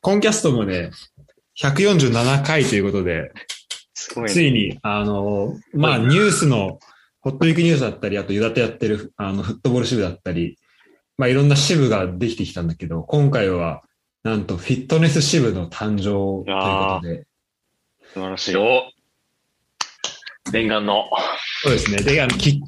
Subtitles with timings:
[0.00, 0.90] コンキャストもね、
[1.58, 3.32] 147回ということで、
[3.92, 4.30] すごい、ね。
[4.30, 6.78] ついに、あの、まあ、ニュースの、
[7.20, 10.58] ホットウィークニュースだったり、あと、ユダとやってる、あの、フットボール支部だったり、
[11.18, 13.82] まあ、いろんな支部ができてきたんだけど、今回は、
[14.22, 17.26] なんと、フィットネス支部の誕生ということで、
[18.14, 18.56] 素晴らしい。
[18.56, 18.82] お
[20.52, 21.04] 念願の。
[21.62, 22.02] そうですね。
[22.02, 22.62] で、あの、き、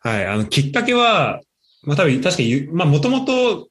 [0.00, 1.40] はい、あの、きっかけは、
[1.82, 3.67] まあ多分、確かに、まあもともと、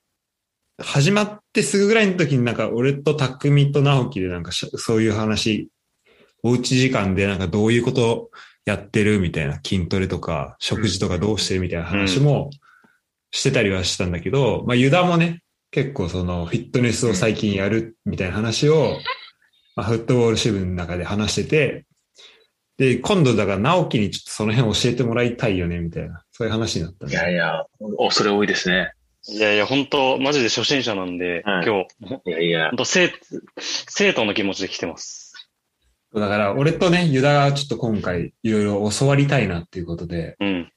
[0.80, 5.69] 始まってすぐぐらいの時になんか、俺と匠と直樹でなんかし、そういう話、
[6.43, 8.29] おうち時間でなんかどういうこと
[8.65, 12.52] やってるみたいな、筋トレとか、食事とかどうしてるみたいな話も
[13.32, 18.97] してたりはしたんだけど、まあユダもね、結構そのフィットネスを最近やるみたいな話を、
[19.75, 21.86] まあ、フットボール支部の中で話してて、
[22.78, 27.18] で、今度だから直樹にちょっとその辺教えてもらいたいよね、みたいな、そういう話になったんいで。
[27.18, 27.66] やいや、
[27.97, 28.94] 恐れ多いですね。
[29.30, 31.86] いやいや、本当マジで初心者なんで、はい今
[32.23, 32.78] 日、いやいや本。
[32.78, 33.12] 当生、
[33.59, 35.34] 生徒の気持ちで来てます。
[36.14, 40.72] だから、俺とね、ユダがちょっと今回、いろいろ教わりたいなっていうことで、うん。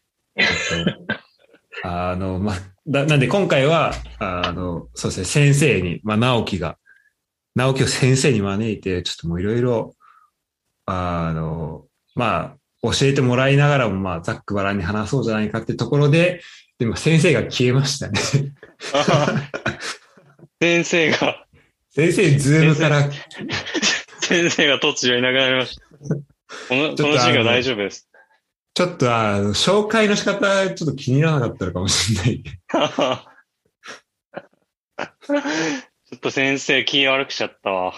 [1.84, 2.55] あの、ま、
[2.87, 6.79] だ、なんで今回は、あの、そうですね、先生に、まあ、直樹が、
[7.55, 9.95] 直樹を先生に招いて、ちょっともういろいろ、
[10.87, 16.42] あの、まあ、教えてもらいながらも、まあ、ざっくばらんに話そうじゃないかってところで、
[16.81, 18.19] でも先生が消えましたね。
[20.62, 21.45] 先生が、
[21.91, 23.11] 先生、ズームから、
[24.23, 25.84] 先生が突如いなくなりました。
[25.84, 25.92] こ
[26.75, 28.08] の、この授業大丈夫です。
[28.73, 32.42] ちょっと、あの、紹介の仕方、ちょっと気にならなかったのかもしれない。
[32.42, 32.84] ちょ
[36.17, 37.92] っと先生気悪くしちゃったわ。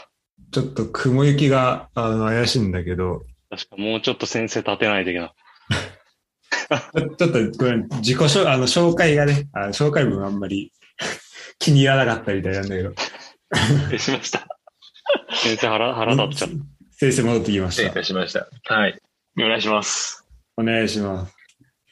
[0.51, 5.33] ちょっと雲行きが、あの、怪しいんだけど、確かもうちょっと先生立てないといけない。
[7.19, 10.73] ちょっと、ごめん、自己紹、あの、紹介がね、あの紹介文あんまり
[11.59, 12.95] 気に入らなかったみたいなんだけど、
[13.55, 14.47] 失礼しました。
[15.35, 16.55] 先生腹、腹立っちゃった。
[16.93, 18.01] 先生戻ってきま失礼いした。
[18.01, 18.75] たしました。
[18.75, 19.01] はい。
[19.39, 20.27] お願いします。
[20.57, 21.35] お願いします。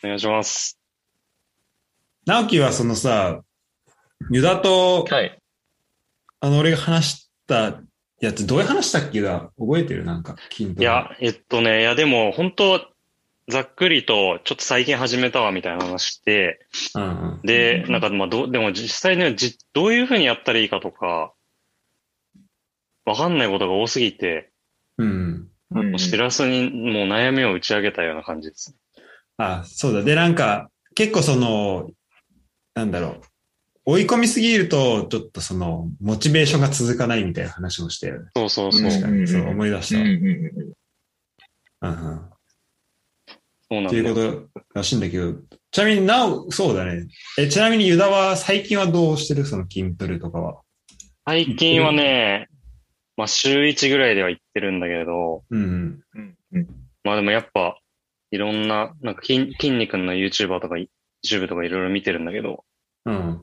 [0.04, 0.78] お願いします。
[2.26, 3.40] 直樹はそのさ、
[4.30, 5.38] ユダと、はい。
[6.40, 7.80] あの、俺が話した
[8.20, 9.50] やつ、どういう話したっけだ？
[9.58, 10.04] 覚えてる？
[10.04, 10.36] なんか。
[10.58, 12.89] いや、えっとね、いやでも本当
[13.50, 17.06] ざっくりと、ちょっと最近始めたわみたいな話して、うんう
[17.36, 17.40] ん。
[17.42, 21.34] で、なんかまあどう、でも実際ね、じどういうふうにやったらいいかとか、
[23.04, 24.50] わかんないことが多すぎて、
[24.96, 25.94] うんうん。
[25.94, 28.74] うんしらすにもう悩みを打ち上げたような感じです。
[29.36, 30.02] あ、そうだ。
[30.02, 31.90] で、なんか、結構その、
[32.74, 33.20] なんだろう。
[33.86, 38.30] 追い込みすぎると、ちょっとその、モチベーションが続かないみたいな話をしてよね。
[38.36, 38.82] そうそうそう。
[38.82, 39.26] 確かに。
[39.26, 40.04] そう、思い出したわ。
[40.04, 40.34] うんうんうん
[41.82, 42.29] うんうん。
[43.70, 43.86] そうなん。
[43.86, 45.34] っていうことらしいんだけど、
[45.70, 47.06] ちなみになお、そうだね。
[47.38, 49.44] え、ちなみにユダは最近はどうしてる？
[49.44, 50.60] その筋トレとかは。
[51.24, 52.48] 最近はね、
[53.16, 56.00] まあ週1ぐらいでは行ってるんだけど、うんうん。
[56.14, 56.66] うんうん
[57.02, 57.78] まあでもやっぱ、
[58.30, 60.74] いろんな、なんか筋、筋肉の YouTuber とか、
[61.24, 62.64] YouTube とかいろいろ見てるんだけど、
[63.06, 63.42] うん。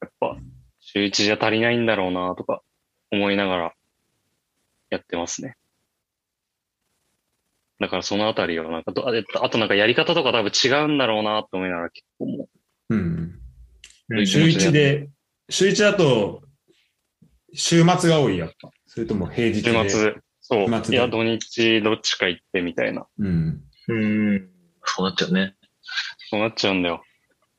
[0.00, 0.38] やっぱ、
[0.78, 2.62] 週1じゃ足りないんだろうなとか
[3.10, 3.72] 思いながら
[4.88, 5.56] やってますね。
[7.80, 12.48] だからそのあたりをなんかど、あであとなんかやり方とか多分違うんだろうなと思いながら結構も
[12.90, 13.40] うん。
[14.10, 15.08] うん週一で、
[15.48, 16.42] 週一だと、
[17.54, 18.70] 週末が多い、やっぱ。
[18.86, 19.70] それとも平う、日で。
[19.70, 23.06] 週末、そう、いや土日どっちか行ってみたいな。
[23.18, 23.62] うん。
[23.86, 24.50] うん。
[24.84, 25.54] そうなっちゃうね。
[26.28, 27.02] そうなっちゃうんだよ。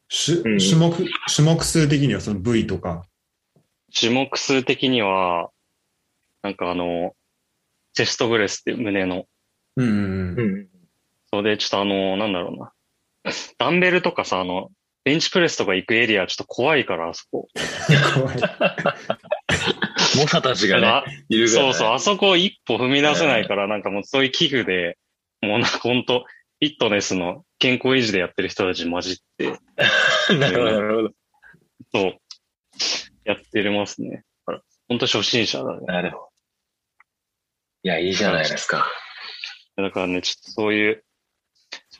[0.09, 0.93] 種うん種目、
[1.33, 3.05] 種目数的にはその部位とか。
[3.97, 5.51] 種目数的には、
[6.41, 7.13] なんかあの、
[7.93, 9.25] チェストグレスって胸の、
[9.77, 10.61] うんうんううん。
[10.61, 10.67] ん。
[11.33, 12.73] そうで、ちょっとあの、なんだろうな。
[13.57, 14.69] ダンベルとかさ、あの、
[15.03, 17.47] ベンチプレスとか行くエリアちょっと怖いから、あそこ。
[18.13, 18.37] 怖い。
[20.17, 21.73] 猛者たちがあね、いるから、ね。
[21.73, 24.97] そうそう、あそこ一歩踏み出せないから、なんかもうそういう器具で、
[25.41, 26.25] もうなんかほんと、
[26.59, 29.57] フィットネスの健康維持でやってる人たち混じって、
[30.37, 31.09] なるほど、なるほど。
[31.93, 32.19] そう、
[33.25, 34.23] やってますね。
[34.87, 35.85] ほんと初心者だね。
[35.87, 36.29] なるほど。
[37.83, 38.85] いや、いいじゃないですか。
[39.81, 41.03] だからね、ちょっとそういう、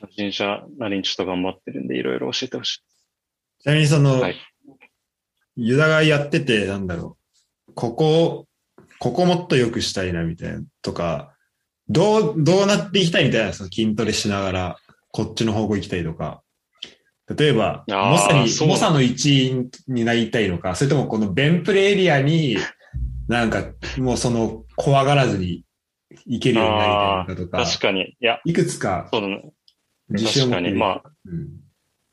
[0.00, 2.80] 初心者なりにちょっと頑張ってるんで、いろいろ教えてほしい。
[3.62, 4.36] ちなみにその、はい
[5.56, 7.18] ユダがやってて、なんだろ
[7.68, 7.74] う。
[7.74, 8.46] ここ、
[8.98, 10.62] ここもっと良くしたいな、みたいな。
[10.80, 11.34] とか、
[11.88, 14.76] どう、どうなっていきたいみたいな、その筋トレしながら、
[15.10, 16.42] こっちの方向行きたいとか。
[17.36, 22.56] 例えば、モサに、モサの一員になりたいのか、それともこのベンプレエリアに、
[23.28, 23.64] なんか、
[23.98, 25.64] もうその、怖がらずに
[26.26, 28.02] 行けるようになりたいのかとか、確かに。
[28.02, 29.52] いや、いくつかそうだね。
[30.10, 30.78] 自信を持って確かに。
[30.78, 31.48] まあ、うん。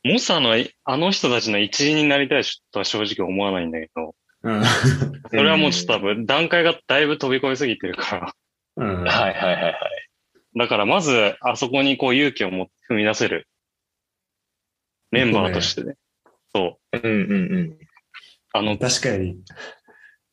[0.04, 4.64] モサの、あの人たちの一員になりたいとは正直思わないんだけど、うん。
[5.30, 8.34] それはもうちょっと多分段階がだいぶ飛び越えすぎてるから。
[8.78, 9.04] うん。
[9.04, 9.76] はいはいはいはい。
[10.58, 13.48] だからまず、あそこにこう勇気をも踏み出せる
[15.12, 15.96] メンバーとしてね。
[16.56, 16.98] そう。
[16.98, 17.78] うんうんうん。
[18.54, 19.38] あの、確かに。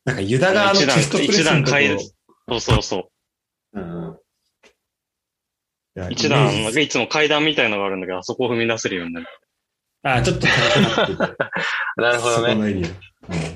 [0.05, 1.99] なんかユダがあのチェストプレスのとこ一段
[2.49, 3.11] そうそうそ
[3.81, 4.17] うんうん
[5.95, 6.11] いやう。
[6.11, 9.27] 一段、いつも階段みたいのがあるんだけど、あそこを踏み出せるようになる。
[10.03, 11.43] あ、ちょっと高くなってて。
[11.97, 12.53] なるほどね。
[12.53, 12.87] そこのエリア。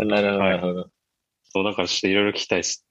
[0.02, 0.90] うんなるほど、なるほど。
[1.54, 2.86] そう、だからちょっといろいろ聞きたいです。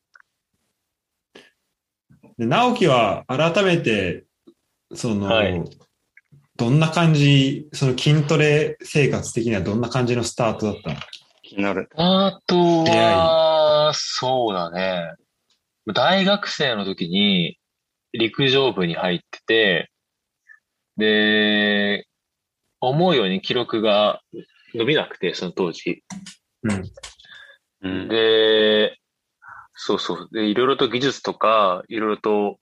[2.38, 4.24] で、直樹は改めて、
[4.94, 5.62] その、はい
[6.56, 10.96] どんな感じ、その筋トレ生活的にはどんな感じのスタートだったの？
[11.42, 11.88] 気になる。
[11.96, 15.14] あとは、そうだね。
[15.86, 17.58] 大学生の時に
[18.12, 19.90] 陸上部に入ってて、
[20.96, 22.06] で、
[22.80, 24.20] 思うように記録が
[24.74, 26.02] 伸びなくて、その当時。
[26.62, 26.84] うん。
[27.82, 28.08] うん。
[28.08, 28.98] で、
[29.74, 30.28] そうそう。
[30.32, 32.58] で、いろいろと技術とか、いろいろと、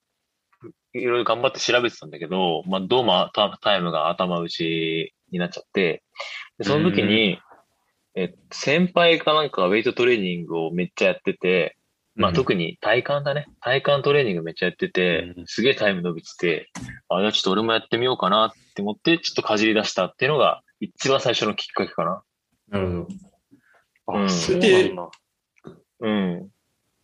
[0.93, 6.03] いろいろ頑張って調べてたんだけど、まあ、どうもタタイムが頭打ちになっちゃって、
[6.59, 7.41] でその時に、
[8.15, 11.78] え、先輩かなんかがウェイトトレーニングをめっちゃやってて、
[12.19, 13.47] まあ、うん特に体幹だね。
[13.61, 16.69] 体幹トレーニングめっちゃやっててう、んすげえタイム伸びてて、
[17.09, 22.23] あ、じゃあちょっと俺もやってみようかなって思って、ちょっとかじり出したっていうのが、一番最初のきっかけかな。
[22.69, 22.99] なるほど。
[22.99, 23.07] うん
[24.11, 25.11] あ、そうなんだ。
[26.01, 26.49] うん。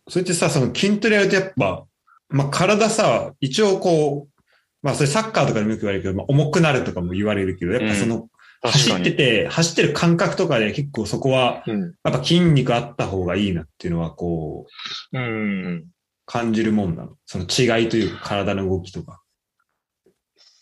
[0.07, 1.85] それってさ、その筋トレやるとやっぱ、
[2.29, 4.41] まあ、体さ、一応こう、
[4.81, 8.27] まあ、それサッカーとかでもよく言われるけど、まあ、重くなるとかも言われるけど、やっぱその、
[8.67, 9.11] 走って。
[9.11, 11.81] て、走ってる感覚とかで結構そこは、うん。
[11.81, 14.65] やっぱ筋肉あった方がいいなっていうのは、こ
[15.13, 15.85] う、うん。
[16.25, 17.15] 感じるもんなの。
[17.25, 19.21] その違いというか、体の動きとか。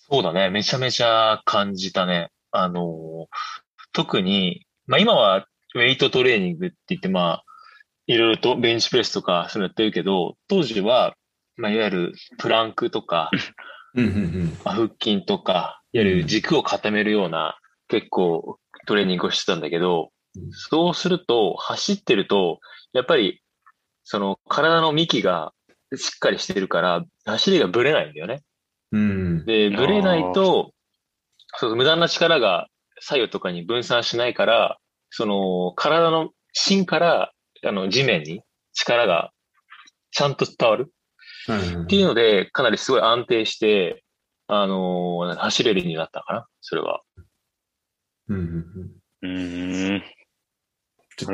[0.10, 0.50] そうだね。
[0.50, 2.30] めちゃめちゃ感じたね。
[2.52, 3.64] あのー
[3.94, 7.44] 特に、まあ今はウェイトトレーニングって言って、まあ、
[8.08, 11.16] いろいろとベンチプレスとかそういうのやってるけど、当時は、
[11.56, 13.32] まあいわゆるプランクとか、
[13.96, 17.60] うんうんまあ、腹筋とか、いわゆる軸を固めるような
[17.94, 18.58] 結構
[18.88, 22.60] トレーニングをしてたんだけどうん、そうすると、走ってると、
[22.92, 23.42] やっぱり、
[24.04, 25.54] その体の幹が
[25.96, 28.42] しっかりしてるから、走りがぶれないんだよね。
[28.92, 29.02] うん。
[29.02, 29.46] うん。
[29.46, 30.74] で、ぶれないと、
[31.58, 32.68] そう、無駄な力が
[33.00, 34.80] 左右とかに分散しないから、
[35.12, 37.32] その、体の芯から、
[37.64, 38.42] あの、地面に
[38.74, 39.32] 力が
[40.12, 40.92] ちゃんと伝わる
[41.48, 44.04] うんっていうので、かなりすごい安定して、
[44.48, 47.02] あのー走れるようになったかな、それは。
[48.30, 50.04] うんうんうん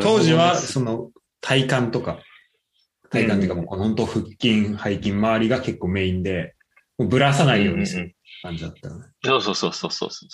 [0.01, 2.21] 当時は、その、体幹とか、
[3.09, 6.56] 体幹っていうかもう、本当腹筋、背筋周りが結構メインで、
[6.97, 9.07] もうぶらさないようにする感じだったよね。
[9.24, 10.25] そうそうそうそうそうそ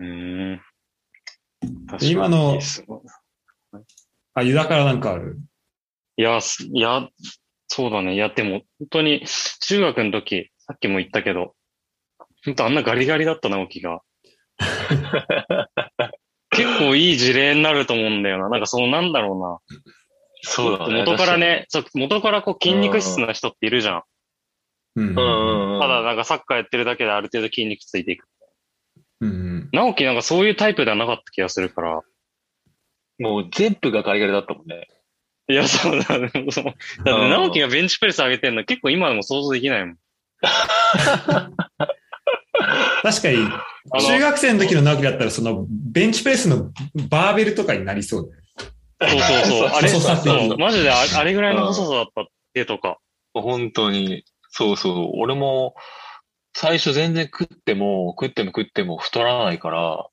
[0.00, 0.04] う。
[0.04, 0.60] うーん。
[1.98, 2.58] で今の
[4.34, 5.38] あ、ユダからなんかある？
[6.16, 7.08] いや、すいや、
[7.68, 8.14] そうだね。
[8.14, 9.24] いや、でも、本当に、
[9.60, 11.56] 中学の時、さっきも言ったけど、
[12.44, 14.02] 本当あんなガリガリだった直樹が。
[16.50, 18.48] 結構いい事例になると思うんだよな。
[18.48, 19.58] なんかその、なんだろうな。
[20.42, 21.04] そうだね。
[21.04, 24.02] 元からね、そう元からこう筋肉質な人っているじゃん。
[24.96, 25.14] うん。
[25.14, 28.26] ただなんかサッカーやってるだけである程度筋肉ついていく。
[29.20, 29.68] うんうん。
[29.72, 32.02] 直樹なんかそういうタイプではなかった気がするから。
[33.18, 34.88] もう全部がガリガリだったもんね。
[35.48, 36.30] いや、そうだね。
[36.50, 36.74] そうだっ
[37.04, 39.98] てうん直樹がベンチプレス上げてんの結構今でも想像できないもん。
[43.02, 43.36] 確かに、
[44.00, 46.70] 中学生の時の直樹だったら、その、ベンチプレスの
[47.08, 48.44] バーベルとかになりそうだよね。
[49.10, 49.68] そうそうそう。
[49.68, 52.98] あれ、そうマジでああれぐらいの細さだったってとか。
[53.34, 54.24] 本当に。
[54.50, 55.10] そうそう。
[55.20, 55.74] 俺も、
[56.56, 60.06] 最初全然食っても、食っても食っても太らないから、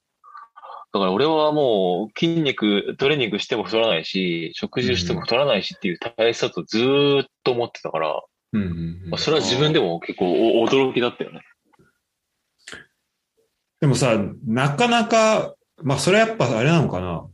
[0.93, 8.21] だから俺はもう筋肉、トレーニングしても太らないし、食事しても太らないしっていう体質だとずーっと思ってたから、
[8.53, 8.71] うんうんう
[9.07, 10.25] んまあ、それは自分でも結構
[10.61, 11.41] お驚きだったよね。
[13.81, 17.27] でもさ、なかなか、まあそれはやっぱあれなのかな。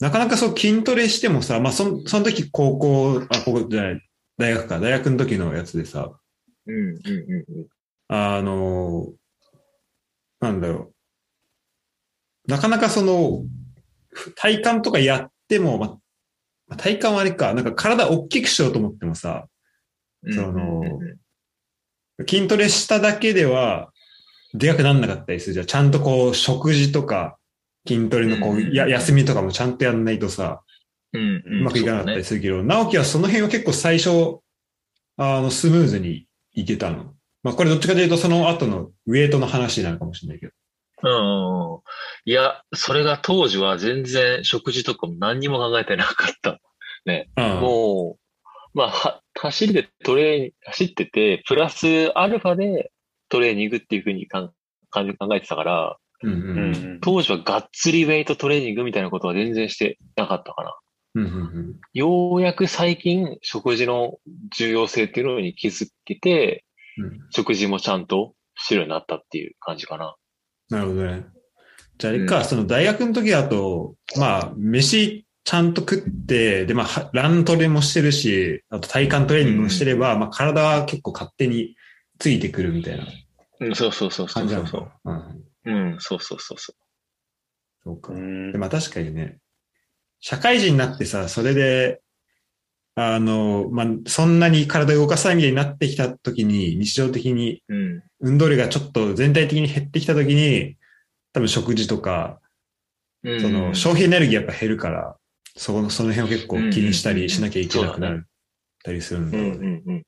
[0.00, 4.00] なかなかそう筋トレしてもさ、まあそのその時高校、あ、高校じゃない、
[4.38, 6.12] 大学か、大学の時のやつでさ、
[6.66, 7.66] うん、うん、うん。
[8.08, 9.12] あの、
[10.40, 10.92] なんだろ
[12.46, 12.50] う。
[12.50, 13.44] なかなかその、
[14.36, 15.98] 体幹とかやっても、ま
[16.68, 19.46] あ、体幹はあれか、なんか体大きくしようと思ってもさ、
[20.24, 21.22] うんそのうんうん
[22.28, 23.91] 筋トレしただけでは、
[24.54, 25.66] でかくなんなかったりするじゃん。
[25.66, 27.38] ちゃんとこう、食事とか、
[27.86, 30.62] 筋トレのこう、うんや、休みとかもちゃんとやんないとさ、
[31.12, 34.40] うん、うまくいかなかったりするけど、直樹はその辺は結構最初、
[35.16, 37.14] あの、スムーズにいけたの。
[37.42, 40.52] まあこれどっちかというとその後のウェイトの話になるかもしれないけど。
[41.04, 41.80] う
[42.28, 42.30] ん。
[42.30, 46.60] いや、それが当時は全然食事とかも何にも考えてなかった。
[47.04, 47.60] うん。
[47.60, 52.92] もう、まあ、は、走りでトレーニ走ってて、プラスアルファで
[53.32, 54.52] トレーニングっていうふうにかん
[54.90, 60.76] 感じ考えてたから、うんううんん当時はがっつりウェイトトレーニングみたいなことは全然してなかったかな。
[61.14, 64.18] うんうんようやく最近食事の
[64.54, 66.66] 重要性っていうのに気づけて、
[66.98, 68.34] うん食事もちゃんと
[68.66, 70.14] 知るようになったっていう感じかな。
[70.68, 71.24] なるほどね。
[71.96, 81.74] じゃああれか、うんその大学の時だと、まあ、飯ちゃんと食って、で、まあは、ラントレもしてるし、あと体幹トレーニングもしてれば、まあ、体は結構勝手に
[82.18, 83.06] ついてくるみたいな
[83.60, 85.12] うん、そうそうそうそ感じなうそうそう。
[85.12, 85.44] ん。
[85.64, 86.74] うん、そうそうそうそ
[87.84, 88.16] そうかう。
[88.16, 89.38] んでまあ確かにね、
[90.20, 92.00] 社会人になってさ、それで、
[92.94, 97.74] あの、まあ、そんなに体を動かさないみたいになってきた時に、日常的にう。
[97.74, 98.02] うん。
[98.20, 100.76] 運動量がちょっと全体的に減ってきた時に、
[101.32, 102.38] 多分食事とか、
[103.24, 105.16] うんその消費エネルギーやっぱ減るから、
[105.56, 108.24] そこの、その辺を結構気にしたりしなきゃいけなくなっ
[108.82, 109.82] たりするんだうんろうね。
[109.86, 110.02] うんうん。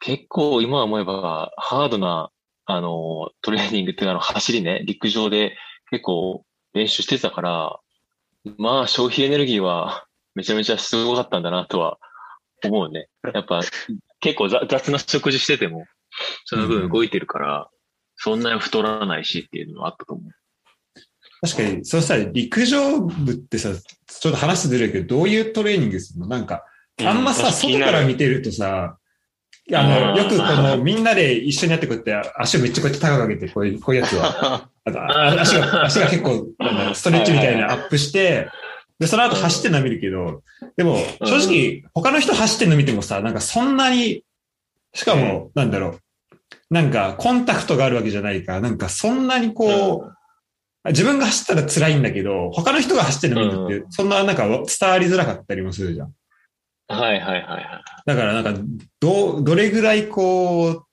[0.00, 2.30] 結構今思えばハードな、
[2.66, 5.56] あの、トレーニングっていうかあの走りね、陸上で
[5.90, 7.80] 結構練習してたから、
[8.56, 11.98] まあ消費エネルギーはめちゃめちゃすごかったんだなとは
[12.64, 13.08] 思うね。
[13.34, 13.60] やっぱ
[14.20, 15.84] 結構ざ雑な食事してても、
[16.44, 17.68] その分動いてるから、
[18.16, 20.30] そんなに太らないしっていうのはあったと思う。
[21.42, 26.26] 確かに、そうさ、陸上部ってさ、ちょっと話ずれるけど、どういうトレーニングするの？
[26.26, 26.64] なんか、
[27.02, 28.98] あんまさ、うん外から見てるとさ、
[29.74, 34.68] あの、よくこの、みんなで一緒にやってこうやって、足をめっちゃこうやって高く上げて、こういう、こういうやつは。
[34.84, 38.48] あ足が、足が結構、なんだろうストレッチみたいなアップして、
[38.98, 40.42] で、その後走ってるのは見るけど、
[40.76, 44.24] でも、正直、他の人走ってるの見てもさ、なんかそんなに、
[44.92, 46.00] しかも、なんだろう、
[46.70, 50.04] なんかコンタクトがあるわけじゃないから、なんかそんなにこ
[50.84, 56.14] う、自分が走ったら辛いんだけど、他の人が走ってるの見るって、そんななんか伝わりづらかったりもするじゃん。
[56.90, 57.82] はいはいはいはい。
[58.04, 58.60] だからなんか、
[58.98, 60.84] ど、どれぐらいこう、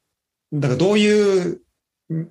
[0.53, 1.61] だからどういう、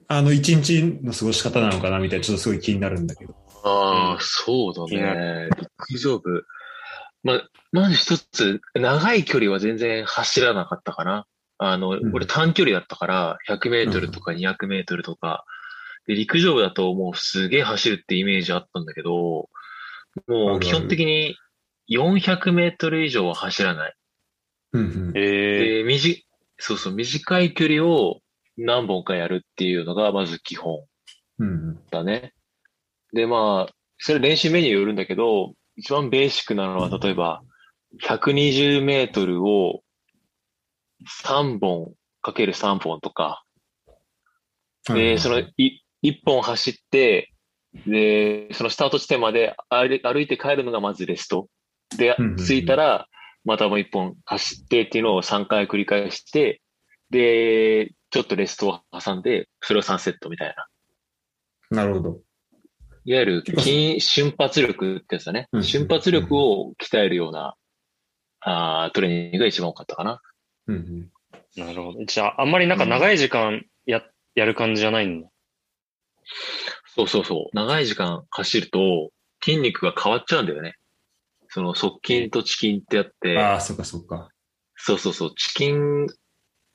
[0.09, 3.35] あの、一日の過ごし方なのかなみたいな、ちょっとすごい気になるんだけど。
[3.65, 5.49] ああ、うんそうだね。
[5.89, 6.45] 陸上部。
[7.25, 11.27] まあ、まず一つ、長い距離は全然走らなかったかな。
[11.59, 15.45] あの、ん俺短距離だったから、100メートルとか200メートルとか、
[16.07, 19.49] で、陸上部だともうすげえ走るってイメージあったんだけど、
[20.29, 21.37] もう基本的に
[21.91, 23.95] 400メートル以上は走らない。
[24.73, 25.13] うんうん。
[25.15, 26.27] えで、みじ、
[26.59, 28.21] そうそう、短い距離を
[28.57, 30.85] 何本かやるっていうのがまず基本。
[31.39, 32.33] うんだね。
[33.13, 37.43] で、まあ、それ練習メニューによるんだけど、一番ベーシックなのは、例えば、
[38.03, 39.83] 120メートルを
[41.25, 43.45] 3本かける3本とか、
[44.89, 44.95] うん。
[44.97, 47.33] で、そのい1本走って、
[47.87, 51.49] で、そのスタート地点まで歩い歩いて帰るのがまずレスト。
[51.97, 53.07] でうんうんうん、着いたら、
[53.45, 56.61] またもう1本走ってっていうのを3回繰り返して、
[57.11, 60.55] で、ちょっとレストを挟んで、それを3セットみたい
[61.71, 61.83] な。
[61.83, 62.21] なるほど。
[63.05, 65.65] いわゆる筋瞬発力ってやつだねうん。
[65.65, 67.55] 瞬発力を鍛えるような、
[68.41, 70.21] あートレーニングが一番多かったかな。
[70.67, 71.11] うんうん。
[71.57, 72.05] ー、なるほど。
[72.05, 74.03] じゃあ、あんまりなんか長い時間や、
[74.35, 75.29] やる感じじゃないんだ。
[76.97, 77.57] そうそうそう。
[77.57, 79.11] 長い時間走ると
[79.45, 80.75] 筋肉が変わっちゃうんだよね。
[81.57, 84.29] その側筋と遅筋ってやって、ああ、そっかそっか。
[84.75, 85.29] そうそうそう。
[85.29, 85.73] 遅筋、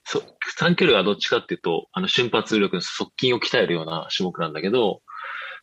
[0.05, 0.23] そ
[0.57, 5.03] 短距離はどっちかっていうと、あの瞬発力の側筋を鍛えるような種目なんだけど、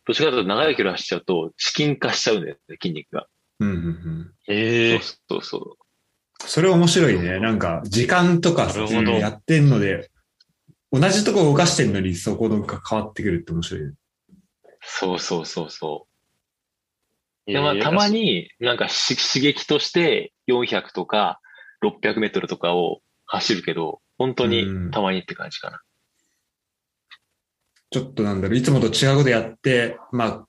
[0.07, 3.27] どっちかというと長い距離走っちゃうと、遅筋化しちゃうんだよね、筋肉が。
[3.59, 4.31] うんうんうん。
[4.47, 6.47] ええそうそうそう。
[6.47, 7.41] それ面白いね。
[7.41, 10.09] なんか、時間とかさ、なるほどやってんので、
[10.93, 13.91] 同じとこ動かしてんのに、そこが変わってくるって面白いね。
[14.81, 16.05] そうそうそうそう。
[16.05, 16.08] ー。
[17.53, 21.39] で、たま、になんかし刺激として400とか
[21.83, 25.81] 600メートルとかを走るけど、本当にたまにって感じかな。
[27.91, 30.47] ちょっとなんだろう、いつもと違うことやって、まあ、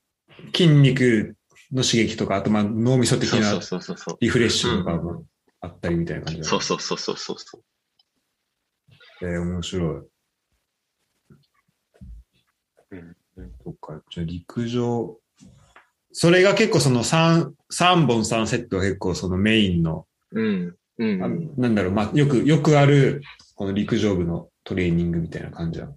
[0.54, 1.37] 筋肉
[1.73, 4.19] の刺激とか、あとまあ脳みそ的なそうそうそうそうそう。
[4.21, 5.25] リフレッシュとかも
[5.61, 7.62] あったりみたいな感じそうそうそうそうそうそう。
[9.23, 10.11] えー、面白い。
[12.92, 13.16] うん
[13.64, 14.02] そっか。
[14.11, 15.19] じゃあ陸上。
[16.12, 20.76] それが結構その3、三本3セットが結構そのメインの、うん。
[20.98, 21.54] うん、あうん。
[21.56, 23.22] なんだろう、まあ、よく、よくある、
[23.54, 25.88] この陸上部のトレーニングみたいな感じだ。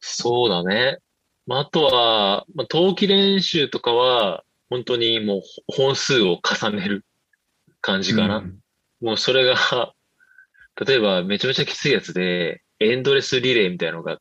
[0.00, 0.98] そうだね。
[1.46, 7.04] まあ、あとは、まあ、冬季練習とかは、本当にもう本数を重ねる
[7.80, 8.38] 感じかな。
[8.38, 8.60] うん
[9.00, 9.94] もうそれが、
[10.86, 14.20] 例えばめちゃめちゃきついやつで、エンドレスリレーみたいなのがあっ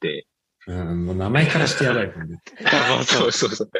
[0.00, 0.26] て、
[0.68, 2.42] うん、もう名前からしてやばいもんね。
[2.62, 3.70] ま あそうそうそう。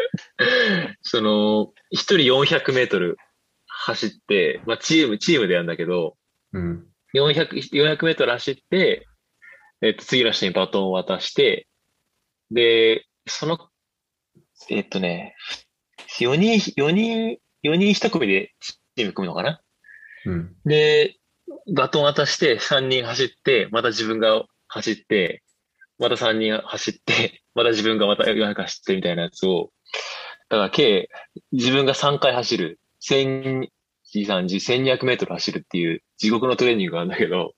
[1.02, 3.18] その、一人400メートル
[3.66, 6.16] 走って、まあチーム、チームでやるんだけど、
[6.52, 6.86] うん。
[7.14, 9.06] 400、400メートル走って、
[9.82, 11.68] えっと、次の人にバトンを渡して、
[12.50, 13.68] で、その、
[14.70, 15.36] えっとね、
[16.18, 19.60] 4人、4人、4人1組でチーム組むのかな？
[20.24, 20.56] うん。
[20.64, 21.16] で、
[21.74, 25.42] バトン渡して3人走って、また自分が走って、
[25.98, 29.70] また3人走って、 また自分がまた400走ってみたいなやつを、
[30.48, 31.08] だから計、
[31.52, 33.68] 自分が3回走る、1000、
[34.14, 37.54] 1200メートル走るっていう地獄のトレーニングがあるんだけど、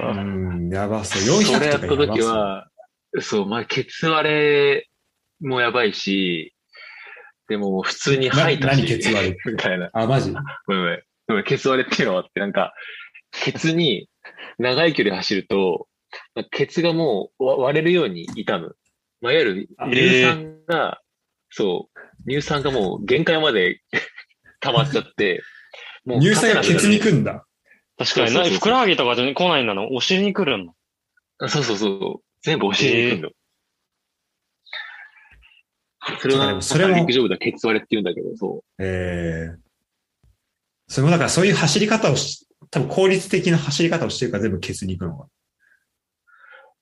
[0.00, 1.40] うん、やばそう。
[1.40, 1.88] 400それやった。
[1.88, 2.68] 時は、
[3.20, 4.88] そう、まあ、ケツ割れ
[5.40, 6.54] もやばいし、
[7.48, 9.36] でも普通に吐いたし、な何ケツ割れ？
[9.52, 9.90] みたいな。
[9.92, 10.32] あ、マジ？
[10.66, 11.02] ごめんごめん。
[11.28, 12.74] ごめん、ケツ割れっていうのはあって、なんか、
[13.30, 14.08] ケツに
[14.58, 15.86] 長い距離走ると、
[16.50, 18.76] ケツがもうわ割れるように痛む。
[19.20, 21.00] まあ、いわゆるあ乳酸が、
[21.50, 23.80] そう、乳酸がもう限界まで
[24.60, 25.42] 溜まっちゃって、
[26.04, 27.46] もう乳酸がケツに勝くんだ。
[27.98, 29.86] 確かにふくらはぎとかじゃ来ないんだな。
[29.86, 30.72] お尻に来るんだ。
[30.72, 32.24] てなくなるそうそうそう。
[32.42, 33.34] 全部お尻に行くんだよ。
[36.20, 38.82] それは、それも陸上部ではケツ割れって言うんだけど、そう。
[38.82, 39.62] ええ
[40.88, 45.28] それもだからそういう走り方をし、多分効率的な走り方をしてるから全部ケツに行くのか。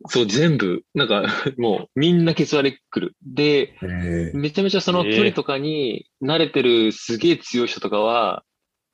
[0.08, 1.24] そう、全部、なんか、
[1.58, 3.16] もう、みんなケツ割れ来る。
[3.22, 8.44] で、ええめちゃめちゃその距離とかに慣れてるすげえ強い人とかは、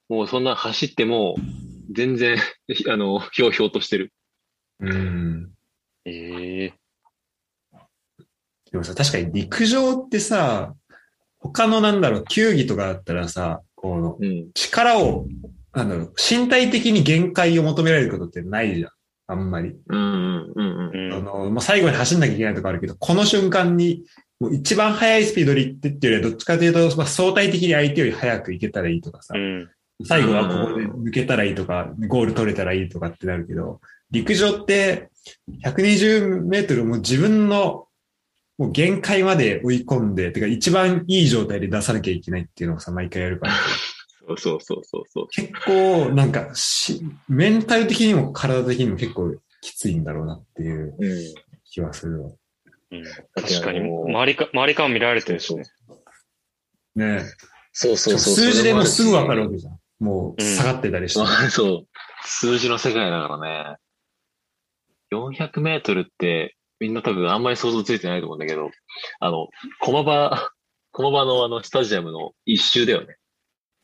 [0.08, 1.36] もうそんな走っても、
[1.92, 2.38] 全然、
[2.88, 4.12] あの、ひょうひょうとしてる。
[4.80, 5.52] うん。
[6.04, 6.74] ええ
[8.72, 10.74] でもさ、確かに陸上ってさ、
[11.38, 14.50] 他のなんだろう、球技とかだったらさ、このうん。
[14.54, 15.26] 力を、
[15.72, 18.90] なんだろう、身体的に限界を求められることってないじゃん。
[19.28, 19.74] あんまり。
[19.88, 21.12] うんうんうん。
[21.14, 24.04] あの、もう最後に走んなきゃいけないとかあるけど、この瞬間に、
[24.38, 29.68] もう一番速いスピードで行ってっていうよりは、どっちかというと、まあ、相対的に相手より速く行けたらいいとかさう、ん。
[30.04, 35.10] 最後はここで抜けたらいいとか、ゴール取れたらいいとかってなるけど、陸上って
[35.64, 37.86] 120メートルも自分の
[38.58, 43.54] もう限界まで追い込んで、てか一番いい状態で出さなきゃいけないっていうのをさ、毎回やるから、
[44.26, 45.28] そうそうそうそうそう。
[45.28, 51.34] 結構なんかし、メンタル的にも体的にも結構きついんだろうなっていううん。
[51.64, 52.30] 気はするわ。
[52.90, 53.02] うん
[53.34, 55.64] 確かに、もう周りか、周りから見られてるしね。
[56.94, 57.22] ね
[57.72, 58.34] そうそうそう。
[58.34, 59.54] 数字でもうすぐわかるわけ。
[59.54, 59.78] けじゃん。
[59.98, 61.50] もう下がってたりして。
[61.50, 61.86] そう。
[62.24, 63.76] 数字の世界だからね。
[65.12, 68.70] 400メートルって、みんな多分あんまり想像ついてないと思うんだけど、
[69.20, 69.48] あの、
[69.80, 70.50] 駒場、
[70.92, 73.16] 駒場のあの、スタジアムの一周だよね。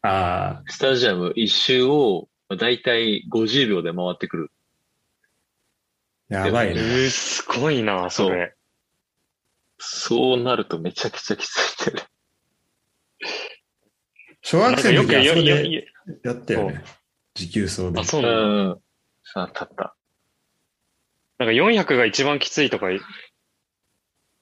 [0.02, 4.52] あスタジアム一周を、だいたい50秒で回ってくる。
[6.30, 6.80] あ、やばいえね。
[6.80, 8.54] ー、すごいな、それ。
[9.78, 12.10] そうなるとめちゃくちゃきついんだよね。
[14.42, 15.82] 小学なんかよく、生の時はそれでよ
[16.24, 16.84] やったよね。
[17.34, 18.04] 持久走であ、。
[18.04, 18.72] そううなの？
[18.74, 18.82] ん。
[19.24, 19.96] さあ、たった。
[21.38, 23.00] なんか400が一番きついとか言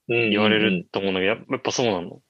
[0.08, 2.22] 言われると思うんだけど、ややっぱそうなの？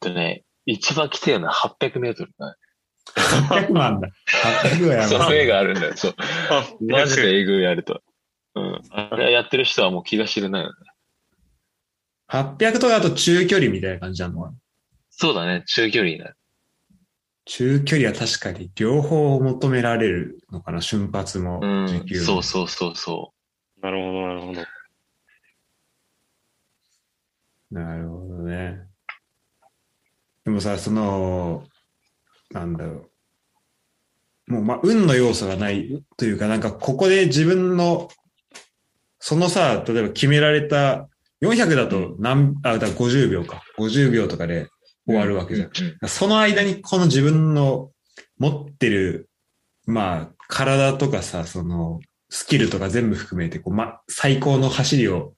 [0.00, 2.54] とね、一番きてるのは800メートルだね。
[3.16, 4.08] 800万だ。
[4.64, 5.08] 800はやばい。
[5.08, 5.96] その絵があるんだよ。
[5.96, 6.14] そう。
[6.50, 8.02] あ、マジでえぐいやると。
[8.56, 8.82] うん。
[8.90, 9.32] あれ？
[9.32, 10.74] やってる人はもう気が知れないよね。
[12.28, 14.42] 800とかだと中距離みたいな感じなの？
[14.42, 14.54] かな
[15.10, 15.62] そうだね。
[15.66, 16.36] 中距離になる。
[17.44, 20.80] 中距離は確かに両方求められるのかな？
[20.80, 22.20] 瞬発もうん持久。
[22.20, 22.26] も。
[22.26, 23.32] そうそうそうそ
[23.80, 24.64] なるほど、なるほど。
[27.70, 28.80] なるほどね。
[30.46, 31.64] でもさ、その、
[32.52, 33.10] なんだろ
[34.48, 34.52] う。
[34.52, 38.08] もう、まあ、運の要素がないというか、なんか、ここで自分の、
[39.18, 41.08] そのさ、例えば決められた、
[41.42, 43.64] 400だと何、あ、だから50秒か。
[43.76, 44.70] 50秒とかでう。
[45.08, 45.70] 終わるわけじゃん
[46.08, 47.90] その間にこの自分の
[48.38, 49.28] 持ってる、
[49.84, 55.34] まあ、体とかさ、その、スキルとか全部含めて、こう、ま、最高の走りを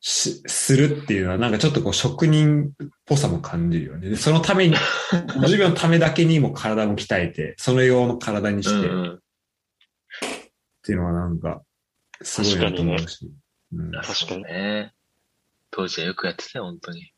[0.00, 4.10] し、するっていうのは、なんかちょっとこう、職人っぽさも感じるよね。
[4.10, 4.76] でそのために、
[5.12, 9.22] 50秒のためだけにも体も鍛えて、その用の体にして、っうんうん
[10.86, 11.62] ていうのはなんか、
[12.22, 13.26] すごいなと思うし。
[13.72, 14.94] うん確かにね。
[15.72, 17.12] 当時はよくやってたよ、本当に。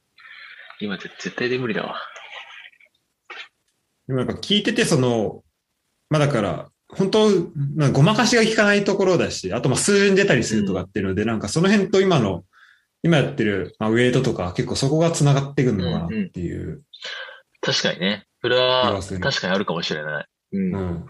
[0.80, 2.00] 今って絶対で無理だわ。
[4.06, 5.44] でもなんか聞いてて、その、
[6.08, 7.28] まあだから、本当、
[7.76, 12.44] なんかごまかしが効かないところだし、あとまあ数字に出たりするとかっていうので、なんかその辺と今の、
[13.02, 16.82] 今やってる、まあ、ウェイトとか結構そこが繋がってくるのかなっていう。
[17.60, 18.26] 確かにね。
[18.40, 20.26] それ気は確かにあるかもしれない。
[20.52, 20.74] うん。
[20.74, 21.06] うん。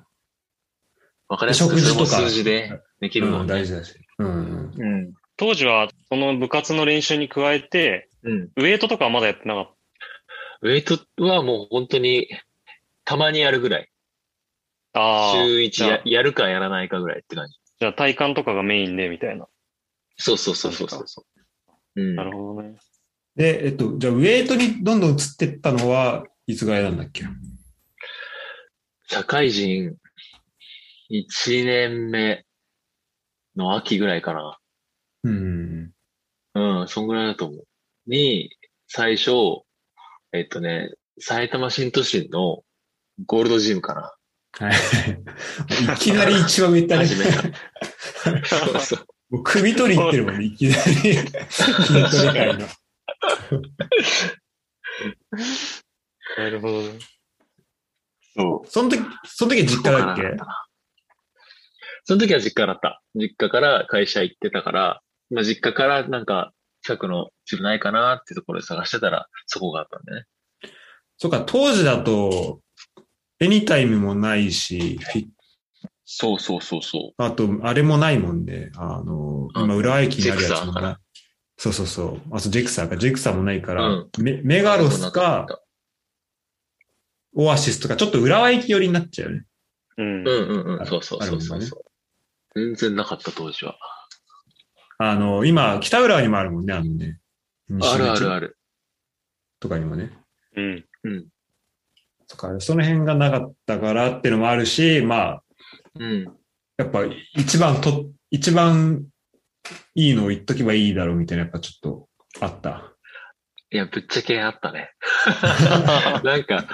[1.29, 3.47] わかりやすく食事とかそれも数字でできるもうん。
[3.47, 3.95] 大事だし。
[4.19, 4.73] うん。
[4.77, 5.15] うん。
[5.37, 8.49] 当時はその部活の練習に加えて、うん。
[8.57, 9.75] ウエイトとかはまだやってなかっ
[10.63, 12.29] ウェイトはもう本当に、
[13.05, 13.89] たまにやるぐらい。
[14.93, 15.01] た。
[15.01, 15.33] ああ。
[15.33, 17.55] 週一ややるかやらないかぐらいって感じ。
[17.79, 19.47] じゃあ体幹とかがメインで、みたいな。
[20.17, 21.25] そうそうそうそうそうそ
[21.99, 22.01] う。
[22.01, 22.17] うん。
[22.17, 22.77] なるほどね。
[23.37, 27.25] で、えっと、じゃあ、ウェイトにどんどん移ってったのは、いつぐらいなんだっけ？
[29.09, 29.97] 社会人
[31.11, 32.45] 1年目
[33.57, 34.59] の秋ぐらいかな。
[35.25, 35.93] うん。
[36.55, 37.65] うん、そんぐらいだと思う。
[38.07, 38.51] に、
[38.87, 39.31] 最初、
[40.33, 42.63] えっとね、埼玉新都心の
[43.27, 44.15] ゴールドジムかな。
[44.67, 44.75] はい。
[45.95, 47.07] いきなり一番上行ったね。
[47.07, 47.43] 始めた。
[48.47, 49.07] そうそう。
[49.31, 50.83] もう首取り行ってるもんね、いきなり。
[50.83, 51.25] 筋
[52.19, 52.67] トレ界の。
[56.37, 56.99] なるほどね。
[58.37, 58.67] そう。
[58.69, 60.23] その時、その時実家だっけ？
[62.05, 63.03] その時は実家だった。
[63.15, 70.25] 実家から会社行ってたから、まあ実家からなんか近くのジムないかなってところで探してたらそこがあったんでね。
[71.19, 72.61] そっか、当時だと、
[73.41, 75.27] エニタイムもないし、フィ
[76.11, 77.23] そうそうそうそう。
[77.23, 80.97] あと、あれもないもんで、あの、うん今、浦和駅にあるやつもなない。
[81.59, 82.21] そうそうそう。
[82.33, 85.47] あと、ジェクサーか、ジェクサーもないから、うんメメガロスか、
[87.35, 89.45] オアシスとか、ちょっと浦和駅寄りになっちゃうよね。
[89.99, 90.27] うん。
[90.27, 91.85] うんうんそうそうそうそうあるそう。
[92.55, 93.77] 全然なかった当時は。
[94.97, 97.21] あの、今、北浦和にもあるもんね、あのね。
[97.83, 98.33] あるあるる。
[98.33, 98.59] ある。
[99.61, 100.11] とかにもね。
[100.57, 100.85] うん。
[102.29, 105.43] とか、その辺がなかったからっていうのもあるし、まあ、
[105.99, 106.25] うん。
[106.77, 107.01] やっぱ
[107.35, 109.07] 一番と、一番
[109.95, 112.09] いいのを言っとけばいいだろうみたいな、やっぱちょっと
[112.41, 112.95] あった。
[113.71, 114.93] いや、ぶっちゃけあったね。
[116.25, 116.67] なんか、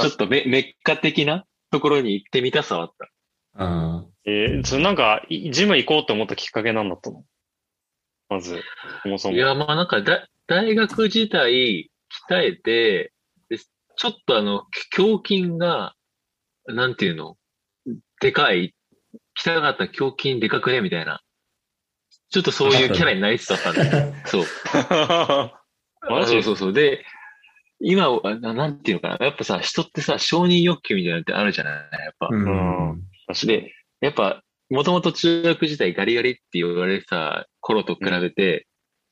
[0.00, 3.10] ちょっとメメッカ的なところに行ってみたさはあった。
[3.56, 7.24] あえーそれなんか、いジム行こうって思ったきっかけなんだったの？
[8.28, 8.62] まず、
[9.02, 9.36] そもそも。
[9.36, 11.90] いや、まあなんかだ、大学時代
[12.28, 13.12] 鍛えて、
[13.48, 14.64] でちょっとあの、
[14.96, 15.94] 胸筋が、
[16.66, 17.36] なんていうの、
[18.24, 18.74] でかい、
[19.38, 20.80] 鍛えかった胸筋でかくね？
[20.80, 21.20] みたいな。
[22.30, 24.14] ちょっとそういうキャラになりつつあったんだよ。
[24.24, 24.44] そう。
[26.10, 26.32] マジ？
[26.32, 26.72] そうそうそう。
[26.72, 27.04] で、
[27.80, 29.26] 今は、ななんていうのかな。
[29.26, 31.74] やっぱさ、人ってさ、承認欲求みたいなのってあるじゃない？
[31.74, 32.28] やっぱ。
[32.30, 32.92] うん。
[32.92, 33.02] うん。
[33.46, 38.66] で、やっぱ、もともと中学時代ガリガリって言われてた頃と比べて、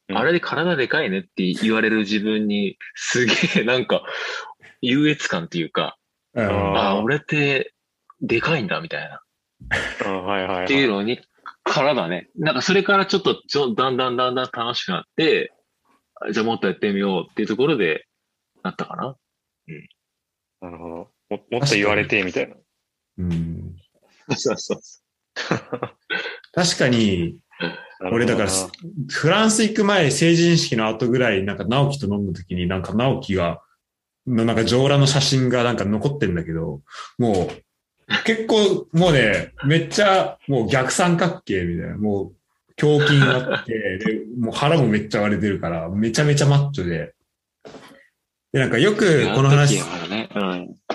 [0.09, 4.03] うんあれで体でかいねって言われる自分に、すげえなんか、
[4.83, 5.97] 優越感っていうか、
[6.35, 7.73] うんあああ、俺って、
[8.23, 9.23] でかいんだ、みたいな。
[10.07, 10.65] うんはいはい、はい。
[10.65, 11.21] っていうのに、
[11.65, 12.29] からだね。
[12.37, 15.53] なんかそれからちょっと、ちょだんだんだんだん楽しくなって、
[16.33, 18.07] じゃあもっとやってみようっていうところで、
[18.63, 19.17] なったかな。
[20.61, 20.95] なるほど。
[20.95, 21.13] も
[21.51, 22.55] もっと言われて、みたいな。
[23.19, 23.77] うん。
[24.37, 24.81] そうそう
[26.55, 27.39] 確かに、
[28.13, 28.51] 俺だから、
[29.11, 33.63] フランス行く前、成人式の後ぐらい、なんか直樹と飲んだ時に、なんか直樹が、
[34.27, 36.83] のなんか上裸の写真がなんか残ってんだけど、
[37.19, 37.49] もう、
[38.25, 42.33] 結構、もうね、めっちゃ、もう逆三角形みたいな、もう、
[42.81, 43.73] 胸筋があって、
[44.05, 47.15] で、もう腹もめっちゃ割れてるから、めちゃめちゃマッチョで。
[48.53, 49.79] で、なんかよくこの話。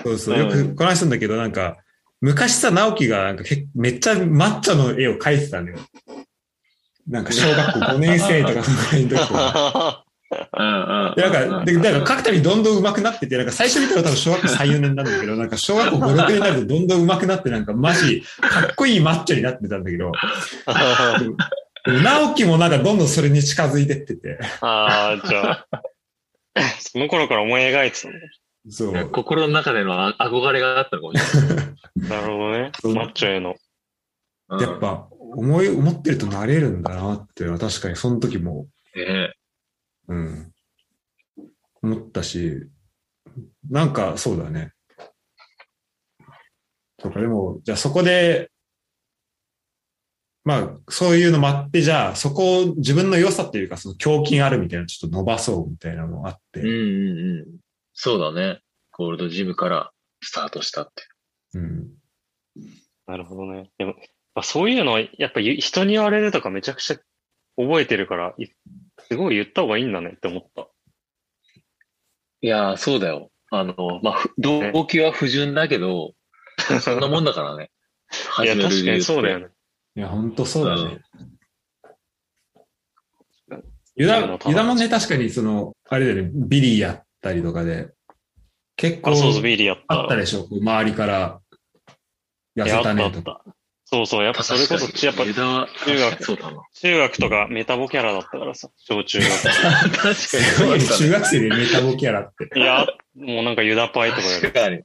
[0.02, 1.78] そうそう、うんよくこの話するんだけど、なんか、
[2.20, 5.78] 昔さ、直樹がなんかけめっちゃマッチョの絵を描いてたんだよ。
[7.06, 20.12] なんか小学校5年生とかそのぐらいの時 なんか、で、なんか書くたびどんどん上手くなってて、なんか最初見たら多分小学校3、4年なんだけど、なんか小学校5、6年になるとどんどん上手くなって、なんかマジ、かっこいいマッチョになってたんだけど、
[21.86, 25.82] 直樹もなんかどんどんそれに近づいてってて、ああ、じゃあ、
[26.80, 28.18] その頃から思い描いてたんだ。
[28.70, 29.10] そう。
[29.10, 31.66] 心の中でのあ憧れがあったのかもしれない。
[31.96, 32.72] なるほどね。
[32.94, 33.50] マッチョへの。
[33.50, 33.56] うん
[34.60, 39.34] やっぱ、思い、思ってるとなれるんだなっていうのは確かにその時も、ね
[40.08, 40.52] うん。
[41.82, 42.66] 思ったし、
[43.70, 44.72] なんかそうだね。
[46.98, 48.50] とかでも、じゃあそこで、
[50.44, 57.46] まあ、そういうのもあって、じゃあ、そこを自分の良さっていうか、その胸筋あるみたいなのちょっと伸ばそうみたいなのもあって、うんうんうん。
[57.92, 58.60] そうだね。
[58.92, 59.92] ゴールドジムから
[60.22, 61.02] スタートしたって。
[61.54, 61.88] うん。
[63.06, 63.70] なるほどね。
[63.78, 63.92] でも、
[64.34, 66.96] まあ、そういうのは、やっぱゆ人に言われるとかめちゃくちゃ
[67.56, 68.46] 覚えてるから、い
[69.10, 70.68] すごい言った方がいいんだねって思った。
[72.40, 73.30] いやー、そうだよ。
[73.50, 76.14] あの、まあ、ふ動機は不純だけど、
[76.82, 77.70] そんなもんだからね。
[78.42, 79.46] いや、確かにそうだよね。
[79.46, 79.50] ね。
[79.96, 81.00] いや、本当そうだね。
[81.20, 81.38] うん
[83.98, 87.88] ユダ、ユダもね、確かにその、あれだよね、ビリーやったりとかで、
[88.76, 90.02] 結構あ、そうそう、ビリーやった。
[90.02, 91.40] あったでしょ、周りから、
[92.56, 93.42] 痩せたねとか。
[93.90, 95.68] そうそう、やっぱそれこそ、やっぱ中学。
[96.74, 99.30] 中学とかメタボキャラだったからさ、小中学。
[99.96, 102.50] 確かにすごいね、中学生でメタボキャラって。
[102.54, 104.76] いや、もうなんかユダパイとかで確かに。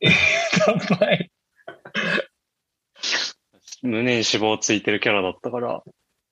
[0.00, 1.30] やばい。
[3.82, 5.82] 胸に脂肪ついてるキャラだったから。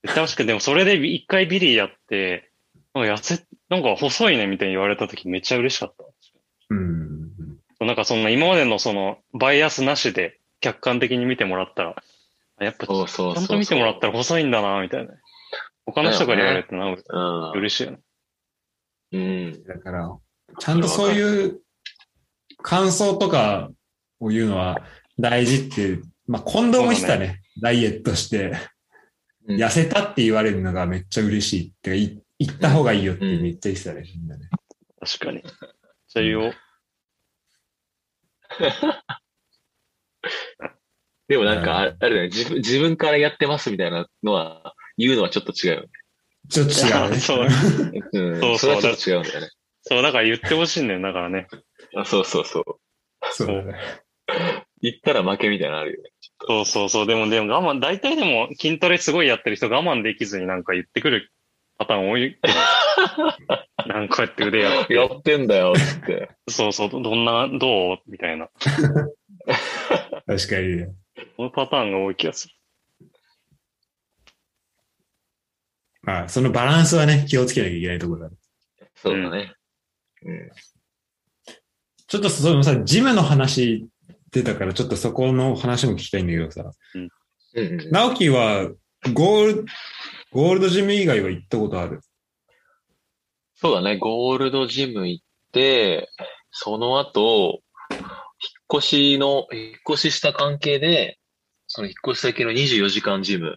[0.04, 2.52] 確かにでもそれで一回ビリーやって、
[2.94, 6.04] なんか痩せ、なんか細いねみたいに言われた時めっちゃ嬉しかった。
[6.70, 7.30] うん。
[7.80, 12.02] なんかそんな今までのそのバイアスなしで客観的に見てもらったら、あ
[12.60, 13.42] やっぱちそうそうそうそう。
[13.42, 15.14] ゃんと見てもらったら細いんだな、みたいな。
[15.86, 17.58] 他の人から言われてなんかうん。
[17.58, 18.00] 嬉しいよね。
[19.12, 19.64] うん。
[19.64, 20.18] だから、
[20.58, 21.60] ちゃんとそういう
[22.58, 23.70] 感想とか
[24.20, 24.78] を言うのは
[25.18, 27.40] 大事っていう、まあ、近藤も言ってたね。
[27.60, 28.56] ダイエットして、うん
[29.56, 34.48] 痩せたって言われるのがめっちゃ嬉しいってか、い言った方がいいよってめっちゃ言ってたね、みんなね。
[35.00, 35.42] 確かに。
[35.42, 36.54] じゃあ言おう。
[41.30, 45.88] でもなんか、ああれだよね、自分、自分からやってますみたいなのは、言うのはちょっと違うよね。
[46.50, 47.16] ちょっと違うね。
[47.22, 47.46] そう
[48.12, 48.40] うん。
[48.40, 49.50] そうそうそれはちょっと違うんだよね。
[49.82, 51.00] そう、だから言ってほしいんだよ。
[51.00, 51.46] だからね。
[51.94, 52.64] あそうそうそう。
[53.30, 53.78] そうだね。
[54.82, 56.10] 言ったら負けみたいなのあるよね。
[56.48, 57.06] そうそうそう。
[57.06, 61.30] でも、でも我慢、大体でも筋トレすごいやってる人我慢できずになんか言ってくる
[61.78, 62.36] パターン多い。
[63.86, 64.94] なんかやって腕やって。
[64.94, 66.30] やってんだよ、つって。
[66.48, 67.98] そうそう、どんな、どう？
[68.08, 68.48] みたいな。
[70.26, 70.88] 確かにね。
[71.36, 72.54] このパターンが多い気がする。
[76.02, 78.36] まあ、そのバランスはね、気をつけなきゃいけないところだね。
[78.96, 79.54] そうだね。
[80.22, 80.50] うん。
[82.06, 83.86] ちょっとそのさ、ジムの話
[84.30, 87.08] 出たから、ちょっとそこの話も聞きたいんだけどさ、うん
[87.54, 87.90] うん。
[87.90, 88.70] 直樹は
[89.12, 89.66] ゴール、
[90.32, 92.00] ゴールドジム以外は行ったことある？
[93.56, 96.08] そうだね、ゴールドジム行って、
[96.50, 97.60] その後、
[98.72, 101.18] 越しの、引っ越しした関係で、
[101.66, 103.56] その引っ越し先の24時間ジム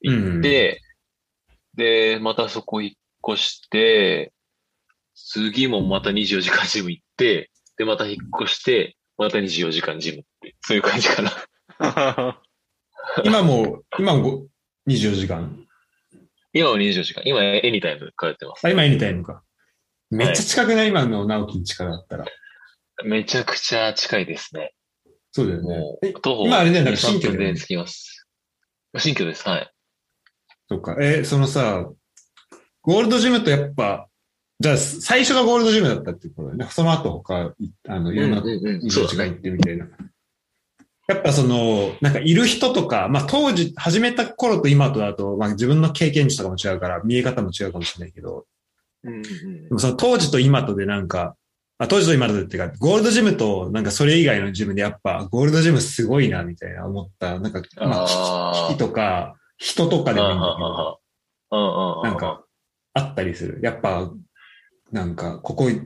[0.00, 0.80] 行って、
[1.74, 2.92] で、またそこ引っ
[3.34, 4.32] 越して、
[5.14, 12.40] 次もまた24時間ジム行って、で、また引っ越して、また24時間ジムって、そういう感じかな。
[13.24, 14.46] 今も、今もご
[14.88, 15.66] 24時間？
[16.52, 17.22] 今は24時間。
[17.24, 18.66] 今、エニタイム通ってます。
[18.66, 19.42] あ、今エニタイムか。
[20.10, 20.88] めっちゃ近くない？
[20.88, 22.26] 今の直樹の力だったら。
[23.04, 24.72] めちゃくちゃ近いですね。
[25.32, 25.98] そうだよねも。
[26.02, 28.26] えう、徒歩今あれだよ、なん2か新居3分だよねで着きます。
[28.98, 29.48] 新居です。
[29.48, 29.72] はい。
[30.68, 30.96] そっか。
[31.00, 31.88] え、そのさ、
[32.82, 34.08] ゴールドジムとやっぱ、
[34.60, 36.66] じゃあ最初がゴールドジムだったってことだよね。
[36.70, 39.88] その後他、いあの、いろんなうんうんうん24時間行ってみたいな。
[41.08, 48.46] やっぱその、なんかいる人とか、まあ当時始めた頃と今とだと、まあ自分の経験値とかも違うから見え方も違うかもしれないけど、
[49.02, 51.36] うんうんでもその当時と今とでなんか、
[51.78, 61.00] あ当時と今とでっていうか、ゴールドジムとなんかそれ以外のジムでやっぱゴールドジムすごいなみたいな思った、なんか、まああー機器とか人とかでもいいんだけど、
[61.50, 62.44] うんうんなんか、
[62.94, 63.60] あったりする。
[63.62, 64.10] やっぱ、
[64.90, 65.80] なんか、ここ、やっ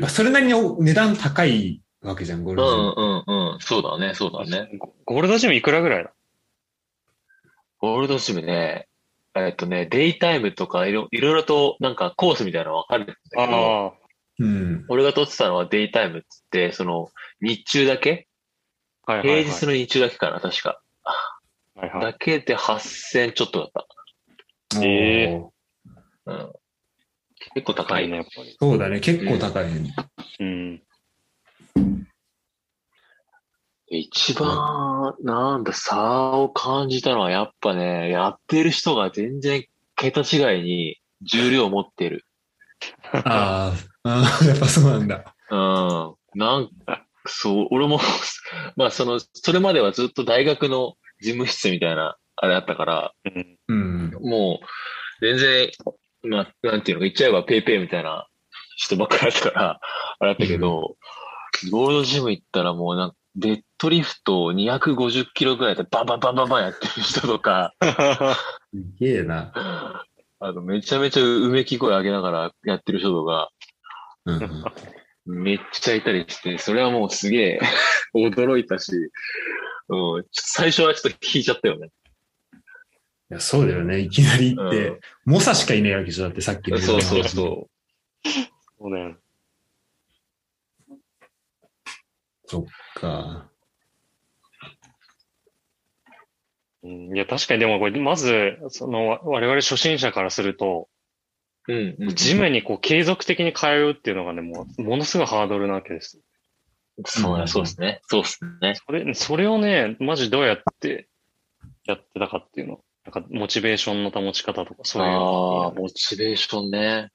[0.00, 2.82] ぱそれなりにお値段高いわけじゃん、ゴールうドジム。
[2.82, 3.60] んうんうん。
[3.60, 4.76] そうだね、そうだね。
[4.78, 6.12] ゴゴールドジムいくらぐらいだ
[7.78, 8.88] ゴールドジムね、
[9.34, 13.92] えっとね、デイタイムとかいろいろいろとなんかコースみたいなの分かるんだけど、あ
[14.38, 14.84] うん。
[14.88, 18.26] 俺が取ってたのはデイタイムっつって、その日中だけ？
[19.06, 19.44] あ、はいはい、はい。
[19.44, 20.80] 平日の日中だけかな、確か。
[21.74, 22.00] はいはい。
[22.00, 23.68] だけで8000ちょっとだっ
[24.70, 24.82] た。
[24.84, 26.52] ええおーうん。
[27.54, 28.16] 結構高いね。
[28.16, 28.56] やっぱり。
[28.58, 29.94] そうだね、結構高いね。
[30.40, 30.82] うん。
[33.88, 39.66] 一番、なんだ、差を感じたのはやっぱね、やってる人が全然
[39.96, 42.24] 桁違いに重量を持ってる。
[43.12, 45.34] あーあー、やっぱそうなんだ。
[45.50, 46.38] うん。
[46.38, 48.00] なんか、そう、俺も、
[48.76, 53.58] まあその、それまではずっと大学の事務室みたいな、あれだったから、うん。
[53.68, 54.10] うん。
[54.22, 54.66] もう、
[55.24, 55.70] 全然、
[56.22, 58.26] まあ、なんていうのか、言っちゃえばペイペイみたいな
[58.76, 59.80] 人ばっかりだったから、
[60.18, 60.96] あれだったけど、
[61.70, 69.52] ゴールドジム行ったらもうなんか、デッドリフトを250キロぐらいでバンバンバンバンバンやってる人とか、 すげえな。
[70.38, 73.50] あの、めちゃめちゃうめき声上げながらやってる人とか、
[74.26, 74.64] うん
[75.26, 75.42] うん。
[75.42, 77.60] めっちゃいたりして、それはもうすげえ
[78.14, 78.92] 驚いたし、
[79.88, 81.88] うん、最初はちょっと引いちゃったよね。
[83.30, 84.00] いやそうだよね。
[84.00, 86.78] いきなり行って、うん猛者しかいないわけでしょだってさっきの。
[86.78, 88.28] そうそうそう。
[88.78, 89.16] そうだよね。
[92.46, 93.48] そっか。
[96.82, 100.88] うんいや、確かにでもこれ、まず、その、わ我々初心者からすると、
[101.68, 102.14] うん、うん。
[102.14, 106.20] ジムにこう継続的に通うっていうのがね、もう、ものすごいハードルなわけです。
[107.06, 108.00] そうだ、そうですね。
[108.08, 108.74] そうですね。
[108.74, 111.08] それ、それをね、マジどうやって
[111.84, 112.80] やってたかっていうの。
[113.04, 115.80] なんか、モチベーションの保ち方とか、そういうあのあ、。
[115.80, 117.10] モチベーションね。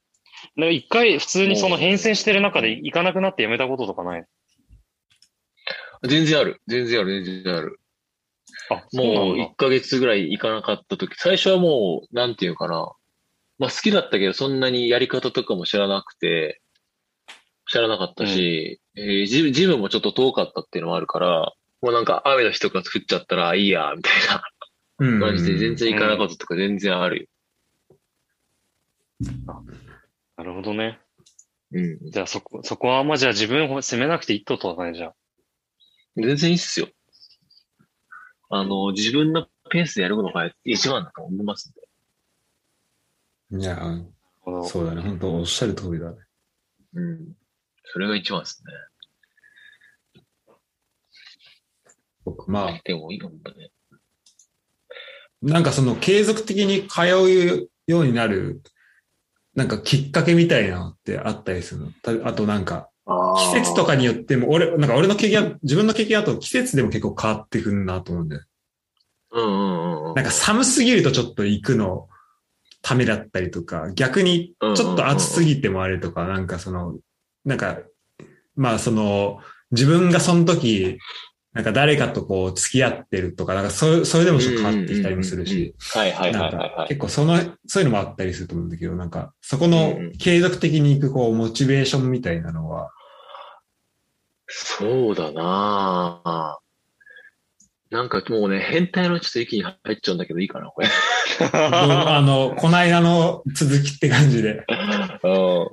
[0.56, 4.26] なんか一回、普通にその変遷してる中で行かなくなってやめたこととかない？
[6.08, 6.62] 全然ある。
[6.68, 7.80] 全然ある、全然ある。
[8.70, 12.92] あ、そうもうなんだ1ヶ月ぐらい行かなかった時、最初はもう、なんていうかな。
[13.60, 16.62] まあ好きだったけど、そんなにやり方とかも知らなくて、
[17.70, 24.43] 知らなかったし、えージム、ジムもちょっと遠かったっていうのもあるから、もうなんか雨の日とか降っちゃったらいいや、みたいな
[25.00, 27.28] うん感じで全然行かなかったとか全然あるよ。
[30.38, 31.00] なるほどね。
[31.72, 32.12] うん。
[32.12, 35.15] じゃあそこ、そこはあんまじゃあ自分を責めなくていいってことだね、じゃあ。
[36.15, 36.88] 全然いいっすよ。
[38.50, 41.87] あの、自分のペースでやることが一番だと思いますんで。
[43.52, 43.80] いや、
[44.66, 45.02] そうだね。
[45.02, 46.18] 本当おっしゃる通りだね。
[46.94, 47.34] うん。
[47.86, 48.62] それが一番です
[50.16, 50.24] ね。
[52.26, 53.72] 僕、まあ、でもいいかもね。
[55.42, 58.62] なんかその継続的に通うようになる、
[59.56, 61.92] なんかきっかけみたいなのってあったりするの？
[62.02, 62.90] たあとなんか、
[63.54, 68.44] 季節とかによっても、俺、なんか俺の経験は、自分の経験だと季節でも結構変わってくるなと思うんだよ。
[69.32, 70.16] うんうんうんうん。
[70.16, 72.10] なんか寒すぎるとちょっと行くの
[72.88, 76.97] ためだったりとか、逆にちょっと暑すぎてもあれとか、なんかその、
[77.43, 77.80] なんか、
[78.56, 80.97] まあその、自分がその時、
[81.52, 90.12] なんか誰かとこう付き合ってるとか、なんかそれ、それでもちょっと変わってきたりもするし、はいはいはい結構その、そういうのもあったりすると思うんだけど、なんかそこうんのうん。
[90.17, 92.89] 継続的に行くこうモチベーションみたいなのは、
[94.47, 96.67] そうだなぁ。
[97.89, 100.89] なんかもうね、変態のちょっと域に入っちゃうんだけどいいかな、これ。
[101.54, 104.65] あの、この間の続きって感じで。
[105.23, 105.67] うん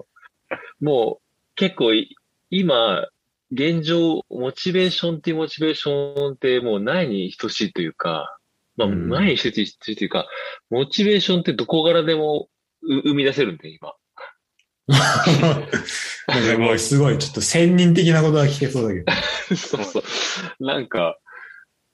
[0.81, 1.25] もう
[1.57, 2.15] 結構い
[2.51, 3.07] 今、
[3.51, 8.37] 現状、モチベーションっていうモチベーションってもうないに等しいというか、
[8.77, 10.27] まあ、うんないに等しいというか、
[10.71, 12.49] モチベーションってどこからでも
[12.83, 13.95] う生み出せるんで、今。
[14.87, 19.13] なんかもうすごい、ちょっと仙人的なことは聞けそうだけど。
[19.57, 20.65] そうそう。
[20.65, 21.19] なんか、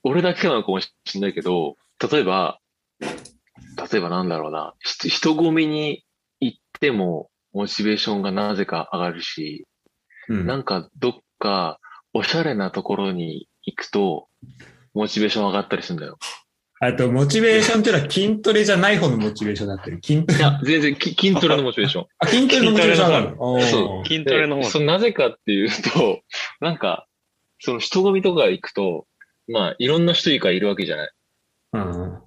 [0.03, 1.77] 俺だけなのかもしれないけど、
[2.11, 2.59] 例えば、
[3.01, 6.05] 例えばなんだろうな、ひ人混みに
[6.41, 9.67] 行っても、モチベーションがなぜか上がるし、
[10.29, 10.47] うん。
[10.47, 11.81] なんかどっか
[12.13, 14.29] おしゃれなところに行くと、
[14.95, 16.19] モチベーション上がったりするんだよ。
[16.83, 20.39] あと、モチベーションっていうのは筋トレじゃない方のモチベーションだったり、筋トレ。
[20.39, 22.07] いや、全然き筋トレのモチベーション。
[22.19, 23.37] あ、筋トレのモチベーション上がる。
[23.37, 24.09] のそう。
[24.09, 26.23] 筋トレの方でそのなぜかっていうと、
[26.61, 27.07] なんか、
[27.59, 29.07] その人混みとか行くと、
[29.49, 31.11] まあ、いろんな人がいるわけじゃない。
[31.73, 32.23] うん。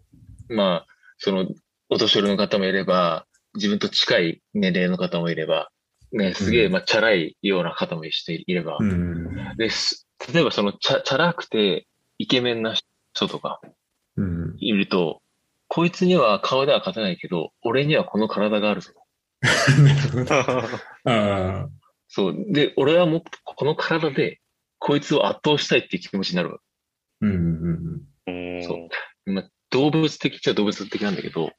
[0.49, 0.85] まあ、
[1.17, 1.47] その、
[1.89, 5.69] お年寄りの方もいれば、自分と近い年齢の方もいれば、
[6.11, 9.55] ね、すげえ、うんまあ、チャラいような方もしていれば、うん。
[9.57, 10.07] です。
[10.33, 12.75] 例えばそのチャ、チャラくて、イケメンな
[13.13, 13.59] 人とか
[14.15, 14.55] うん。
[14.57, 15.21] いると、
[15.67, 18.91] こいつには顔では勝てないけど、俺にはこの体があるぞ。
[22.07, 22.35] そう。
[22.49, 24.39] で、俺はもっとこの体で、
[24.77, 26.59] こいつを圧倒したいっていう気持ちになる
[27.23, 28.57] うんうんうん。
[28.57, 28.89] うんそ
[29.25, 31.51] うまあ、動物的っちゃ動物的なんだけど。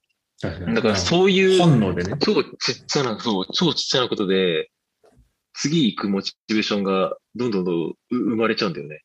[0.42, 2.16] だからそういう、本能でね。
[2.20, 4.70] 超ちっちゃな、そう、超ちっちゃなことで、
[5.54, 9.02] 次行くモチベーションがどんどんどん生まれちゃうんだよね。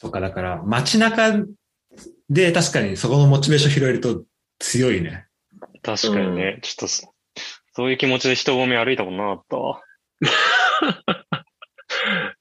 [0.00, 1.44] とか、だから、街中
[2.28, 4.24] で確かにそこのモチベーション拾えると
[4.58, 5.26] 強いね。
[5.82, 7.14] 確かにね、ちょっとそ、
[7.74, 9.82] そういう気持ちで人混み歩いたことなかったわ。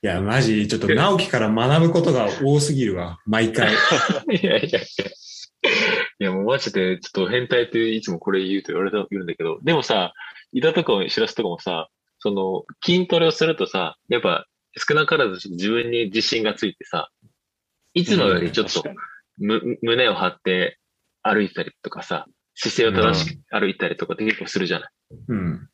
[0.05, 3.19] いや、マジ、ちょっと直樹から学ぶことが多すぎるわ。
[3.25, 3.73] 毎回。
[4.29, 4.79] いやいやいや。
[4.79, 10.13] いや、もうマジで、ちょっと変態っていつもこれ言うと言われた、言うんだけど、でもさ、
[10.51, 11.89] 板とかも知らすとかもさ、
[12.19, 14.45] その、筋トレをするとさ、やっぱ、
[14.77, 17.09] 少なからず自分に自信がついてさ、
[17.95, 18.83] いつもよりちょっと
[19.39, 20.77] む、胸を張って
[21.23, 24.89] 歩いたりとかさ、姿勢を正しく歩いたりとかって結構するじゃない。
[25.29, 25.69] うん。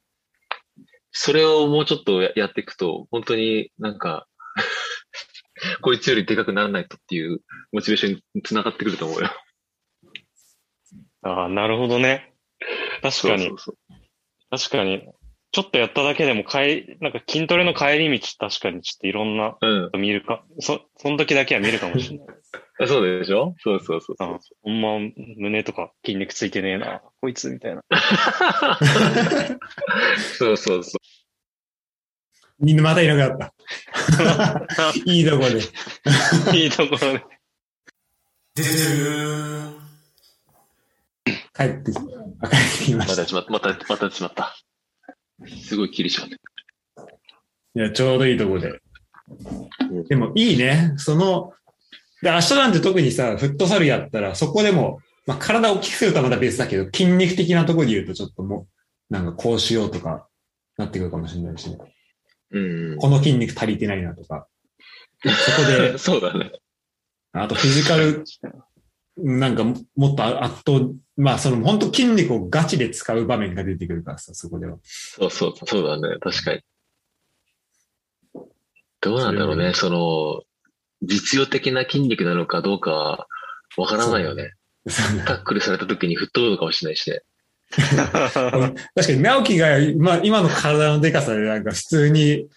[1.12, 4.28] それをもうちょっとややっていくと、本当になんか、
[5.82, 9.30] こいつよりでかくならないとっていうモチベーションにつながってくると思うよ。
[11.24, 12.34] ああ、なるほどね。
[13.02, 13.78] 確かにそう、そう
[14.49, 15.07] 確かに。
[15.51, 19.91] ちょっとやっただけでも帰り、なんか筋トレの帰り道確かにちょっといろんなそう。
[19.93, 20.01] うん。
[20.01, 22.28] 見るか、そ、その時だけは見るかもしれない。
[22.82, 23.55] あそうでしょ？
[23.59, 24.39] そうそうそうそうあ。
[24.63, 24.97] ほんま
[25.38, 27.84] 胸とか筋肉ついてねえな、こいつみたいな。
[30.38, 30.97] そうそうそ
[32.59, 33.51] みんなまたいなくなっ
[34.67, 34.93] た。
[35.05, 35.59] いいとこで。
[36.57, 37.23] いいところで。
[41.55, 41.97] 帰ってき、
[42.41, 42.97] あ帰ってきう。
[42.97, 43.21] ました。
[43.21, 44.55] またしまった、また、またしまった。
[45.63, 46.36] すごい切りしまった。
[47.73, 48.79] いや、ちょうどいいとこで。
[50.09, 50.93] でもいいね。
[50.97, 51.53] その、
[52.22, 58.67] で、明日なんて特にさ、フットサルやったら、そこでも、まあ、体を大きくするとはまた別だけど、筋肉的なところで言うと、ちょっとも
[59.09, 60.28] う、なんかこうしようとか、
[60.78, 61.78] なってくるかもしれないし、ね、
[62.51, 62.97] うん。
[62.97, 64.47] この筋肉足りてないなとか、
[65.24, 66.51] そこで、そうだね。
[67.34, 68.24] あとフィジカル、
[69.17, 70.80] なんかももっと圧倒、
[71.15, 74.78] まあその本当筋肉をガチで使う場面が出てくるからさ、そこでは。
[74.84, 76.17] そうそう、そうだね。
[76.19, 76.61] 確かに。
[79.01, 79.74] どうなんだろうね。
[79.74, 80.41] その、
[81.02, 83.28] 実用的な筋肉なのかどうか
[83.78, 84.54] わからないよね。
[85.26, 87.22] タックルされた時に吹っ飛ぶのかもしれないしね。
[87.72, 88.74] 確か
[89.14, 92.47] に、直樹が今今の体のデカさでなんか普通に、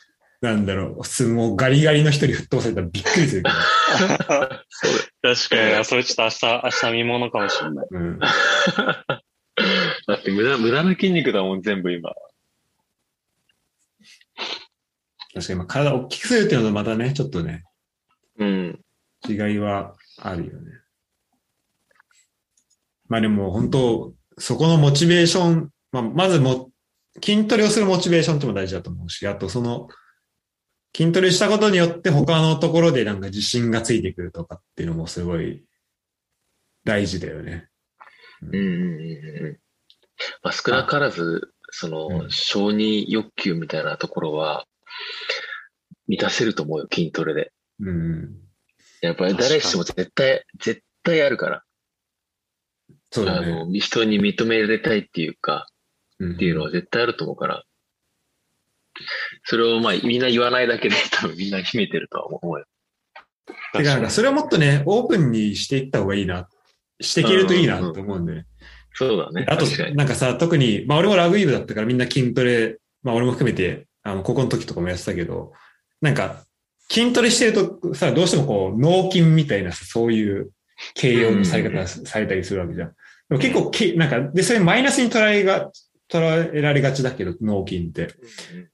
[0.41, 4.65] なんだろう、普通もうガリガリの人に吹っ飛ばされたらびっくりする 確か
[5.23, 7.87] にな、それちょっと明日、明日見物かもしれない。
[7.91, 8.19] うん。
[8.19, 8.27] だ
[10.07, 12.13] だって無駄、無駄な筋肉だもん、全部今。
[15.33, 17.63] 確かに、まあ体を大きくするっていうのとまたね、ちょっとね、
[18.39, 18.81] うん。
[19.29, 20.73] 違いはあるよね。
[23.09, 26.71] まあでも本当、そこのモチベーション、まあ、まずも、
[27.23, 29.89] 筋トレをするモチベーションっても大事だと思うし、あとその、
[30.97, 35.65] 筋トレしたことによって他のところでなんか自信がついてくるとかっていうのもすごい
[36.85, 37.69] 大事だよね。
[38.43, 39.59] うんうんうんうん。
[40.43, 44.67] まあ、少なからず、その、うん承認欲求みたいなところは、
[46.07, 47.53] 満たせると思うよ、筋トレで。
[47.81, 48.37] うん。
[49.01, 51.63] やっぱり誰しも絶対、絶対あるから。
[53.11, 55.67] そうだあのね。、人に認められたいっていうか、
[56.19, 57.65] うんっていうのは絶対あると思うから。
[59.45, 62.67] それをまあみんな言わないだけで 多分みんな秘めてるとは思うよ。
[63.73, 66.49] てかなんかそれをもっとね、オープンにしていった方がいいな、
[67.01, 68.47] していけるといいなと思うんで、ね
[68.95, 69.45] そうだね。
[69.49, 69.67] あと。
[69.95, 75.53] なんかさ、特に、まあ俺もラグビー部だったからみんな筋トレ、まあ俺も含めて、あの、高校の時とかもやってたけど、
[76.01, 76.45] なんか、
[76.91, 80.51] 筋トレしてるとさ、どうしてもこう、脳筋みたいなさ、そういう
[80.95, 82.89] 形容のされ方されたりするわけじゃん。
[83.29, 85.71] でも結構け、なんか、で、それマイナスに捉えが、
[86.11, 88.09] 捉えられがちだけど、脳筋って。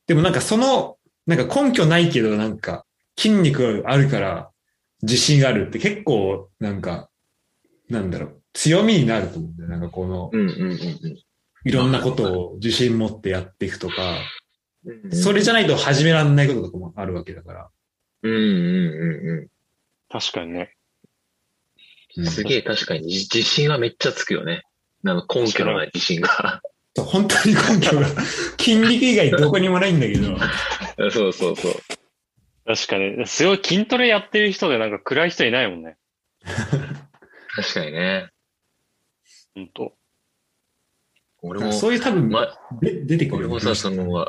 [0.07, 0.97] でもなんかその、
[1.27, 2.85] なんか根拠ないけど、なんか、
[3.17, 4.51] 筋肉あるから
[5.03, 7.11] 自信があるって結構、なんか、
[7.89, 9.71] なんだろう、強みになると思うんだよ。
[9.71, 10.31] なんかこの、
[11.65, 14.17] いろんなことを自信持ってやっていくとか、
[14.85, 15.13] うん。
[15.13, 17.71] それじゃないと始めらんないこととかもあるわけだから。
[18.23, 19.49] うんうんうん
[20.11, 20.75] 確かにね。
[22.17, 22.27] うん。
[22.27, 24.65] すげえ確かに自自信はめっちゃつくよね。
[25.03, 26.61] なんか根拠のない自信が。
[26.97, 28.07] そう本当に根拠が、
[28.59, 30.37] 筋肉以外どこにもないんだけど、
[31.11, 31.75] そうそうそう。
[32.67, 33.27] 確かに。
[33.27, 35.97] すごい筋トレやってる人でなんか暗い人いないもんね。
[36.43, 38.31] 確かにね。
[39.55, 39.95] ほんと。
[41.43, 43.55] 俺も、そういう多分、ま、で出てくるよね。
[43.55, 44.27] 俺もさ、その、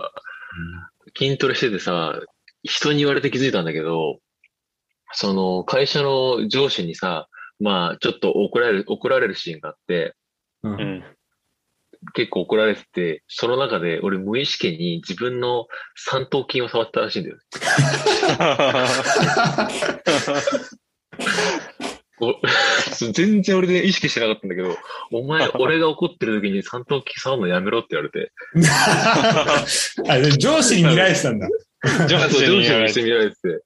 [1.18, 2.20] 筋トレしててさ、
[2.64, 4.20] 人に言われて気づいたんだけど、
[5.14, 7.28] その、会社の上司にさ、
[7.60, 10.16] まあ、ちょっと怒られる、怒られるシーンがあって、
[10.64, 11.04] うんうん。
[12.14, 17.38] 結構怒られてて、その中で俺無意識に自分の三頭筋を触ったらしいんだよ。
[22.24, 22.36] お
[23.14, 24.78] 全然俺で意識してなかったんだけど、
[25.12, 28.32] お前、俺が怒ってる時に三頭筋触るのやめろって言われて。
[30.08, 31.50] あ、で上司に見られてたんだ。
[32.08, 33.64] 上司にしてて見られてて。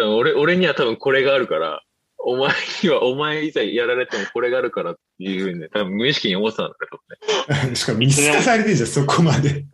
[0.00, 1.82] 俺、俺には多分これがあるから、
[2.18, 2.52] お前
[2.82, 7.74] には、お前いざやられてもこれがあるからっていうふうにね、多分無意識に思ってたんだけどね。
[7.76, 9.50] しかも見透かされてるじゃん、そこまで。
[9.60, 9.64] い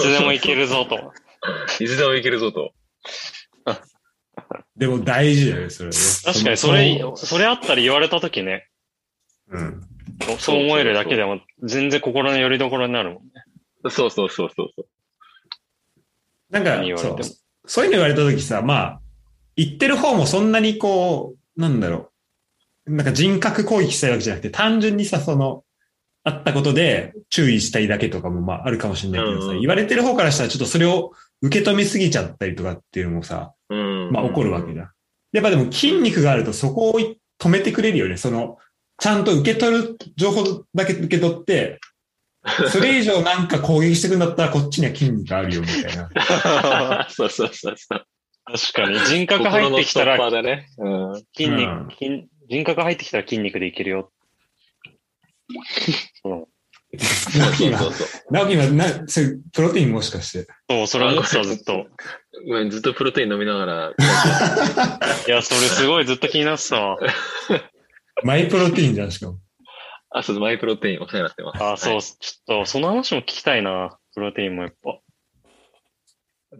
[0.00, 1.12] つでもいけるぞと。
[1.80, 2.72] いつでもいけるぞと。
[4.76, 5.98] でも大事だよね、それはね。
[6.24, 8.68] 確かにそれ、それあったら言われたときね、
[9.50, 9.80] うん。
[10.38, 13.30] そう思えるだけでも全然心の拠り所になるもんね。
[13.90, 14.86] そうそうそうそうそう。
[16.52, 17.18] なんかそう、
[17.66, 19.00] そういうの言われたときさ、まあ、
[19.56, 22.12] 言ってる方もそんなにこう、なんだろ
[22.86, 25.64] う、なんか人格攻撃したいわけじゃなくて、単純にさ、その、
[26.24, 34.10] あったことで注意したいだけとかもまああるかもしれないけどさ、うんうん言われてる方からしたらちょっとそれを受け止めすぎちゃったりとかっていうのもさ、うん。
[34.12, 34.92] まあ起こるわけだ。
[35.32, 37.00] やっぱでも筋肉があるとそこを
[37.40, 38.16] 止めてくれるよね。
[38.16, 38.58] その、
[38.98, 41.80] ちゃんと受け取る情報だけ受け取って、
[42.70, 47.06] それ以上なんか攻撃してくんだったらこっちには筋肉あるよみたいな。
[47.10, 48.04] そうそうそうそう。
[48.44, 48.98] 確かに。
[49.06, 50.66] 人格入ってきたらね。
[50.78, 51.22] うん。
[51.36, 54.12] 筋肉、うん筋人格入ってきたら筋肉でいけるよ。
[56.22, 56.48] そう
[56.94, 58.08] 直樹今そう、そう。
[58.30, 60.46] 直樹今、な、それ、プロテインもしかして。
[60.68, 61.86] そう、それ思ってた、ずっと。
[62.46, 63.94] ごめん、ずっとプロテイン飲みながら。
[65.26, 66.98] いや、それすごいずっと気になってたわ。
[68.24, 69.38] マイプロテインじゃん、しかも。
[70.14, 71.62] あ、そう、マイプロテインお世話になってます。
[71.62, 73.98] あ、そう、はいちょっと、その話も聞きたいな。
[74.14, 74.98] プロテインもやっぱ。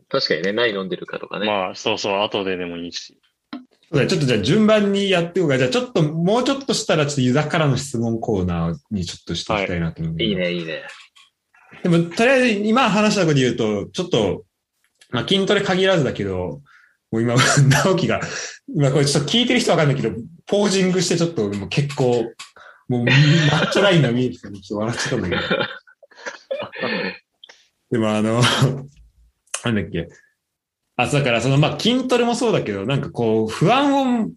[0.09, 1.46] 確かにね、何飲んでるかとかね。
[1.46, 3.18] まあ、そうそう、後ででもいいし。
[3.53, 5.59] そうだねちょっとじゃあ順番にやっていこうか。
[5.59, 10.82] じゃあちょっと、もうちょっとしたら、ちょっとユダからの質問コーナーにちょっとしていきたいなと思うんだけどいいね、いいね。
[11.82, 14.44] でも、とりあえず今話したことで言うと、ちょっと、
[15.11, 16.62] まあ、筋トレ限らずだけど、
[17.11, 17.34] もう今、
[17.84, 18.20] 直樹が、
[18.74, 22.32] 今これちょっと聞いてる人わかんないけど、ポージングしてちょっともう結構、
[22.93, 25.43] もうマッチョラインが見えてきたので、ちょっと笑っちゃったんだけど。
[27.90, 28.43] でもあの、
[29.64, 30.09] なんだっけ。
[30.97, 34.30] あ、だからその、まあ、筋トレもそうだけど、なんかこう、不安を、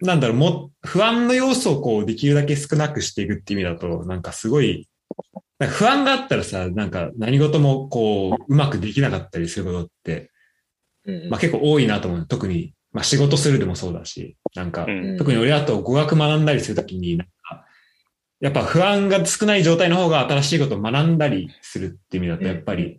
[0.00, 4.88] なんだろう、も、不安の要素をこう、できるだけ少なくしていくっていう意味だと、なんかすごい、
[5.68, 10.30] 不安があったらさ、なんか何事もこう、うまくできなかったりすることって、
[11.04, 12.26] うんまあ結構多いなと思う。
[12.26, 15.16] 特に、まあ仕事するでもそうだし、なんかう、ん。
[15.18, 17.32] 特に俺だと語学学んだりするときに、なんか、
[18.40, 22.96] やっぱ不安が少ない状態の方が新しいことを学んだりするっていう意味だと、やっぱり、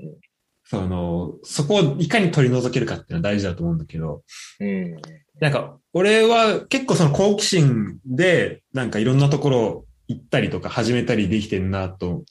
[0.64, 4.22] その、そこをいかに取り除けるかっていうのは大事だと思うんだけど、
[4.60, 4.68] うん。
[4.68, 5.02] うん。
[5.40, 12.24] なんか、俺は結構その好奇心で、なんかいろんなところ行ったりとか始めたりできてるなと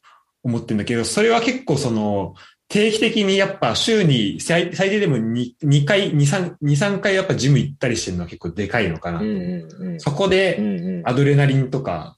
[0.44, 2.34] 思ってるんだけど、それは結構その、
[2.68, 9.24] 定期的にやっぱ週に最最低でも 2, 2回、2、3、2、3回やっぱジム行ったりしてるのは結構でかいのかなと。
[9.24, 10.00] うんうんうん。
[10.00, 11.02] そこうで。
[11.04, 12.16] アドレナリンとか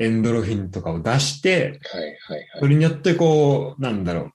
[0.00, 2.48] エンドロフィンとかを出して、はいはいはい。
[2.58, 4.32] それによってこう、なんだろう。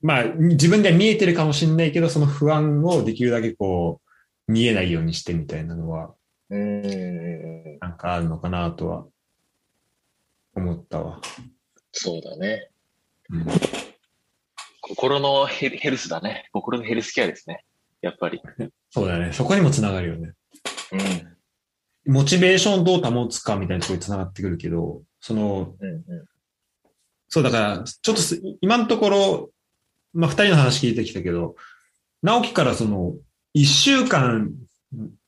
[0.00, 4.00] まあ、自分では見えてるかもしれないけど、その不安をできるだけこ
[4.48, 6.14] う、見えないようにしてみたいなのは、
[6.48, 6.56] う。
[6.56, 9.06] なんかあるのかなとは、
[10.54, 11.20] 思ったわ。
[11.92, 12.70] そうだね。
[13.30, 13.46] うん、
[14.80, 16.48] 心のヘヘルスだね。
[16.52, 17.66] 心のヘルスケアですね。
[18.00, 18.40] やっぱり。
[18.88, 19.34] そうだね。
[19.34, 20.32] そこにもつながるよね。
[20.92, 21.37] うん。
[22.08, 26.28] モチベーションをどう保つかみたいなところにつながってくるけど、その、うんう
[27.28, 29.50] そうだから、ちょっとす今のところ、
[30.14, 31.54] まあ、二人の話聞いてきたけど、
[32.22, 33.12] 直樹からその、
[33.52, 34.50] 一週間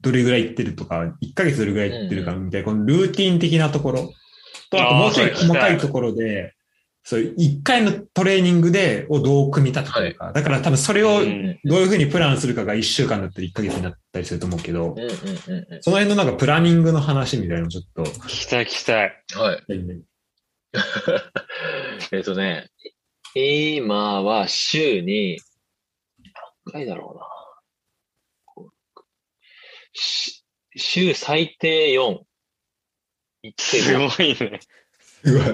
[0.00, 4.12] どれぐらい行ってるとか、一ヶ月どれぐらい行ってるかみたいな、このルーティン的なところ
[4.70, 6.54] と、あともうちょい細かいところで、
[7.10, 10.32] そう、一回のトレーニングで、をどう組み立ててるか。
[10.32, 15.12] だから多分それをうどんういうふうにプランするかが一週間だったり一ヶ月になったりすると思うけどん。、うんうんうんう
[15.80, 19.24] その辺のなんかプランニングの話みたいなのちょっと、聞きたい聞きたい。
[19.34, 19.38] ん。
[19.40, 19.62] はい。
[22.12, 22.70] えっとね、
[23.34, 25.40] 今は週に、
[26.66, 27.26] 何回だろうな。
[30.76, 32.20] 週最低4。
[33.42, 34.60] 1すごいね。
[35.24, 35.44] う わ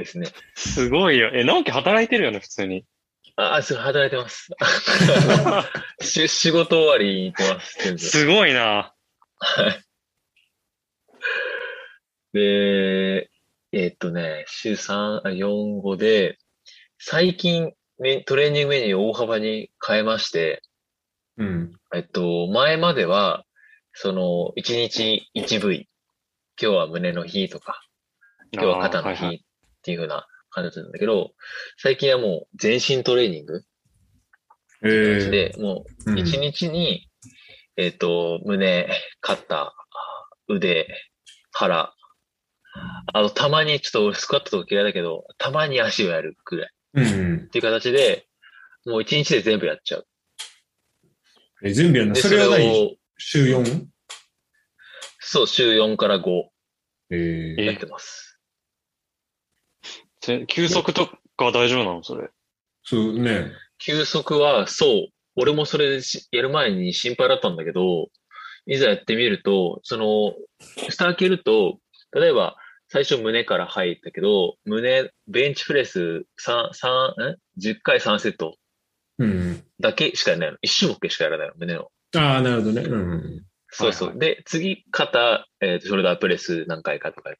[0.00, 0.28] ですね。
[0.54, 1.30] すごいよ。
[1.32, 2.84] え、直樹働いてるよね、普通に。
[3.36, 4.50] あ、あ、すごい働いてます。
[6.02, 7.98] し仕事終わりに行ってます。
[7.98, 8.94] すごいな。
[12.32, 13.30] で、
[13.72, 16.38] えっとね、週3、あ4、5で、
[16.98, 20.62] 最近メトレーニングメニューを大幅に変えまして、
[21.36, 21.72] うん。
[21.94, 23.44] えっと、前までは、
[23.92, 25.88] その、1日1部位、
[26.60, 27.82] 今日は胸の日とか、
[28.52, 29.44] 今日は肩の日
[29.80, 31.32] っていう風な感じなんだけど、
[31.78, 33.62] 最近はもう全身トレーニング
[34.82, 37.08] えー、で、もううん1日に、
[37.76, 38.88] えっと、胸、
[39.20, 39.74] 肩、
[40.48, 40.86] 腕、
[41.52, 41.94] 腹、
[43.12, 46.70] あと、たまに、ちょっと俺スクワットとか嫌いだけど、たまに足をやるくらい。
[46.94, 47.36] うん。
[47.36, 48.26] っていう形で、
[48.86, 50.06] もう一日で全部やっちゃう。
[51.62, 52.58] え、準備はなで、それは
[53.18, 53.86] 週 4?
[55.18, 56.22] そう、週4から5
[57.10, 58.29] えー、やってます。
[60.38, 61.06] せ休息と
[61.36, 62.28] かは大丈夫なのそれ？
[62.82, 63.52] そうね。
[63.78, 68.08] 休息は、そう、俺もそれしやる前に心配だったんだけど、
[68.66, 70.34] いざやってみると、その、
[70.88, 71.78] 蓋開けると、
[72.12, 72.56] 例えば、
[72.88, 78.56] 最初胸から入ったけど、胸、ベンチプレス3、三ん ?10 回3セット
[79.18, 79.62] うん。
[79.78, 80.58] だけしかやらないの。
[80.64, 81.88] 1種目しかやらないの、胸の。
[82.16, 82.82] ああ、なるほどね。
[82.82, 83.44] うん。
[83.68, 84.08] そうそう。
[84.10, 87.36] はいで、次、肩、えーショルダープレス何回かとかや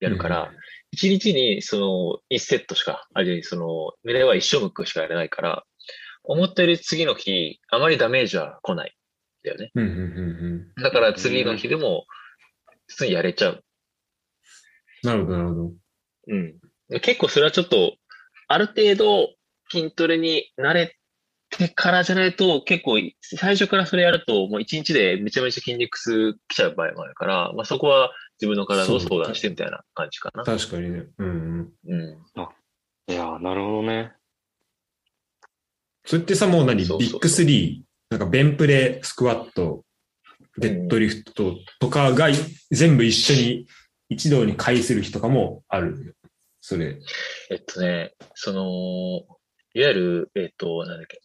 [0.00, 0.52] やるから、
[0.96, 5.64] 1日にその1セットしか、あ、じゃあその、胸は1種目しかやらないから、
[6.24, 8.96] 思ったより次の日、あまりダメージは来ない。
[9.44, 9.70] だよね。
[9.74, 9.84] うん。
[9.84, 9.90] うん。
[9.90, 10.00] うん。
[10.76, 10.82] うん。
[10.82, 12.04] だから次の日でも、
[12.88, 13.64] 普通にやれちゃう。
[15.02, 15.72] なるほど、なるほど。
[16.28, 16.54] うん。
[17.00, 17.96] 結構それはちょっと、
[18.48, 19.34] ある程度
[19.70, 20.96] 筋トレに慣れ
[21.50, 30.44] てからじゃないと、結構最初からそれやると、もう一日でめちゃめちゃ筋肉痛来ちゃう場合もあるから、まあそこは自分の体を相談してみたいな感じかな。
[30.44, 31.06] 確かにね。
[31.18, 31.28] うん。
[31.28, 31.72] うん。
[31.86, 32.18] うん。
[33.08, 34.12] いやー、なるほどね。
[36.04, 36.84] それってさ、もう何？
[36.84, 39.84] そうそうそうビッグスリー、なんかベンプレ、スクワット、
[40.58, 42.28] デッドリフトとかが
[42.70, 43.66] 全部一緒に
[44.08, 46.16] 一堂に会する日とかもある。
[46.60, 46.98] それ。
[47.50, 48.62] えっとね、その、
[49.74, 51.20] いわゆる、えっと、なんだっけ、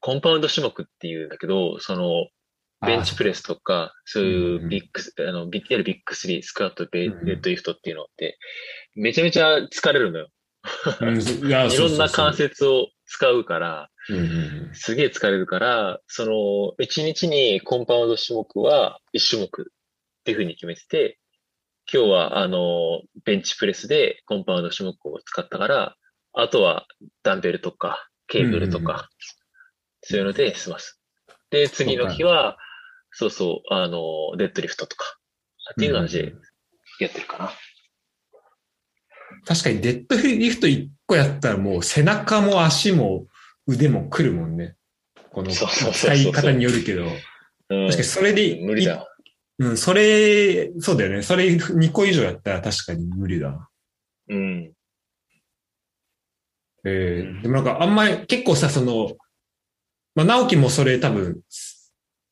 [0.00, 2.28] コンパウンド種目っていうんだけど、その、
[2.86, 8.38] ベンチプレスとか、そういうんううんビッグ、あの、ビッいわゆるビッグ3、スクワット、ベッドリフトっていうのって、
[8.94, 10.28] めちゃめちゃ疲れるのよ。
[11.00, 12.48] うん いろんな関節。
[12.48, 14.22] 節を使うから、うんう
[14.70, 16.32] んすげえ疲れるから、その、
[16.84, 19.64] 1日にコンパウンド種目は1種目っ
[20.24, 21.18] ていうふうに決めてて、
[21.92, 25.96] 今日は、あの、ベンチプレスでコンパウンド種目を使ったから、
[26.34, 26.86] あとは
[27.22, 29.08] ダンベルとか、ケーブルとうんうんか、
[30.02, 31.00] そういうので済ます。
[31.50, 32.58] で、次の日は、
[33.10, 35.04] そうそう、あの、デッドリフトとか、
[35.72, 36.32] っていう感じで
[37.00, 37.52] やってるかな。
[39.44, 43.26] 確かにデッドリフト1個やったらもう背中も足も
[43.66, 44.76] 腕もくるもんね。
[45.30, 47.04] この使い方によるけど。
[47.04, 47.10] うん
[47.68, 49.06] 確かにそれで、無理だ。
[49.58, 51.22] うん、それ、そうだよね。
[51.22, 53.68] それ2個以上やったら確かに無理だ。
[54.30, 54.72] うん。
[56.86, 59.16] えうんー、でもなんかあんまり結構さ、その、
[60.14, 61.42] まあ、直樹もそれ多分、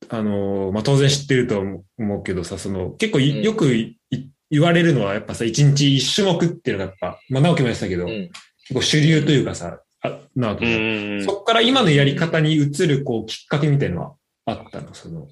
[0.08, 1.60] あのーまあ、当然知ってると
[1.98, 3.70] 思うけどさ、その、結構よく
[4.50, 8.30] 言われるのはやっぱさ、一日一種目っていうのがやっぱ、まあ、直樹も言ってたけど、うん。
[8.68, 15.28] 結構主流というかさ、あ直樹うも、んうんそっから今のやり方に移る、こう、きっかけみたいのはあったの、その。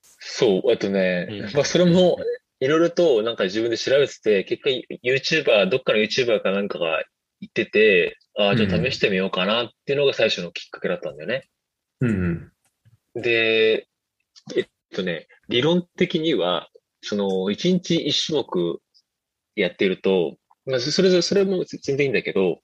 [0.00, 2.18] そう、あとね、うんまあそれも、
[2.60, 4.70] いろいろとなんか自分で調べてて、結果
[5.04, 7.04] YouTuber、どっかの YouTuber かなんかが
[7.40, 11.48] 言ってて、ああ、じゃあ試してみようかなっていうのが最初のきっかけだったんだよね。
[12.00, 12.52] うんうん。
[13.16, 13.88] で、
[14.54, 16.68] えっとね、理論的には、
[17.02, 18.80] その、一日一種目
[19.54, 20.36] やってると、
[20.66, 22.60] まあ、それぞれ、それも全然いいんだけど、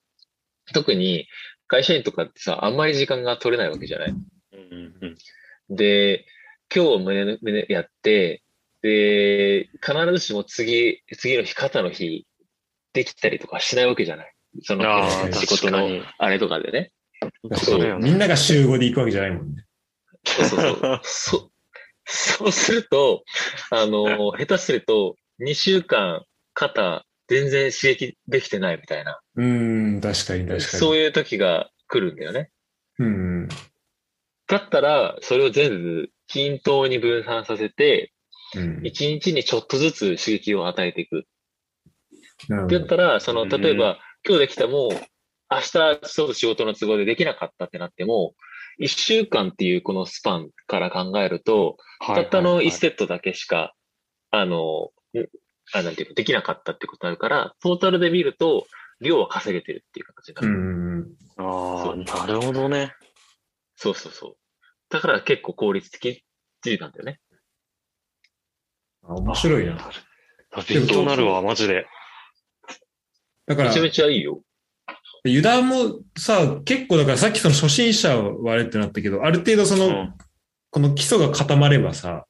[0.74, 1.26] 特に
[1.66, 4.10] 会社員とかってさ、あんまり時間が取れないわけじゃない？
[4.10, 5.16] うんうん
[5.70, 6.26] で、
[6.74, 8.42] 今日胸、胸やって、
[8.82, 12.26] で、必ずしも次、次の日、肩の日、
[12.92, 14.32] できたりとかしないわけじじゃない？
[14.64, 14.84] その
[15.32, 16.90] 仕事のあれとかでね。
[17.54, 17.80] そう。
[17.80, 19.64] だよねみんなが週5で行くわけじゃないもんね。
[20.24, 21.00] そうそうそう。
[21.04, 21.52] そ
[22.04, 23.24] そうすると、
[23.70, 30.60] あの、下手すると、2週間、肩、全然刺激できてないみたいな、うーん、確かに確かに。
[30.60, 32.50] そういう時が来るんだよね。
[32.98, 33.48] うん。
[34.46, 38.12] だったら、それを全部均等に分散させて、
[38.54, 38.78] うん。
[38.80, 41.24] 1日にちょっとずつ刺激を与えていく。
[42.48, 42.66] なるほど。
[42.66, 44.90] ってやったら、その、うん例えば、今日できたもう、
[45.50, 45.96] 明日ちょっ
[46.28, 48.34] と仕事の都合でできなかったってなっても、
[48.80, 53.74] 1週間っていうこのスパンから考えると、たったの1セットだけしか、
[54.30, 55.18] あの、ん
[55.74, 58.66] あ、なんていうの、できなかったってことあるから、トータルで見ると、
[59.00, 60.50] 量は稼げてるっていう形になうる。
[60.50, 61.16] んうん。
[61.36, 62.94] ああ、なるほどね。
[63.76, 64.36] そうそうそう。
[64.90, 66.22] だから結構効率的っ
[66.62, 67.20] ていうなんだよね。
[69.02, 69.76] あ面白いな。
[70.68, 71.86] 勉強になるわ、マジで。
[73.46, 74.42] だからめち、ゃめちゃいいよ。
[75.24, 80.14] ユダもさ、結構だからさっきその初心者はあれってなったけど、ある程度その、うん
[80.74, 82.24] この基礎が固まればさ、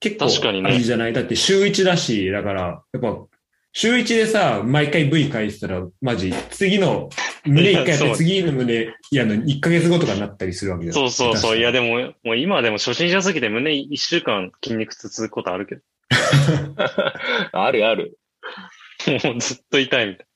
[0.00, 1.12] 結構確かにねあれじゃない？
[1.12, 3.26] だって週1だし、だから、やっぱ、
[3.74, 7.10] 週1でさ、毎回 V 返したら、マジ、次の、
[7.44, 10.94] 胸1回やって、次の胸やるの1ヶ月後とかになったりするわけじゃん。
[10.94, 11.58] そうそうそう。
[11.58, 15.82] いや、ででも、もう今でも初心者すぎて胸一週間筋肉痛続くことあるけど。
[17.52, 18.18] あるある。
[19.24, 20.26] もうずっと痛いみたい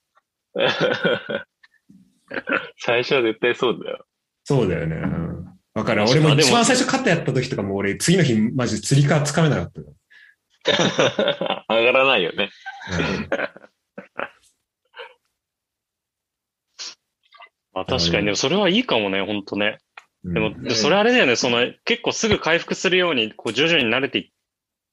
[2.78, 4.04] 最初は絶対そうだよ。
[4.44, 4.96] そうだよね。
[4.96, 5.44] うん。
[5.74, 6.02] わかる。
[6.02, 9.86] 確かに俺も一番最初肩やった時とかも俺、次の日マジ釣り革つかめなかったよ。
[11.68, 12.50] 上がらないよね。
[17.72, 19.78] まあ確かに、でもそれはいいかもね、ほんとね。
[20.24, 24.30] うんでも、んそれあれだよね、その、結構すぐ回復するように、こう、徐々に慣れていっ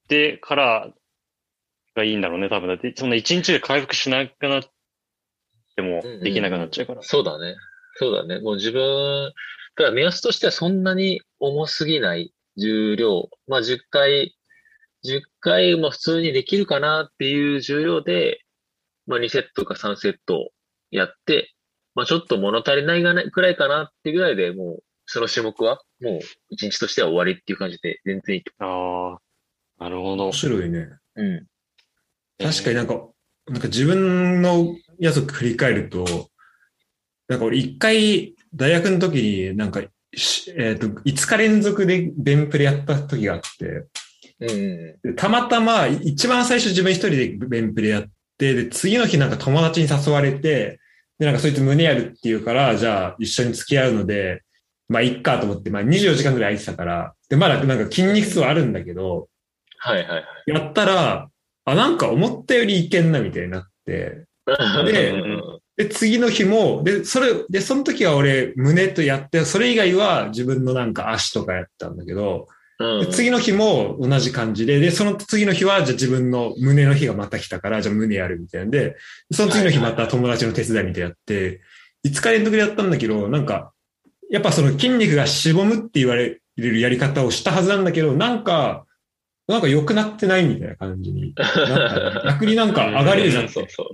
[0.07, 0.89] てから
[1.95, 2.67] がいいんだろうね、多分。
[2.67, 4.63] だって、そんな一日で回復しなくなっ
[5.79, 7.01] てもうんうんできなくなっちゃうから。
[7.01, 7.55] そうだね。
[7.95, 8.39] そうだね。
[8.39, 9.31] もう自分、
[9.75, 13.29] だから目安としてはそんなに重すぎない重量。
[13.47, 14.35] まあ10回、
[15.05, 18.41] 10回も普通にできるかなっていう重量で、
[19.07, 20.51] まあ2セットか3セット
[20.91, 21.53] やって、
[21.95, 26.19] まあちょっと物足りないがないくらいかなってぐらいでもう、その種目はもう
[26.49, 28.53] 一日としては終わりっていう感じで全然いいと。
[28.59, 29.19] あ
[29.79, 30.33] あ、なるほど面。
[30.33, 30.89] 白いね。
[31.15, 31.47] うん。
[32.37, 32.93] 確かになんか、
[33.47, 36.29] なんか自分のやつを振り返ると、
[37.27, 39.21] なんか俺一回大学の時
[39.51, 39.81] になんか、
[40.13, 43.87] しえっ、と、5日連続でベンプレやった時があって、
[44.41, 48.05] うんたまたま一番最初自分一人でベンプレやっ
[48.37, 50.79] て、で、次の日なんか友達に誘われて、
[51.19, 54.43] で、なんかそいつ胸やるっていうから、じゃあ一緒に付き合うので、
[54.87, 59.27] まあいっかと思って、まあ24時間ぐらい空いてたから、で、まだなんか筋肉痛はあるんだけど、
[59.77, 60.23] はいはいはい。
[60.47, 61.29] やったら、
[61.65, 64.25] あ、なんか思ったよりいけんなみたいになって、
[64.85, 72.49] でうんで、次の日も、で、それ、で、その時は俺、胸とやって、それ以外は自分のなんか足とかやったんだけど、
[73.11, 78.97] 次の日も同じ感じで、で、その次の日は、じゃあ自分の胸の日がまた来たから、じゃあ胸やるみたいなんで、
[79.31, 81.61] その次の日また友達の手伝いみたいなやって、
[82.05, 83.71] 5日連続でやったんだけど、なんか、
[84.29, 88.85] やっぱその筋肉がしぼむって言われるやり方をしたはずなんだけど、なんか、
[89.47, 91.33] なんか良くなってないみたいな感じに。
[91.35, 93.87] なんか逆になんか上がりるじゃんそうそう。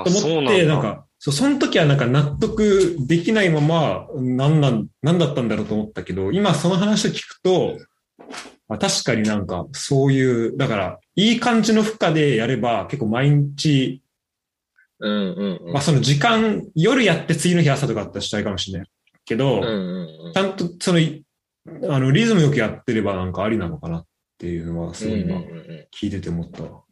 [0.00, 0.82] あ、と思って、なん。
[0.82, 7.78] か、そう、その時はなんか納得できないまま、なんなん、なんだったんだろうと思ったけど、今その話を聞くと、
[8.68, 14.02] あ確かになんかそういう、だから、いい感じの負荷でやれば結構毎日、
[15.00, 15.72] うんうんうん。
[15.72, 18.88] まあその時間、夜やって次の日朝とかだったらしたいかもしれない
[19.24, 21.24] けど、うんうんうんちゃんとその、い
[21.88, 24.06] あの、リズムよくやってればなんかありなのかなっ
[24.38, 26.82] ていうのはすごい今うんうんうんうん聞いてて思ったわ。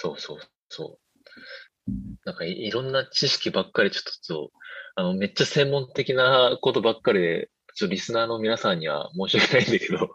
[0.00, 0.38] そうそう
[0.68, 0.96] そ
[1.88, 1.92] う。
[2.24, 4.52] なんかいいろんな知識ばっかりちょっと、
[4.94, 10.14] あの、めっちゃ専門的なことばっかりで、ちょっとリスナーの皆さんには申し訳ないんだけど、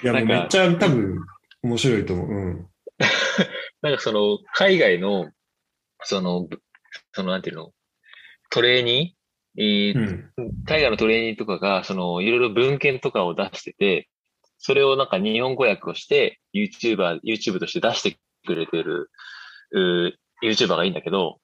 [0.02, 1.18] いや、めっちゃ多分
[1.62, 2.28] 面白いと思う。
[2.30, 2.66] うん。
[3.82, 5.30] なんかその、海外の、
[6.04, 6.62] その、ぶ
[7.12, 7.74] その、なんていうの、
[8.48, 10.32] トレーニー、えーうん。
[10.64, 14.08] 海外のトレーニーとかが、その、いろいろ文献とかを出してて、
[14.62, 19.10] それをなんか日本語訳をして、YouTuber、YouTube として出してくれてる、
[19.72, 21.38] うー YouTuber がいいんだけど、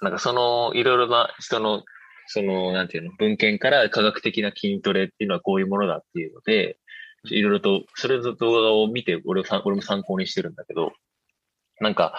[0.00, 1.84] なんかその、いろいろな人の、
[2.26, 6.78] その、なんていうの、文献から科学的な筋トレっていうのはこういうものだっていうので、
[7.24, 10.92] いろいろと、それの動画を見て、俺を俺も参考にしてるんだけど、
[11.80, 12.14] なんか、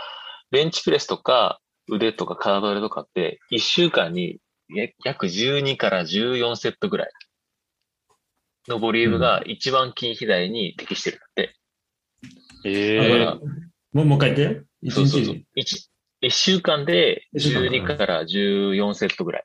[0.51, 4.39] ベンチプレスとか腕とか体とかって、1週間に
[5.03, 7.10] 約12から14セットぐらい。
[8.68, 11.55] のボリュームが一番筋肥大に適してるんだって。
[12.66, 14.63] ええだから、もう、もう一回言って。
[14.82, 15.45] 一そうそうそう日。。
[15.55, 15.89] 一
[16.22, 19.43] 一週間で一週間12から14セットぐらい。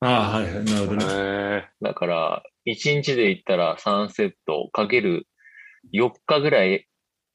[0.00, 0.64] ああ、はいはい。
[0.64, 1.04] なるほどね。
[1.08, 5.26] えだから、1日で言ったら3セットかける
[5.94, 6.86] 4日ぐらい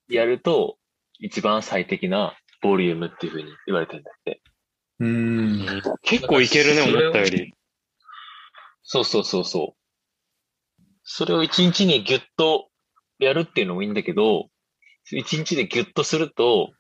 [0.10, 0.78] やると、
[1.20, 4.42] 一番最適なボリュームっていうふうに言われてるんだって。
[5.00, 5.80] うーん。
[5.80, 7.54] ー結構いけるね、思ったより。
[8.84, 9.85] そうそうそうそう。
[11.06, 12.68] それを1日にギュッと
[13.20, 14.50] やるっていうのもいいんだけど、
[15.14, 16.72] 1日でギュッとすると、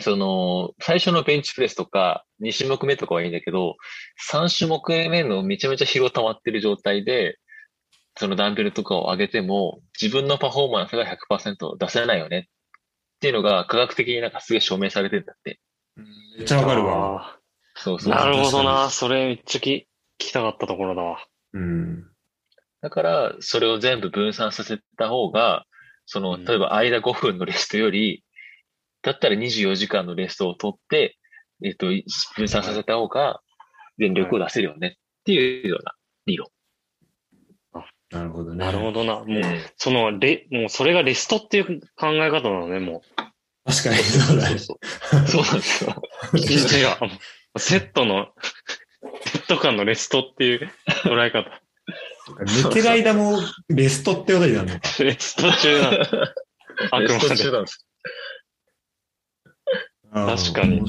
[0.00, 3.76] その、最初のベンチプレスとか、2種目目とかはいいんだけど、
[4.30, 7.38] 3種目目のめちゃめちゃ疲労溜まってる状態で、
[8.18, 12.48] そのダンベルとかを上げても、自分のパフォーマンスが100%出せないよね
[13.16, 15.60] っていうのが科学的になんかすげえ証明されてんだって。
[16.36, 17.22] めっちゃわかるわ。
[17.22, 17.38] あ
[17.74, 18.12] そうそう。
[18.12, 18.90] ーなるほど確な。
[18.90, 19.86] それめっちゃき聞
[20.18, 21.24] きたかったところだわ。
[21.52, 22.10] うん。
[22.86, 25.66] だから、それを全部分散させた方が、
[26.04, 28.22] その、うん例えば間5分のレストより、
[29.02, 31.18] だったら24時間のレストを取って、
[31.64, 31.86] えっと、
[32.36, 33.40] 分散させた方が、
[33.98, 35.94] 全力を出せるよねっていうような
[36.26, 36.48] 理論。
[38.12, 38.64] なるほどね。
[38.64, 39.14] なるほどな。
[39.14, 39.42] もう、うん
[39.76, 43.02] その、レ、もうそれがレストっていう考え方なのね、も
[43.64, 44.58] 確かにそうだね。
[44.60, 46.02] そうそうなんですよ。
[46.34, 46.36] う。
[46.38, 47.00] 一日が、
[47.58, 48.28] セットの、
[49.24, 50.70] セット間のレストっていう
[51.02, 51.65] 捉え方。
[52.64, 54.80] 寝てる間もレストってことになるのか。
[55.04, 55.98] レスト中なの。
[56.90, 57.42] あ くレストまで。
[57.42, 57.86] 中なんです。
[60.12, 60.86] 確かにうん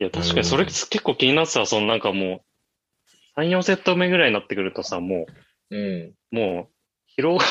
[0.00, 1.66] いや、確かにそれ結構気になってた。
[1.66, 2.44] そのなんかも
[3.36, 5.26] う、3、4セット目ぐらいになってくるとさ、も
[5.70, 5.78] うん。
[6.02, 7.44] う、もう、疲労が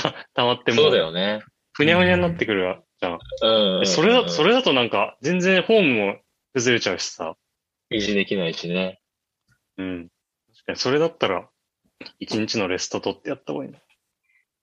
[0.00, 1.42] さ、溜まってもそうだう、よね。
[1.72, 3.18] ふにゃふにゃになってくるじゃん。
[3.42, 3.86] うん、うん。
[3.86, 4.50] それだ、それ。
[4.50, 6.20] れだとなんか、全然フォームも
[6.52, 7.36] 崩れちゃうしさ。
[7.90, 9.00] 維持できないしね。
[9.76, 10.08] うん。
[10.64, 11.48] 確かに、それだったら、
[12.18, 13.78] 一日のレスト取ってやった方がいいな。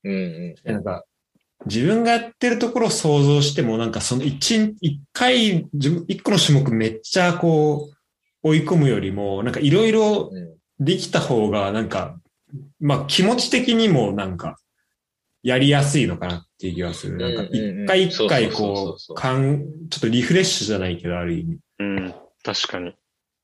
[0.04, 0.72] うんうん。
[0.72, 1.06] なんか、
[1.66, 7.96] 自分がやってるところを想像しても、なんかその一、一回、自分一個の種目めっちゃこう、
[8.44, 12.20] 追い込むよりも、なんかいろいろうんできた方が、なんか、
[12.80, 14.58] まあ気持ち的にもなんか、
[15.44, 17.18] やりやすいのかなっていう気がする。
[17.18, 22.14] なんか一回一回こうかん、ちょっとリフレッシュじゃないけど、ある意味うん。
[22.44, 22.96] 確かに。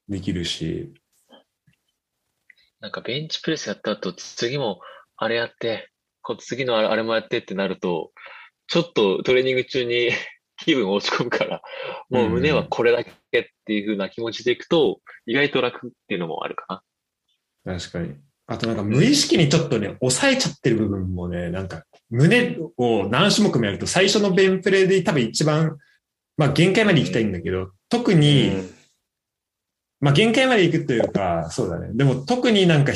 [0.09, 0.91] できるし。
[2.79, 4.79] なんかベンチプレスやった後、次も
[5.15, 5.89] あれやって、
[6.21, 8.11] こう次のあれもやってってなると、
[8.67, 10.11] ちょっとトレーニング中に
[10.57, 11.61] 気分落ち込むから、
[12.09, 16.83] もう胸はこれだけっていう風な気持ちでいくと、意外と楽っていうのもあるか
[17.63, 18.15] 確かに。
[18.49, 25.77] あとなんか無意識にちょっとね、抑えちゃってる部分もね、なんか胸を何種目もやると最初のベンプレで多分一番、
[26.37, 28.76] まあ限界まで行きたいんだけど、特に、うん
[29.99, 31.89] まあ限界まで行くというか、そうだね。
[31.93, 32.93] でも特になんか、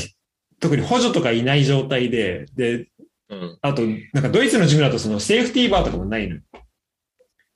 [0.59, 2.87] 特に補助とかいない状態で、で、
[3.29, 3.37] な。
[3.37, 3.57] うん。
[3.61, 3.81] あと、
[4.13, 6.41] なんかドイツのジムだとそのセーフティーバーとかもないのよ。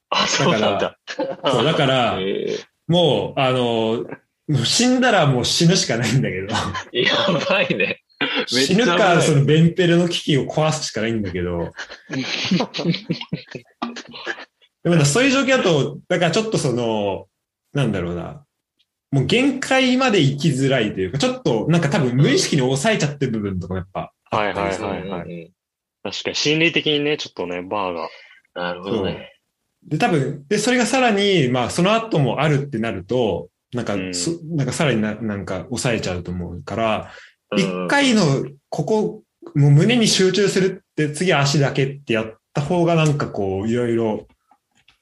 [0.10, 0.98] あ、そうなんだ。
[1.46, 4.06] そう、だから、 えもう、あの、
[4.64, 6.48] 死んだらもう死ぬしかないんだけど、
[6.94, 7.14] や
[7.50, 8.04] ばいね。
[8.46, 11.74] 死ぬか、そのベンペルの機器を壊すしかないんだけど、
[14.84, 17.28] でもなそういう状況だと、だからちょっとその、
[17.74, 18.45] なんだろうな、
[19.16, 24.88] もう限界まで生きづらいというか、ちょっとなんか多分無意識に抑えちゃってる部分とかもやっぱあはいはいったりする。
[24.88, 25.22] はいはい。
[25.22, 25.52] うんうん
[26.04, 28.10] 確かに心理的にね、ちょっとね、バーが。
[28.54, 29.40] なるほどね。
[29.88, 37.12] で、多分、で、それがさらに、まあ、その後もあるってなると、なんか、うんそなんかさらにななんか抑えちゃうと思うから、
[37.52, 38.22] うん一回の、
[38.70, 39.24] ここ、
[39.56, 44.28] もう胸に集中するって、次は足だけってやった方がなんかこう、いろいろ、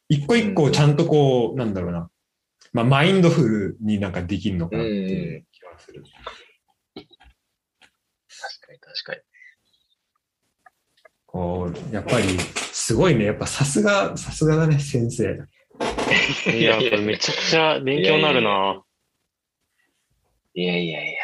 [0.08, 2.10] 一個一個ちゃんとこう、なんだろうな、
[2.74, 6.04] まあ、マインドフルになんかできるのかなっていう気がする。
[6.04, 7.08] 確
[8.68, 9.22] かに確かに。
[11.28, 12.38] こう、やっぱり、
[12.72, 13.26] すごいね。
[13.26, 15.48] やっぱさすが、さすがだね、先生。
[16.52, 18.84] いや、これめちゃくちゃ勉強になるな。
[20.56, 21.20] いやいやいや。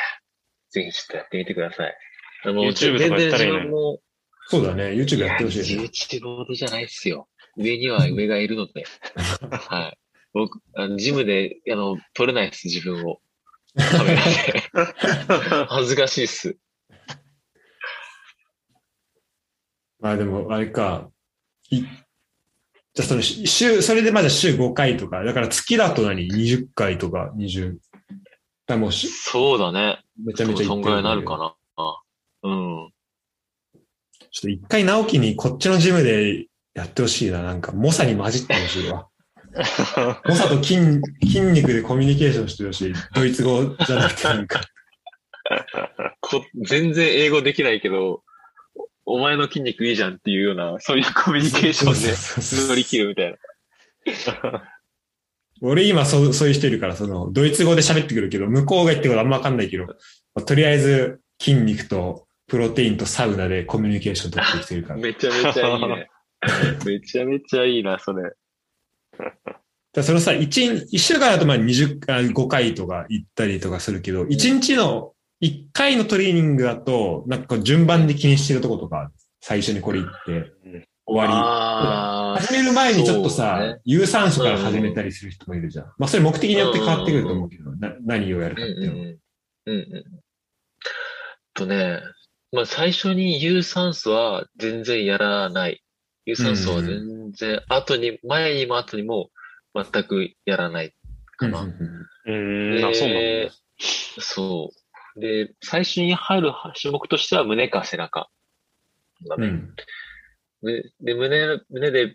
[0.72, 1.98] ぜひちょっとやってみてください。
[2.44, 4.00] あの YouTube とかやったらいいのに全然自分も
[4.48, 4.84] そうだね。
[4.92, 5.84] YouTube やってほしい、ね。
[5.84, 7.28] YouTube ほどじゃないっすよ。
[7.56, 8.84] 上には上がいるので。
[9.52, 9.99] はい。
[10.34, 13.20] 僕、あの、ジムで、あの、撮れないっす、自分を。
[13.76, 15.66] カメラで。
[15.68, 16.58] 恥ずかしいっす。
[20.00, 21.10] まあでも、あれか。
[21.70, 27.78] いじゃあその週、それでまだ週5回とか、だから月だと何 ?20 回とか20。
[28.66, 30.02] だもうしそうだね。
[30.24, 31.56] めちゃめちゃそんぐらいになるかな。
[31.78, 32.02] な。
[32.44, 32.92] うん。
[34.32, 37.42] ちょっと一回直樹にこっちのジムでやってほしいな。
[37.42, 39.09] なんか、猛者に混じってほしいわ。
[40.26, 42.94] 猛者と筋筋肉でコミュニケーションしてほしい。
[43.14, 44.62] ドイツ語じゃなくてなんか。
[46.22, 48.22] こ全然英語できないけど、
[49.06, 53.32] おお前の筋肉いいじゃんっていうような、そういうコミュニケーションで乗り切るみたい
[54.44, 54.64] な。
[55.62, 59.94] 俺今そう、そういう人いるから、その、ドイツ語で喋ってくるけど、向こうが言ってることあんまわかんないけど、ま
[60.36, 65.00] あとりあえず筋肉とプロテインとサウナでコミュニケーション取ってきてるから。
[65.00, 66.08] めちゃめちゃいいね。
[66.86, 68.32] めちゃめちゃいいな、それ。
[69.94, 79.12] だそのさ、一日、一週間だとまあ20、あ5回とか行ったりとかするけど、一日の1回のトレーニングだと、なんか順番で気にしてるとことか、
[79.42, 82.46] 最初にこれ行って、終わあり。
[82.46, 85.86] 始める前にちょっとさ、ね有酸素から始めたりする人もいるじゃん。
[85.98, 89.06] まあそれ目的によって変わってくると思うけど、な何をやるかっていうのは。
[89.06, 89.20] うん
[89.66, 90.06] うん。
[91.56, 92.00] とね、
[92.52, 95.82] まあ最初に有酸素は全然やらない。
[96.30, 99.32] 有酸素は全然、後に、前にも後にも
[99.74, 100.94] 全くやらない
[101.38, 101.62] かな。
[101.62, 101.70] うん
[102.26, 103.20] うんあ、そうなんだ。
[103.20, 104.72] でそ
[105.16, 105.20] う。
[105.20, 108.30] で、最初に入る種目としては胸か背中。
[109.28, 109.48] だね。
[109.48, 109.74] うん
[110.62, 112.14] で、で胸、胸で、例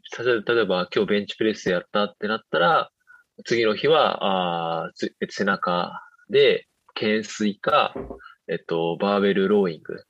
[0.60, 2.90] えば今日ベンチプレスやったってなったら、
[3.46, 4.90] 次の日は、あ
[5.30, 7.94] 背中で、懸垂か、
[8.46, 10.04] えっと、バーベルローイング。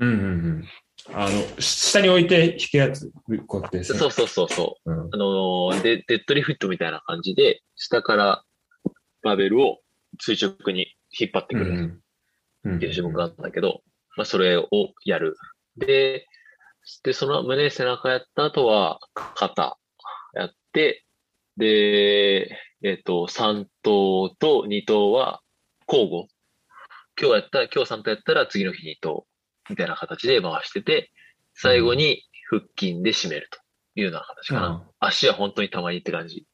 [0.00, 0.64] うんうんうん。
[1.12, 3.10] あの、下に置いて引くやつ、
[3.46, 3.84] こうやって。
[3.84, 4.92] そうそうそうそう。
[4.92, 5.00] うん。
[5.12, 8.44] あのーで、デッドリフットみたいな感じで、下から
[9.22, 9.80] バーベルを
[10.20, 12.02] 垂直に引っ張ってくる。
[12.64, 13.82] っていう種目があったんだけど、
[14.16, 14.68] まあ、それを
[15.04, 15.36] やる。
[15.76, 16.26] で、
[17.02, 19.78] で、その胸、背中やった後は、肩
[20.34, 21.04] やって、
[21.56, 25.42] で、えっ、と、3頭と2頭は
[25.88, 26.28] 交互。
[27.20, 29.26] 今日やったら、今日3頭やったら次の日2頭。
[29.68, 31.10] みたいな形で回してて、
[31.54, 33.58] 最後に腹筋で締めると
[33.96, 34.68] いうような形かな。
[34.68, 36.46] うん足は本当にたまにって感じ。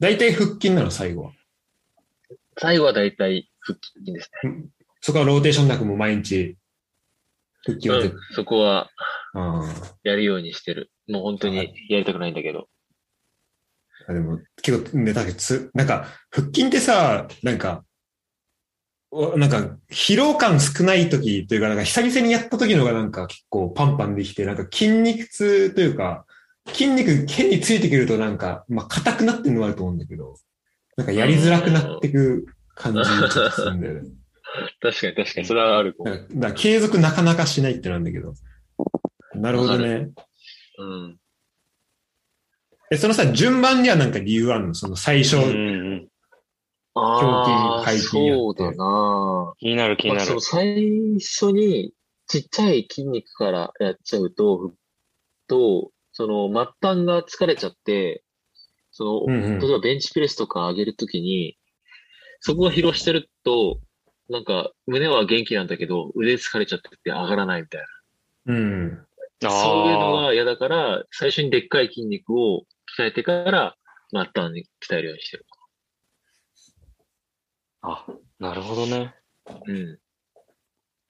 [0.00, 1.32] 大体腹筋なの、最後は。
[2.58, 4.64] 最後はだいたい腹筋ですね。
[5.00, 6.56] そこはローテーションなくもう毎日、
[7.64, 8.90] 腹筋は絶うん、そこは
[9.34, 9.62] あ
[10.02, 10.90] やるようにしてる。
[11.08, 12.68] もう本当にやりたくないんだけど。
[14.08, 14.12] あ。
[14.12, 17.93] でも、結構、ね、だけどつ、なんか、腹筋ってさ、なんか、お
[19.36, 26.26] なんか、疲労感少ない時というか、なんか久々にやった時のがなんか結構パンパンできて、なんか筋肉痛というか、
[26.66, 30.34] 筋肉変についてくるとなんか、まあ硬くなってるのもあると思うんだけど、
[30.96, 34.10] なんかやりづらくなってく感じちょっとするんだよね。
[34.80, 35.96] 確かに確かに、それはある。
[36.04, 38.34] だから継続なかなかしないってなんだけど。
[39.34, 40.10] なるほどね。
[40.78, 41.18] うん。
[42.90, 44.74] え、そのさ、順番にはなんか理由あるの？
[44.74, 45.50] その最初、うんう
[45.96, 46.08] ん。
[46.94, 50.40] 胸筋背筋やってそうだな気になる気になる。
[50.40, 51.92] 最初に
[52.28, 54.72] ちっちゃい筋肉からやっちゃうと、
[55.48, 58.22] と、その末端が疲れちゃって、
[58.92, 61.58] その、うんうん例えばベンチプレスとか上げるときに、
[62.40, 63.80] そこが疲労してると、
[64.30, 67.80] なんか胸は元気なんだけど、腕疲れちゃってて上がらないみたい
[68.46, 68.54] な。
[68.54, 69.06] うん。
[69.44, 70.22] あそういうのあ。
[70.26, 72.64] が嫌だから、最初にでっかい筋肉を
[72.96, 73.76] 鍛えてから、
[74.10, 75.44] 末端に鍛えるようにしてる。
[77.86, 78.06] あ、
[78.38, 79.14] なるほどね。
[79.66, 79.98] うん。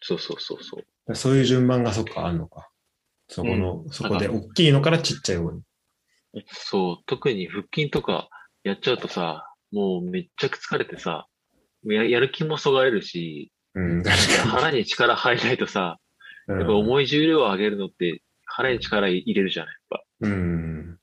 [0.00, 1.14] そうそうそうそう。
[1.14, 2.70] そういう順番がそっかあんのか。
[3.28, 5.62] そこの、そこでなん大きいのからちっちゃい方に。
[6.48, 8.28] そう、特に腹筋とか
[8.64, 11.26] やっちゃうとさ、もうめっちゃ疲れてさ、
[11.84, 14.16] ややる気もそがれるし、うん、確
[14.48, 15.98] 腹に力入らないとさ。
[16.46, 20.04] やっぱ重い重量を上げるのって腹に力入れるじゃない、やっぱ。
[20.20, 20.98] うん。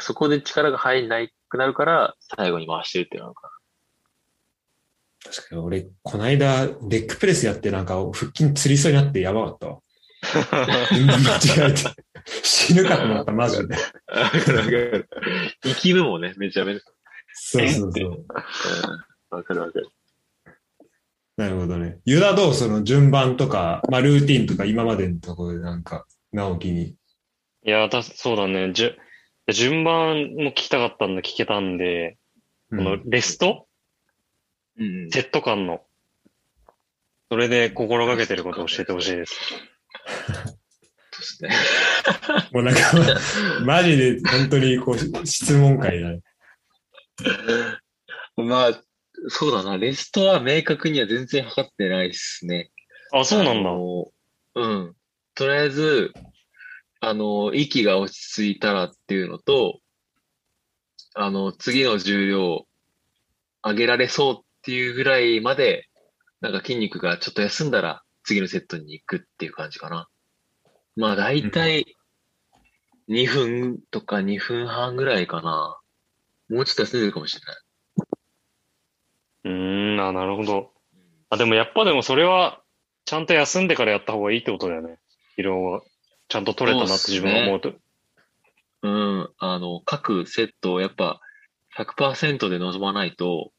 [0.00, 3.34] そこで力が入んないくなるから、最後に回してるっていうのが
[5.24, 9.78] 確かに俺、こないだ、レッグプレスやってなんか腹筋つりそうになってやばかったわ。
[10.90, 11.82] 間違えて。
[12.44, 13.74] 死ぬかと思った、マジで。
[13.74, 15.08] わかるわかる。
[15.64, 16.80] 生きるもんね、めちゃめちゃ。
[17.34, 18.10] そうそうそう。
[18.10, 18.26] うん
[19.30, 19.88] わかるわかる。
[21.38, 22.00] なるほどね。
[22.04, 22.84] ユダどうその？
[22.84, 26.94] 順番とか、まあルーティンとか今までのところでなんか、直樹に。
[27.64, 28.72] いや、た、そうだね。
[28.74, 28.94] じゅ、
[29.50, 32.18] 順番も聞きたかったんで聞けたんで、
[32.70, 33.66] うこのん、レスト？
[34.78, 35.10] うん。
[35.10, 35.82] セット感の。
[37.30, 39.34] それで心がけてることを教えてほしいです。
[41.10, 41.50] そうですね。
[42.52, 42.80] もうなんか、
[43.64, 46.20] マジで本当にこう、質問会だね。
[48.36, 48.82] まあ、
[49.28, 49.78] そうだな。
[49.78, 52.70] レストは明確には全然測ってないですね。
[53.12, 53.70] あ、そうなんだ。
[54.54, 54.96] うん。
[55.34, 56.12] とりあえず、
[57.00, 59.80] あの、息が落ち着いたらっていうのと、
[61.14, 62.66] あの、次の重量
[63.62, 65.88] 上げられそうっていうぐらいまで、
[66.40, 70.08] なんか筋肉がちょっと休んだら次のセットに行くっていう感じかな。
[70.96, 71.96] まあ、だいたい
[73.08, 75.78] 2分とか2分半ぐらいかな。
[76.48, 77.56] もうちょっと休んでるかもしれない。
[79.44, 80.70] うーん、あ、なるほど。
[81.30, 82.62] あ、でもやっぱでもそれは、
[83.04, 84.98] ちゃんと休んでからやった方がいいってことだよね。
[85.38, 85.80] 疲労が
[86.28, 87.72] ちゃんと取れたなって自分が思うと。
[88.82, 91.20] うん、あの、各セットをやっぱ
[91.76, 93.52] 100%で臨まないと、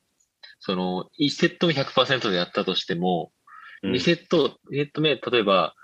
[0.66, 3.34] その、1セット目100%でやったとしても、
[3.84, 3.92] うん。
[3.92, 5.76] 2セット、2セット目、例えば、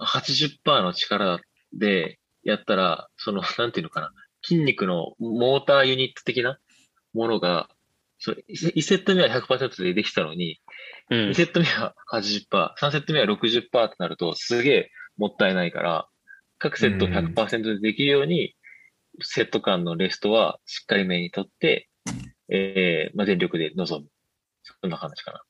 [0.00, 1.40] 80%の力
[1.72, 6.58] でやったら、その、なんていうのかな、筋肉のモーターユニット的な
[7.14, 7.68] ものが、
[8.18, 10.60] そ1セット目は100%でできたのに、
[11.10, 11.18] うん。
[11.30, 16.08] 2セット目は80%、3セット目は60%ってなると、すげえもったいないから、
[16.58, 18.56] 各セット100%でできるように、
[19.22, 21.88] セット間のレストはしっかりめにとって、
[22.50, 24.10] えーまあ、全力で臨む。
[24.62, 25.42] そんな感じかな。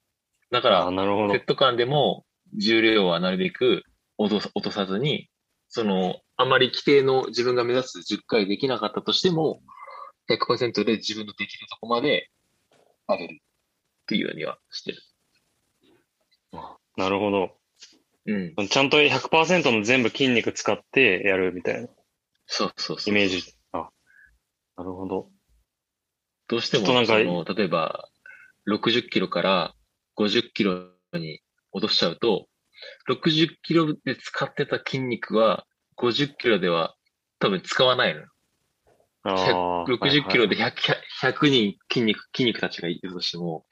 [0.50, 1.44] だかあ、ら、セッ。
[1.44, 2.24] ト間でも
[2.58, 3.84] 重量はなるべく
[4.18, 5.28] 落とさ落とさずに、
[5.68, 9.62] その、あまり規定の自分が目指す10回できなかったとしても、
[10.28, 12.30] 100%で自分のできるとこまで
[13.08, 13.36] 上げるっ
[14.06, 14.98] ていうようにはしてる。
[16.96, 17.56] なるほど。
[18.26, 18.54] うん。
[18.68, 21.88] ちゃんと100%の全部筋肉使ってやるみたいな
[22.46, 23.14] そうそうそう。
[23.14, 23.42] イメージ。
[23.72, 23.88] あ、
[24.76, 25.30] なるほど。
[26.50, 28.08] どうしても、その、例えば、
[28.68, 29.74] 60キロから
[30.18, 31.40] 50キロに
[31.70, 32.48] 落としちゃうと、
[33.08, 35.64] 60キロで使ってた筋肉は、
[35.96, 36.96] 50キロでは
[37.38, 38.26] 多分使わないのよ。
[39.22, 39.84] ああ。
[39.84, 43.64] 60キロではい100、100人筋肉、筋肉たちがいるとしても、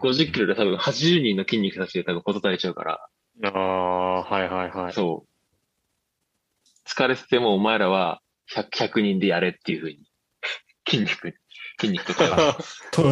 [0.00, 4.92] 50キロで多分80人の筋肉たちで多分こと足りちゃうから、はいああ、はいはいはい。
[4.94, 6.88] そう。
[6.88, 8.20] 疲れててもお前らは
[8.54, 9.98] 100、100人でやれっていうふうに、
[10.88, 11.34] 筋肉、
[11.80, 12.58] 筋肉とか、
[12.90, 13.02] ト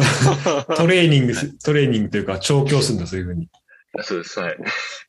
[0.75, 3.49] トレーニングす、トレーニングというか調教するんだ、そういうふうに。
[4.01, 4.57] そうです、はい。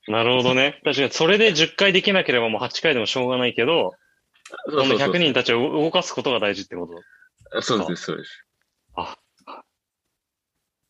[0.09, 0.80] なるほどね。
[0.84, 3.94] 確かに、それで10回できなければもう8回でもしょうがないけど、
[4.70, 6.86] その100人たちを動かすことが大事ってこ
[7.52, 7.62] と？
[7.62, 8.44] そうです、そうです。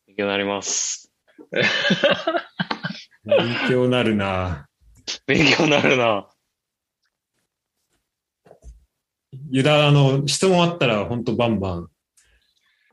[0.07, 1.11] 勉強になります。
[3.25, 3.39] 勉
[3.69, 4.67] 強なるな
[5.25, 6.27] 勉強になるな。
[9.49, 11.89] ユダ、あの、質問あったら本当バンバン。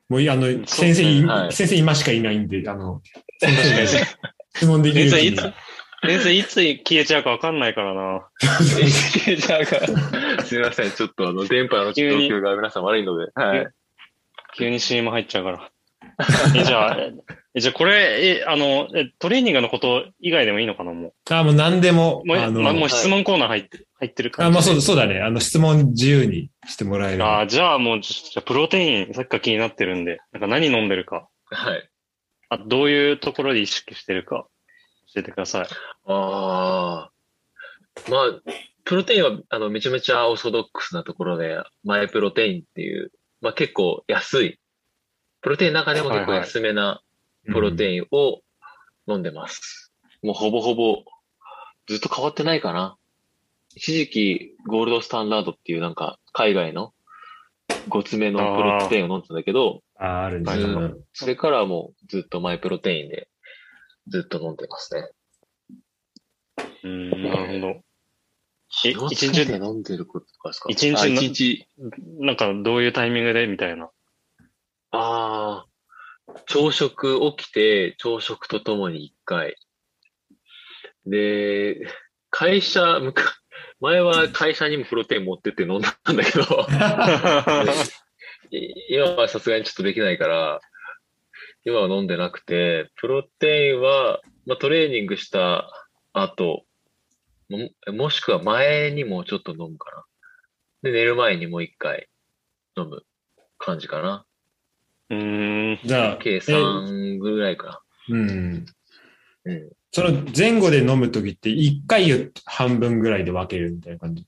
[0.09, 3.01] もうい、あの、先生い、はい先生今しかいないんで、あの、
[3.41, 4.07] 先生が
[4.55, 5.55] 質問できる先生いつう
[6.07, 8.29] 先生いつ消えちゃうかわかんないからな。
[8.41, 10.91] じゃあ、すみません。
[10.91, 13.31] ちょっとあの、電波の状況が皆さん悪いので。
[13.35, 13.67] はい。
[14.57, 15.71] 急に CM 入っちゃうから。
[16.57, 16.99] えじゃあ、
[17.55, 22.29] えじゃあこれ、え、あの、えトレーニングのこと以外でもいいのかなもあ、もう何でも、う。
[22.29, 24.55] もう、あの、まもう質問コーナー入って、入ってる感あ、じ。
[24.55, 25.21] まあそう、そうだね。
[25.21, 27.25] あの、質問自由にしてもらえる。
[27.25, 31.89] あーじゃあもう、じゃあプロテイン、さっきから気になってるんで、なんか何飲んでるか、はい。
[32.49, 34.47] あどういうところで意識してるか、
[35.15, 35.67] 教えてください。
[36.07, 37.11] ああ。
[38.11, 38.53] まあ、
[38.85, 44.59] プロテインは、あの、めちゃめちゃオーソドックスなところで、マイプロテインっていう、まあ結構安い、
[45.45, 47.03] プロテインの中でも結構安めな
[47.45, 48.41] プロテインを
[49.07, 49.93] 飲んでます。
[50.23, 51.05] もうほぼほぼ、
[51.87, 52.97] ずっと変わってないかな。
[53.75, 56.95] 一時期、ゴールドスタンダードっていうなんか、海外の
[57.89, 60.69] ごつめのプロテインを飲んでたんだけど、ああ、あるんだずよ。
[60.69, 63.29] ーそれからはもうずっとマイプロテインで
[64.09, 65.11] ずっと飲んでますね。
[66.85, 67.83] うん、なるほど。
[68.71, 70.71] 気をつけて飲んでることとかですか？
[70.71, 71.69] 一日一日。
[72.19, 73.91] なんか、どういうタイミングでみたいな。
[74.97, 79.57] ああ、朝食起きて、朝食とともに一回。
[81.05, 81.89] で、
[82.31, 83.25] 会社、むか
[83.81, 86.45] 前は会社にもプロテイン持ってって飲んだんだけど、
[88.51, 90.61] い今はさすがにちょっとできないから、
[91.65, 95.69] 今は飲んでなくて、プロテインは、まあ、トレーニングした
[96.13, 96.65] 後、
[97.49, 100.05] ももしくは前にもちょっと飲むかな。
[100.83, 102.09] で、寝る前にもう一回
[102.77, 103.03] 飲む
[103.59, 104.25] 感じかな。
[105.11, 105.79] うーん。
[105.85, 108.65] じゃあ、計え3ぐらいかうん。
[108.65, 108.73] な。
[109.47, 109.71] うん。
[109.93, 114.27] その前後で飲むときって、一回を半分ぐらいで分けるみたいな感じ？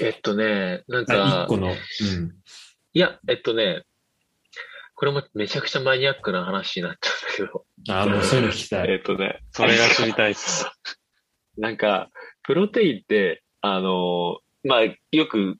[0.00, 1.68] えっとね、なんあか一、個の。
[1.68, 1.74] うん。
[2.92, 3.84] いや、えっとね、
[4.96, 7.10] これもめちゃくちゃマニアックな話になっちゃ
[7.42, 8.90] うんだけど、ああ、もうそういうの聞きたい。
[8.90, 10.66] えっとね、それが知りたいっす。
[11.58, 12.10] なんか、
[12.42, 15.56] プロテインって、あの、まあ、よく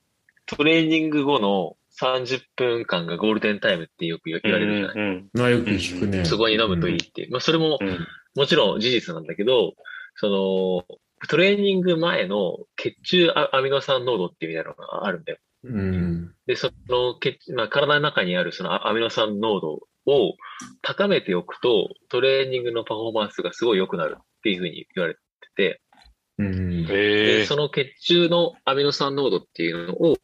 [0.47, 4.97] トレーニング後の30分間がゴールデンタイムってよく言われるじゃない。
[4.97, 6.25] うんまあよく聞くね。
[6.25, 7.33] そこに飲むといいっていう。
[7.33, 7.89] まあ、それもうん。
[7.89, 8.07] うん。
[8.35, 9.75] もちろん事実なんだけど、
[10.17, 15.39] その、トレーニング前の血中アアミノ酸濃度っていうみたいなのがあるんだよ。
[15.65, 16.35] うん。
[16.47, 20.35] で、その血、まあ、体の中にあるそのアアミノ酸濃度を
[20.83, 25.21] 高めておくと、トレーニングのパフォーマンスがすごい良くなるっていうふうに言われて
[25.57, 25.81] て、
[26.39, 26.85] うん。
[26.85, 27.57] へで、えそ。
[27.57, 30.17] の血中のアミノ酸濃度っていうのを、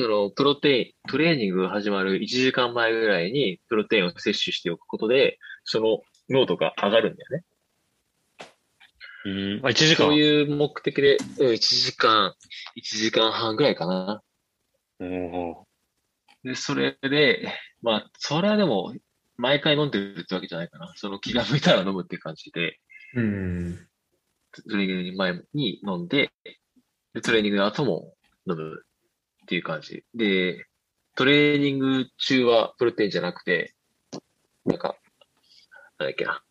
[0.00, 5.98] そのプロテイン、トレーニングが始まる1時間前ぐらいにプロテインを摂取しておくことで、その
[6.30, 7.44] 濃度が上がるんだよね。
[9.24, 9.66] うん。
[9.66, 10.06] あ、1時間。
[10.06, 12.32] そういう目的で、うん、1時間、
[12.80, 14.22] 1時間半ぐらいかな。
[15.00, 15.66] お
[16.44, 18.94] で、それで、まあ、それはでも、
[19.36, 20.92] 毎回飲んでるってわけじゃないかな。
[20.94, 22.78] その気が向いたら飲むっていう感じで、
[23.16, 23.88] うん。
[24.70, 26.30] トレーニング前に飲んで、
[27.14, 28.14] で、トレーニングの後も
[28.48, 28.84] 飲む
[29.48, 30.04] っていう感じ。
[30.14, 30.66] で、
[31.14, 33.74] トレーニング中はプロテインじゃなくて、
[34.66, 34.96] なんか、
[35.98, 36.42] なんだっけな。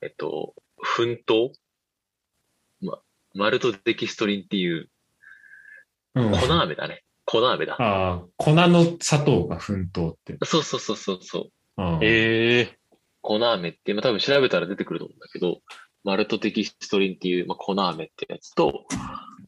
[0.00, 1.52] えっと、奮闘？
[2.80, 3.00] ま、
[3.34, 4.88] マルトデキストリンっていう
[6.14, 6.32] うん。
[6.32, 7.04] 粉飴だね。
[7.26, 7.76] 粉飴だ。
[7.78, 10.38] ああ、粉の砂糖が奮闘って。
[10.46, 11.52] そうそうそうそう
[12.02, 12.78] ええ。
[13.20, 15.60] 粉飴って、まあ、多分調べたら出てくると思うんだけど、
[16.02, 18.86] マルトテキストリンっていう、まあ、粉飴ってやつと、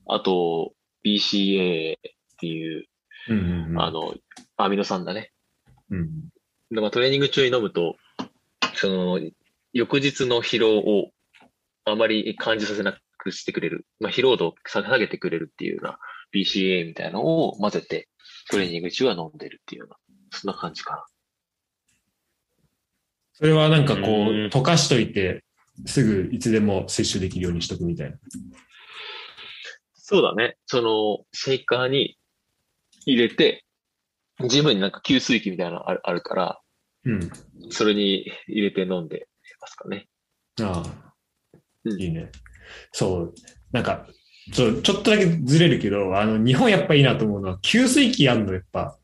[0.06, 2.00] あと、BCA っ
[2.38, 2.86] ていう、
[3.28, 3.80] うんうんうん。
[3.80, 4.14] あの、
[4.56, 5.32] アミノ酸だね。
[5.90, 6.08] うん。
[6.70, 7.96] でまあ、トレーニング中に飲むと、
[8.74, 9.20] その、
[9.72, 11.10] 翌日の疲労を
[11.84, 13.86] あまり感じさせなくしてくれる。
[13.98, 15.98] まあ、疲労度を下げてくれるっていうような
[16.34, 18.08] BCA みたいなのを混ぜて、
[18.50, 19.96] トレーニング中は飲んでるっていうような、
[20.32, 21.04] そんな感じかな。
[23.34, 25.44] それはなんかこううん、溶かしといて、
[25.86, 28.18] すぐいつでも摂取できるようにしとくみたいな。
[29.94, 30.56] そうだね。
[30.66, 32.18] その、シェイカーに
[33.12, 33.64] 入れて、
[34.48, 36.60] ジムになんか給水器みたいなのあるあるから、
[37.04, 37.30] うん。
[37.70, 39.28] それに入れて飲んで
[39.60, 40.08] ますかね。
[40.62, 41.12] ああ、
[41.84, 42.30] うんいいね。
[42.92, 43.34] そう。
[43.72, 44.06] なんか、
[44.52, 48.96] ちょ、ちょっとだけずれるけど、あの、日本やっぱいいなと思うのは、給水器やんのやっぱ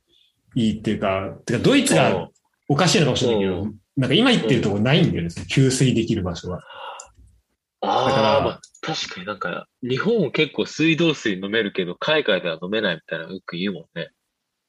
[0.55, 2.29] いいっていうか、てかドイツが
[2.69, 6.61] おかしいのかもしれないけどう、なんか今言ってるとこないんだよね、給水できる場所が。
[7.83, 14.11] あだからあ、まあ、確かになんか、日本結構水道水飲めるけど、海外では飲めないみたいなのよく言うもんね。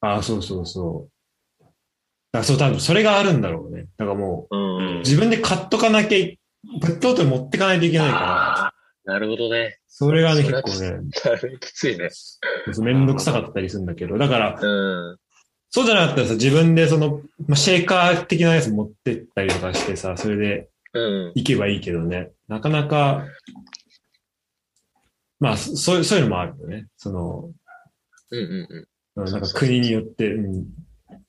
[0.01, 1.63] ああ、そうそうそう。
[1.63, 1.73] だか
[2.39, 3.85] らそう、多分それがあるんだろうね。
[3.95, 4.99] だからもうん、うんう、。
[4.99, 6.39] 自分で買っとかなきゃい、
[6.81, 8.73] ペットボトル持ってかないといけないから、ああ、
[9.05, 9.77] なるほどね。
[9.87, 12.09] それがね、結は構ね、きついね。
[12.79, 15.17] めんどくさかったりするんだけど、だから、うん。
[15.69, 21.31] そうじゃなかったらさ、自分でその、まあ、シェイカー的なやつ持ってったりとかしてさ、それでうん。
[21.35, 23.25] 行けばいいけどね、なかなか、
[25.39, 26.87] まあ、そそういう、そういうのもあるよね。
[26.97, 27.51] その、
[28.31, 30.65] うんうんうんなんか国によって、うん、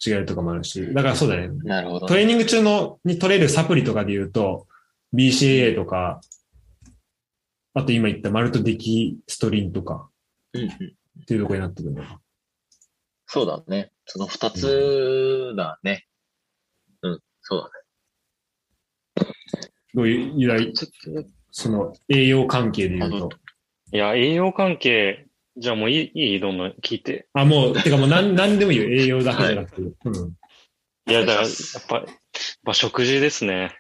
[0.05, 1.47] 違うとかもあるし、だからそうだね。
[1.47, 1.59] うん。
[1.67, 2.15] なるほどト。
[2.15, 4.67] レーニング中の、に取れるサプリとかで言うと、
[5.15, 6.21] BCAA とか、
[7.73, 10.11] あと今言ったマルトデキストリンとか
[10.53, 10.69] うんうん。
[10.69, 12.21] っていうところになってくるのか。
[13.27, 13.91] そうだね。
[14.05, 16.07] その二つだね。
[17.03, 17.71] うん、そう
[19.17, 19.33] だね。
[19.95, 20.73] どういう、由来、
[21.51, 23.31] その栄養関係で言うと。
[23.93, 26.41] いや、栄養関係、じゃあもういい、いい？
[26.41, 27.29] どんどん聞いて。
[27.33, 28.85] あ、もう、 てかもうなん、なんでもいいよ。
[28.89, 29.83] 栄養だけじゃなくて。
[30.05, 30.37] うん。
[31.09, 31.51] いや、だから、やっ
[31.89, 32.07] ぱ、やっ
[32.65, 33.79] ぱ食事ですね。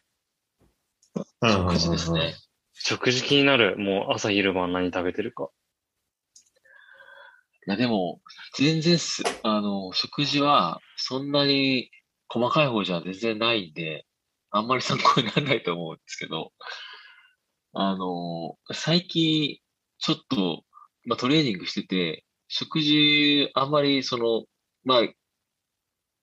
[1.42, 2.34] 食事ですね。。
[2.72, 3.76] 食事気になる。
[3.76, 5.50] もう朝昼晩何食べてるか。
[7.66, 8.22] いや、でも、
[8.56, 11.90] 全然す、あの、食事は、そんなに
[12.28, 14.06] 細かい方じゃ全然ないんで、
[14.50, 16.52] あんまり参考にならないと思うんですけど、
[17.74, 19.58] あの、最近、
[19.98, 20.64] ちょっと、
[21.04, 24.44] まあ、トレーニングしてて、食事、あんまり、その、
[24.84, 25.08] まあ、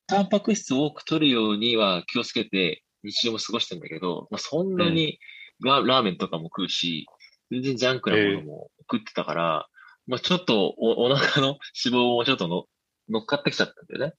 [0.07, 5.19] タンパク質を多く取るようには気をつけて、日常も過ごしてんだけど、まあ、そんなに
[5.63, 7.05] ラ,、ラーメンとかも食うし、
[7.51, 9.67] 全然ジャンクなものも食ってたから、
[10.07, 12.65] まあ、ちょっとおお腹の脂肪もちょっとの
[13.09, 14.13] 乗っかってきちゃったんだよね。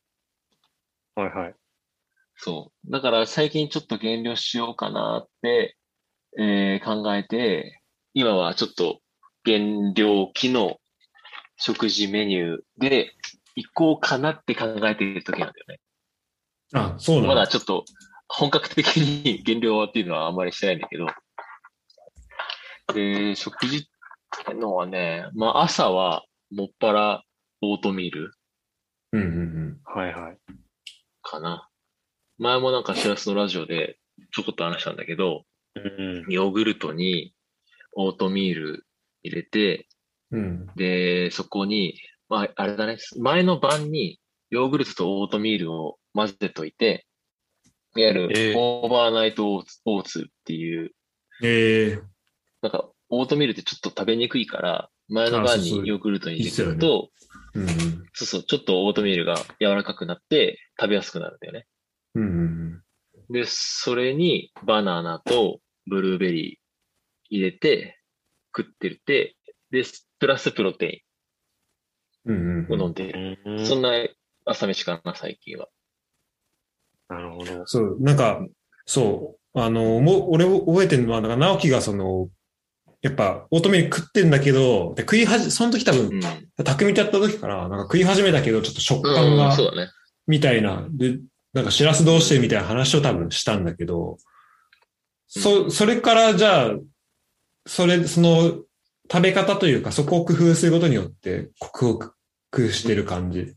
[1.15, 1.55] はいはい。
[2.37, 2.91] そう。
[2.91, 5.77] だから最近ちょっと減量しようかなって、
[6.39, 7.83] えー考えて、
[8.15, 9.01] 今はちょっと
[9.47, 10.79] 減量期の
[11.57, 13.13] 食事メニューで
[13.55, 15.81] 行こうかなって考えている時なんだよね。
[16.75, 17.29] あ、そうなんだ。
[17.29, 17.85] まだちょっと
[18.29, 21.07] 本格的に減量っていうのはあんまりしてないんだけど。
[22.93, 23.83] で、食事っ
[24.45, 27.23] てのはね、まあ朝はもっぱら
[27.63, 28.33] オートミール
[29.13, 30.39] うんうんはいはい。
[31.23, 31.69] かな。
[32.39, 33.99] 前もなんかシラスのラジオで
[34.35, 35.45] ちょこっと話したんだけど、
[35.77, 36.27] うん。
[36.29, 37.33] ヨーグルトに
[37.95, 38.87] オートミール
[39.27, 39.89] 入れて、
[40.31, 40.41] うん。
[40.41, 40.67] うん。
[40.77, 41.99] で、そこに、
[42.29, 44.21] まあ、あれだね、前の晩に
[44.51, 47.07] ヨーグルトとオートミールを混ぜといて、
[47.97, 50.91] いわゆるえーオーバーナイトオーツオーツっていう、
[51.43, 52.03] ええ
[52.63, 57.11] なんかオートミールってちょっと食べにくいから、前の晩にヨーグルトに入れると。
[58.13, 61.67] そうそう、ちょっとオートミールが柔らかくなって食べやすくなるんだよね。
[62.15, 62.83] うんうん
[63.29, 66.57] で、それにバナナとブルーベリー
[67.29, 67.96] 入れて
[68.57, 69.37] 食ってるて、
[69.71, 69.85] で、
[70.19, 71.05] プラスプロテ
[72.25, 72.37] うん。
[72.37, 73.39] うんうんインを飲んでいる。
[73.45, 73.91] うんそんな
[74.45, 75.69] 朝飯かな、最近は。
[77.09, 77.67] なるほど。
[77.67, 78.45] そう、なんか、
[78.87, 82.29] そう、あの、もう、俺覚えてるのは、なんか、直樹がその、
[83.03, 86.21] やっぱ、オートミール食ってんだけど、で食いはじ、その時多分、うん。
[86.65, 89.89] 匠とやった時かな、なんか食い始めたけど、ちょっと食感うん、が、そうだね。
[90.27, 91.19] みたいな、で、
[91.53, 94.19] なんか、しらすどうしてみたいな話を多分したんだけど、
[95.29, 96.71] そ、それから、じゃあ、
[97.67, 98.63] それ、その、
[99.11, 102.15] 食べ方というか、そこを工夫することによって、克
[102.51, 103.55] 服してる感じ。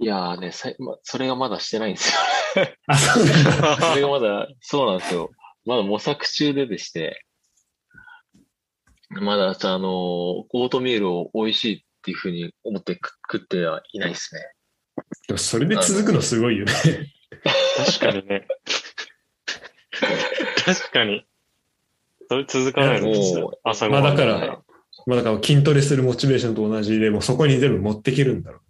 [0.00, 2.66] いやーね、さいま、それがまだしてないんですよ。
[2.86, 3.76] あ、そうなんだ。
[3.76, 5.30] それがまだ、そうなんですよ。
[5.64, 7.24] まだ模索中ででして、
[9.10, 14.40] まだ、あのーオートミールを美味しいっていうふうに思ってく食ってはいないですね。
[15.28, 16.72] でもそれで続くのすごいよね。
[17.76, 18.46] 確かにね。
[20.64, 21.24] 確かに。
[22.28, 23.08] それ続かないの？
[23.08, 24.62] ですもう朝ごはんまあだから、
[25.06, 28.60] まあだから筋トレするモチベーションと同じで、もうそこに全部持っていけるんだろ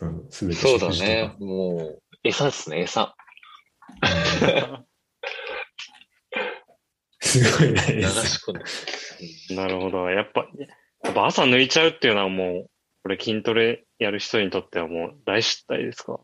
[0.00, 0.06] う。
[0.06, 1.34] うん、すべてそうだね。
[1.38, 3.14] もう、餌ですね、餌。
[7.20, 7.80] すごいね。
[7.96, 8.54] 流し込ん
[9.48, 9.54] で。
[9.54, 10.10] なるほど。
[10.10, 10.48] やっぱ、
[11.04, 12.70] やっぱ朝抜いちゃうっていうのはもう、
[13.02, 16.20] これ筋トレやる人にとってはもう大失態ですか？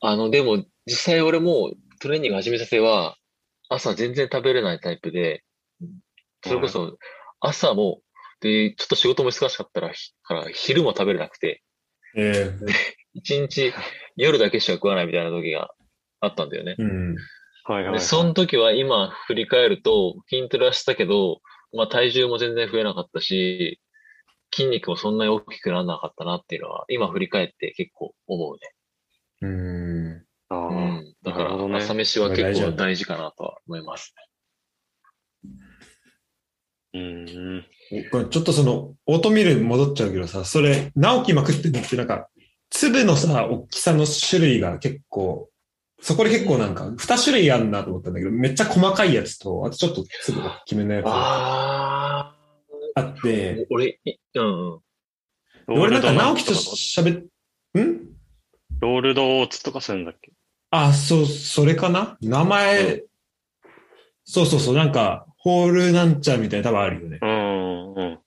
[0.00, 3.16] あの、でも、実際俺もトレーニング始めたては、
[3.74, 5.44] 朝全然食べれないタイプで、
[6.44, 6.96] それこそ
[7.40, 8.00] 朝も、
[8.40, 11.62] で、ちょっと仕事も忙しかったら、ひから昼も食べれなくて、
[12.16, 12.52] え
[13.14, 13.72] 一日
[14.16, 15.70] 夜だけしか食わないみたいな時が
[16.20, 16.82] あったんだよねえ。
[16.82, 17.14] うん。
[17.14, 17.20] で、
[17.64, 18.00] はいはいはい。
[18.00, 21.40] その時は今振り返ると、筋トレはしたけど、
[21.72, 23.80] まあ体重も全然増えなかったし、
[24.54, 29.48] 筋肉もそんなに大きくならなかったなっていうのは、今振り返って結構思うね。
[29.48, 30.26] うん。
[30.52, 31.14] ああうん。
[31.22, 34.14] だから、朝飯は結構大事かなとは思います。
[36.94, 37.64] うん。
[38.10, 42.28] これちょっとその、オートミールに戻っちゃうけどさ、それ、直樹今食ってるのってなんか、
[42.70, 45.48] 粒のさ、大きさの種類が結構、
[46.00, 51.04] そこで結構なんか、二種類あるなと思ったんだけど、めっちゃ細かいやつと、あとちょっと粒大きめのやつ。
[51.04, 52.36] があ
[52.94, 53.60] あって。
[53.62, 54.74] あ、、俺、いうん。
[54.74, 54.80] うん。
[55.66, 58.00] で俺なんか直樹と喋っ、ん？
[58.80, 60.32] ロールドオーツとかするんだっけ？
[60.72, 62.16] あ、そう、それかな？
[62.22, 63.04] 名前、
[64.24, 67.18] そうそうそう、なんか、ホールなんちゃみたいな多分あるよね。
[67.20, 68.18] うん、うん。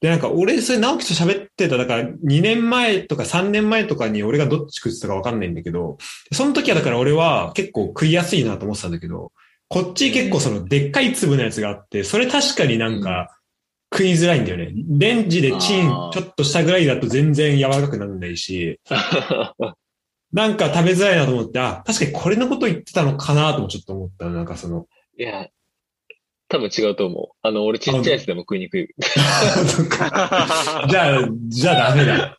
[0.00, 5.96] で、なんか俺、それ直樹と喋ってた、だから2年前とか3年前とかに俺がどっち食ってたかわかんないんだけど、
[6.32, 9.30] その時はだから俺は結構食いやすいなと思ってたんだけど、
[9.68, 13.38] こっち結構そのでっかい粒のやつがあって、それ確かになんか
[13.92, 14.72] 食いづらいんだよね。
[14.88, 18.80] レンジでチンちょっとしたぐらいだと全然柔らかくならないし、
[20.32, 24.30] なんか食べづらいなと思って、あ、確かにこれのこと言ってたのかなともちょっと思った。
[24.30, 24.86] なんかその、
[25.18, 25.48] いや、
[26.48, 27.36] 多分違うと思う。
[27.42, 28.88] あの、俺ちっちゃいやつでも食いにくい。
[29.66, 32.38] そっかじゃあ、 じゃあダメだ。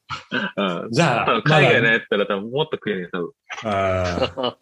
[0.55, 0.91] うん。
[0.91, 4.55] じゃあ、海外のまやつだったら多分もっと食えるよ、多分。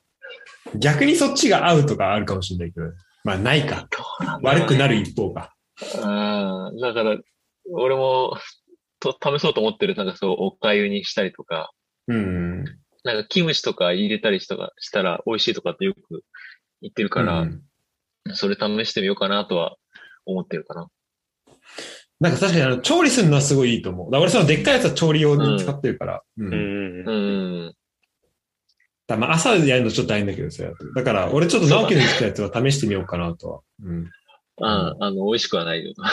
[0.79, 2.87] 逆にそっちが合うとかあるかもしれないけど、
[3.23, 3.87] まあないか。
[4.41, 5.53] 悪くなる一方か。
[5.95, 6.79] うん。
[6.79, 7.17] だから、
[7.73, 8.37] 俺も、
[8.99, 11.71] と、試そうと思ってる、なんかそう、お粥にしたりとか、
[12.07, 12.65] うん。
[13.03, 16.23] なんかキムチとか入れたりとかしたら美味しいとかってよく
[16.81, 17.61] 言ってるから、うん
[18.33, 19.77] それ試してみようかなとは
[20.27, 20.87] 思ってるかな。
[22.19, 24.11] なんか確かにあの、調理するのはすごいいいと思う。
[24.11, 26.21] だから俺そのでっかいやつは調理用に使ってるから。
[26.37, 26.53] うん。
[26.53, 27.17] うんだかうん。
[27.17, 27.21] う
[27.69, 27.75] ん。
[29.07, 30.63] らまあ朝やるのちょっと大変だけどさ。
[30.95, 33.61] だから俺ちょっと直樹の言ったやつは試してみようかなとは。
[33.83, 34.07] うん。
[34.61, 35.93] ああ、あの、美味しくはないよ。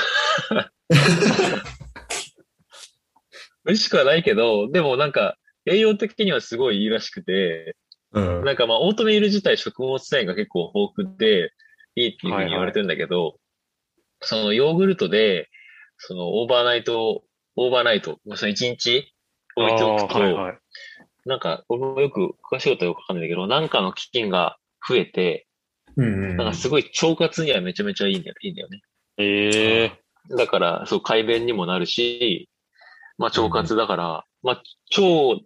[3.66, 5.36] 美味しくはないけど、でもなんか、
[5.68, 7.76] 栄養的にはすごいいいらしくて、
[8.12, 8.44] うん。
[8.44, 11.52] なんかまあ、オートミール自体食物繊維が結構豊富で、
[11.94, 13.38] いいっていうふうに言われてるんだけど、
[14.20, 15.48] そのヨーグルトで、
[15.96, 17.22] そのオーバーナイト、
[17.56, 19.12] オーバーナイト、その一日
[19.56, 20.58] 置いておくと、あーはいはい。
[21.24, 24.56] なんか、僕もよく、詳しいことはよくわかんないんだけど、なんかの基金が
[24.88, 25.46] 増えて、
[25.96, 26.36] うんうん。
[26.36, 28.80] なんかすごい腸活にはめちゃめちゃいいんだよいいんだよね。
[29.18, 29.92] ええ
[30.36, 32.48] だから、そう、改便にもなるし、
[33.16, 34.62] まあ、腸活だから、まあ、
[34.96, 35.42] 腸、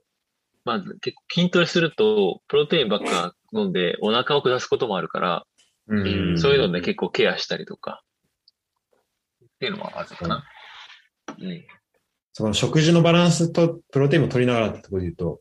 [0.64, 5.46] まず結構筋トレすると、プロテインばっか飲んでお腹を下すこともあるから、
[5.88, 8.02] うんそういうので結構ケアしたりとか、
[9.44, 10.44] っていうのはあるかな。
[11.38, 11.64] うん。
[12.32, 15.40] その食事のバランスとプロテインも取りながらってところで言うと、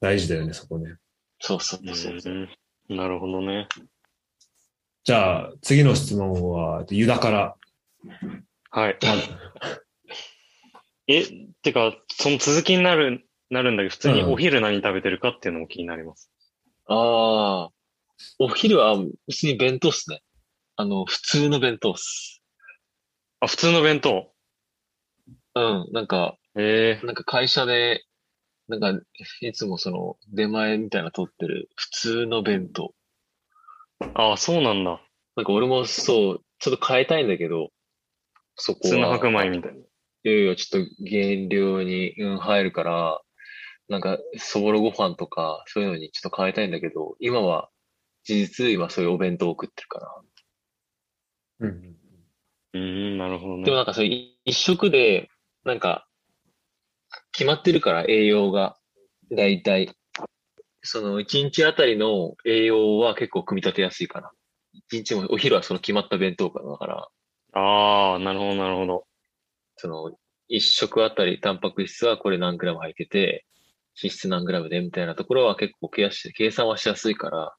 [0.00, 0.96] 大事だよね、そこね。
[1.40, 2.34] そうそうそうそう。
[2.34, 2.48] うん
[2.88, 3.68] なるほどね。
[5.04, 7.56] じゃあ、次の質問は、ユダから。
[8.70, 8.98] はい。
[9.02, 9.14] ま
[11.08, 11.24] え、
[11.62, 16.30] てか、その続きになる、なるんだけど、普通にうんお昼何食べてるかっていうのも気になります。
[16.86, 17.70] ああ、
[18.38, 20.20] お昼は普通に弁当っすね。
[20.76, 22.42] あの、普通の弁当っす。
[23.40, 24.32] あ、普通の弁当？
[25.54, 28.04] うん、なんか、ええなんか会社で、
[28.68, 29.04] なんか、
[29.42, 32.94] いつもその、出前みたいなの取ってる普通の弁当。
[34.14, 35.00] あ、そうなんだ。
[35.36, 37.70] なんか俺もそう、ちょっと変えたいんだけど、
[38.56, 38.90] そこは。
[38.90, 39.78] 普通の白米みたいな。
[39.78, 39.84] い
[40.24, 43.21] やいや、ちょっと減量に、うん、入るから、
[43.92, 47.68] なんか、そぼろご飯とか、そういうのにちょっと変えたいんだけど、今は、
[48.24, 50.22] 事実、今そういうお弁当を食ってるか
[51.60, 51.96] うん。
[52.72, 52.80] うー
[53.14, 53.64] ん、なるほどら。
[53.64, 53.72] でもね。
[53.74, 55.28] なんかそういう一食で、
[55.64, 56.08] なんか、
[57.32, 58.78] 決まってるから、栄養が。
[59.30, 59.90] だいたい。
[60.82, 64.30] その、一日あたりの栄養は結構組み立てやすいかな。
[64.72, 67.08] 一日も、お昼はその決まった弁当だから、
[67.52, 69.04] ああ、なるほど、なるほど。
[69.76, 70.12] その、
[70.48, 73.44] 一食あたりタンパク質はこれ何グラム入ってて、
[74.00, 77.54] 脂質何グラムでみたいなところは結構計し計算はしやすいから、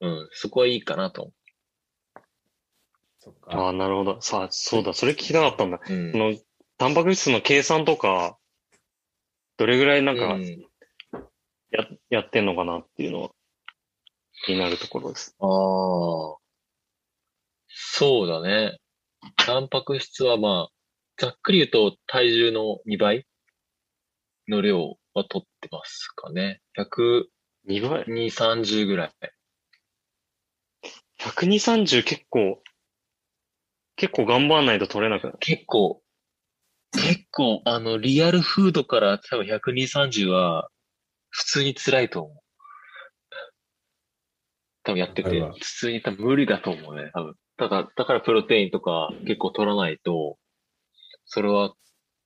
[0.00, 1.32] うん、そこはいいかなと思
[3.18, 3.68] そっあか。
[3.68, 4.20] あ、なるほど。
[4.20, 5.80] さあ、そうだ、それ聞きたかったんだ。
[5.88, 5.92] う。
[5.92, 6.18] うんそ。
[6.18, 6.34] の、
[6.78, 8.38] タンパク質の計算とか、
[9.56, 10.66] どれぐらいなんかうん
[11.70, 13.30] や、やってんのかなっていうのは
[14.44, 15.34] 気になるところです。
[15.40, 15.48] ああ。
[17.68, 18.78] そうだね。
[19.36, 20.72] タンパク質はまあ、
[21.16, 23.26] ざっくり言うと体重の2倍
[24.48, 26.60] の量は取ってますかね。
[26.76, 27.24] 120、
[27.66, 29.10] 2倍？30ぐらい。
[31.18, 32.62] ?120、30結構、
[33.96, 35.38] 結構頑張んないと取れなくなる。
[35.40, 36.02] 結構、
[36.92, 40.68] 結構、あの、リアルフードから多分120、30は
[41.30, 42.36] 普通に辛いと思う。
[44.82, 47.34] 多分やってて普通に多分無理だと思うね、多分。
[47.56, 50.38] だから、だからプロテインとか結構取らないと、
[51.24, 51.74] それは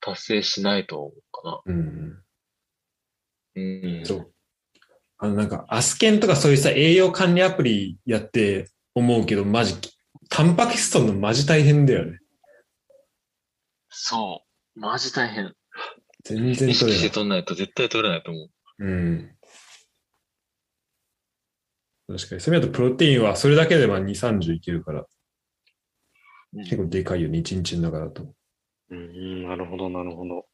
[0.00, 2.22] 達成しないと思うかうん。
[3.82, 3.98] な。
[3.98, 4.06] うん。
[4.06, 4.32] そう。
[5.18, 9.76] あの、なんか、アスケンとかそういうさ、栄養管理アプリやって思うけど、マジ、
[10.28, 12.18] タンパク質取るのマジ大変だよね。
[13.88, 14.42] そ
[14.76, 14.80] う。
[14.80, 15.54] マジ大変。
[16.24, 17.10] 全然意識して取れない。
[17.10, 18.50] 取らないと絶対取れないと思う。
[18.78, 19.36] うん。
[22.08, 22.40] 確かに。
[22.40, 28.34] そういう意味だと、プロテインはそれだけでまあ2、30いけるから、うん結構でかいよね、1日の中だと。
[28.90, 30.46] うん、なるほど、なるほど。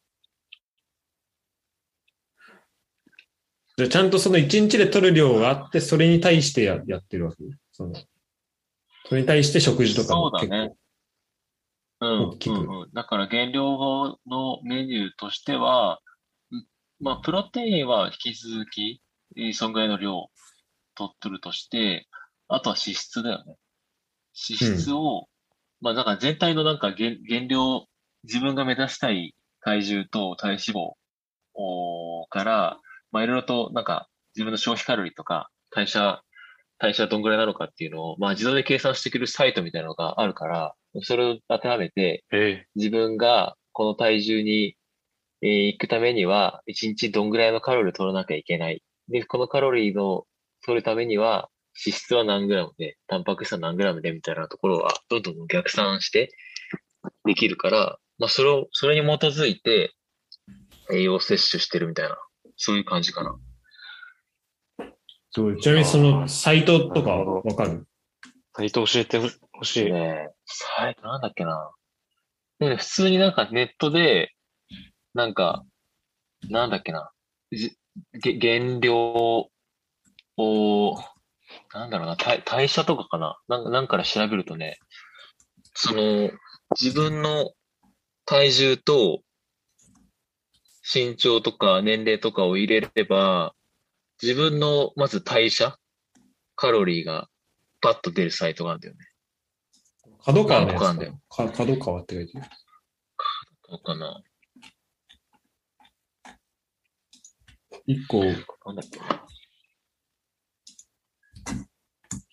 [3.76, 7.44] じゃあちゃんとその1日で取る量があって、それに対してややってるわけ？
[7.72, 7.94] その、
[9.04, 10.54] それに対して食事とかも結構。
[10.54, 10.74] そうだね
[12.00, 12.92] うん、うんうん。
[12.92, 13.62] だから減量
[14.26, 16.00] のメニューとしては、
[16.50, 16.66] うん
[17.00, 19.02] まあ、プロテインは引き続き、
[19.36, 20.30] えーそんぐらいの量
[20.94, 22.06] 取っとるとして、
[22.48, 23.56] あとは脂質だよね。
[24.48, 25.28] 脂質を、
[25.82, 27.84] まあ、だから全体のなんか減減量、
[28.24, 32.80] 自分が目指したい体重と体脂肪から、
[33.12, 36.22] まあ、いろいろとなんか自分の消費カロリーとか代謝、
[36.78, 44.76] 代謝どんぐらいなのかっていうのを、まあ、自動で計算してくれるサイトみたいなのがあるから、それを当てはめて、え自分がこの体重に、
[45.42, 48.82] えー行くためには、1日どんぐらいのカロリーを取らなきゃいけない。
[49.08, 50.24] で、このカロリーの
[50.64, 51.50] 取るためには、
[51.84, 56.30] 脂質は何グラムで、タンパク質は何グラムでみたいなところは、どんどん逆算して
[57.24, 59.92] できるから、まあ、それを、それに基づいて、
[60.90, 62.16] 栄養摂取してるみたいな、
[62.56, 63.36] そういう感じかな。
[65.30, 67.86] そうちなみにそのサイトとかわかる？
[68.54, 69.20] サイト教えて
[69.52, 69.92] ほしい。
[69.92, 71.70] ねサイトなんだっけな。
[72.58, 74.32] でも普通になんかネットで、
[75.12, 75.62] なんか、
[76.48, 77.10] なんだっけな。
[77.52, 77.76] じ
[78.22, 79.50] げ原料
[80.38, 80.96] を、
[81.74, 83.38] なんだろうな、代代謝とかかな。
[83.48, 84.78] なんかなんから調べるとね、
[85.74, 86.30] その、
[86.80, 87.52] 自分の
[88.24, 89.20] 体重と
[90.88, 93.54] 身長とか年齢とかを入れれば、
[94.22, 95.76] 自分のまず代謝、
[96.54, 97.28] カロリーが
[97.80, 99.00] パッと出るサイトがあるんだよね。
[100.24, 102.50] 角川のやつなんとかあんだよか角川って書いてある。
[103.68, 104.22] どうかな。
[107.86, 109.26] 一個、なんだっけな。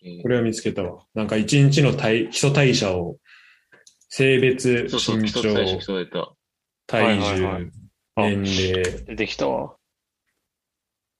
[0.03, 1.05] えーこれは見つけたわ。
[1.15, 3.17] なんか一日の体基礎代謝を、
[4.09, 6.35] 性別、身長。
[6.85, 7.71] 体重
[8.15, 9.75] 年齢、出てきたわ。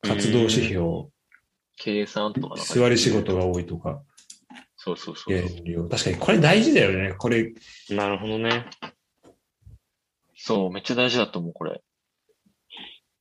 [0.02, 1.07] 活動指標、
[1.78, 4.03] 計算とかなんか座り仕事が多いとか、
[4.76, 5.49] そうそうそうそう。
[5.49, 5.88] 減量。
[5.88, 7.14] 確かにこれ大事だよね。
[7.14, 7.53] これ、
[7.90, 8.70] なるほどね。
[10.36, 11.82] そう、めっちゃ大事だと思う、これ。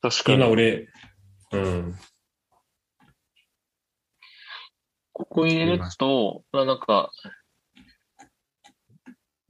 [0.01, 0.39] 確かに。
[0.39, 0.89] 今俺、
[1.53, 1.95] うん。
[5.13, 7.13] ここ入れると、まあなんか、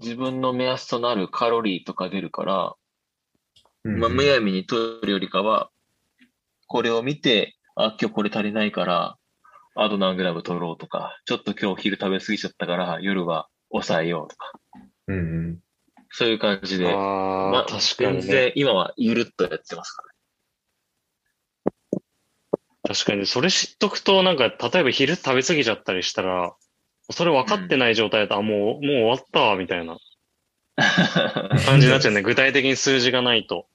[0.00, 2.81] 自分の目安となるカロリーとか出るから、うん
[3.84, 5.70] まあ、むやみに取るよりかは、
[6.66, 9.16] これを見て、あ、今日これ足りないから、
[9.74, 14.52] あと何グラム取ろうとか、ちょっと今日昼食べ過ぎちゃったから、夜は抑えようとか、
[15.08, 15.20] うんう
[15.52, 15.58] ん。
[16.10, 18.22] そういう感じで、ああ、まあ、確か全にね。
[18.22, 20.08] 然今はゆるっとやってますから。
[22.84, 23.26] 確かに。
[23.26, 26.54] それ知っとくと、なんか、例えば昼食べ過ぎちゃったりしたら、
[27.10, 29.96] それ分かってない状態だと、あ、もう、もう終わったわ、みたいな
[31.66, 32.22] 感じになっちゃうね。
[32.24, 33.66] 具体的に数字がないと。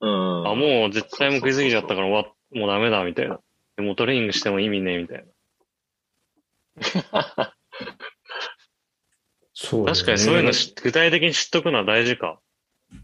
[0.00, 0.48] うん。
[0.48, 3.40] あ、もう絶対もう食い過ぎちゃったから終わっ、もうダメだ、みたいな。
[3.76, 5.24] でもうトレーニングしても意味ねえ、みたい
[7.12, 7.54] な。
[9.52, 12.40] そうね確かにそういうの知具体的に知っとくのは大事か。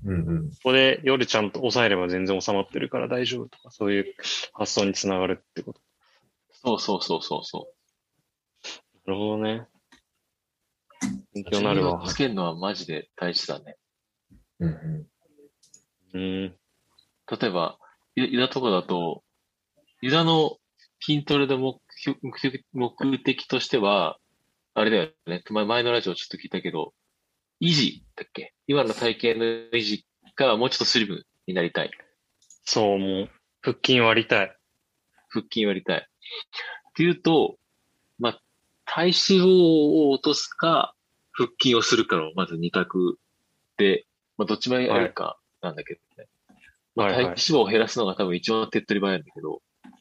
[0.04, 0.50] うんうん。
[0.50, 4.14] ここで夜ちゃんと抑えれば全然収まってるから大丈夫とか、そういう
[4.54, 5.80] 発想につながるってこと。
[6.52, 7.68] そうそうそうそうそ
[9.06, 9.66] なるほどね。
[11.34, 11.50] 勉う。
[11.50, 12.14] 強になるわつ。
[12.14, 13.76] けるのはマジで大事だね。
[14.60, 15.06] うんう
[16.14, 16.56] うん。
[17.40, 17.78] 例えば、
[18.14, 19.22] ユユダとかだと、
[20.00, 20.56] ユダの
[21.00, 22.18] 筋トレで目標
[22.72, 24.18] 目的としては、
[24.74, 25.42] あれだよね。
[25.50, 26.94] 前前のラジオちょっと聞いたけど、
[27.60, 28.54] 維持だっけ？
[28.66, 30.06] 今の体型の維持
[30.36, 31.90] がもうちょっとスリムになりたい。
[32.64, 33.30] そう、もう、
[33.62, 34.56] 腹筋割りたい。
[35.28, 35.98] 腹筋割りたい。
[35.98, 36.02] っ
[36.94, 37.58] ていうと、
[38.18, 38.42] まあ、
[38.84, 39.12] 体脂
[39.44, 40.94] 肪を落とすか、
[41.36, 43.18] 腹筋をするかの、まず二択
[43.76, 44.06] で、
[44.38, 46.28] まあ、どっちもやるかなんだけどね。
[46.94, 49.60] まあ、はいはい体脂肪を減らすのが多分一番手っ取り早いんだけど、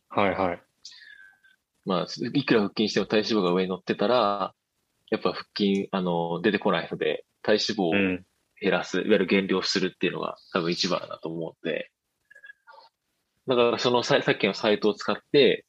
[0.10, 0.62] はいはい。
[1.86, 4.54] まあ、いくら腹筋しても体脂肪が上に乗ってたら、
[5.12, 8.26] やっぱ腹筋、あの、出てこないので、体脂肪をうん。
[8.62, 11.92] 減らす、いわゆる減量するっていうのが多分一番だと思うんで、
[13.48, 15.66] だからそのささっきのサイトを使って、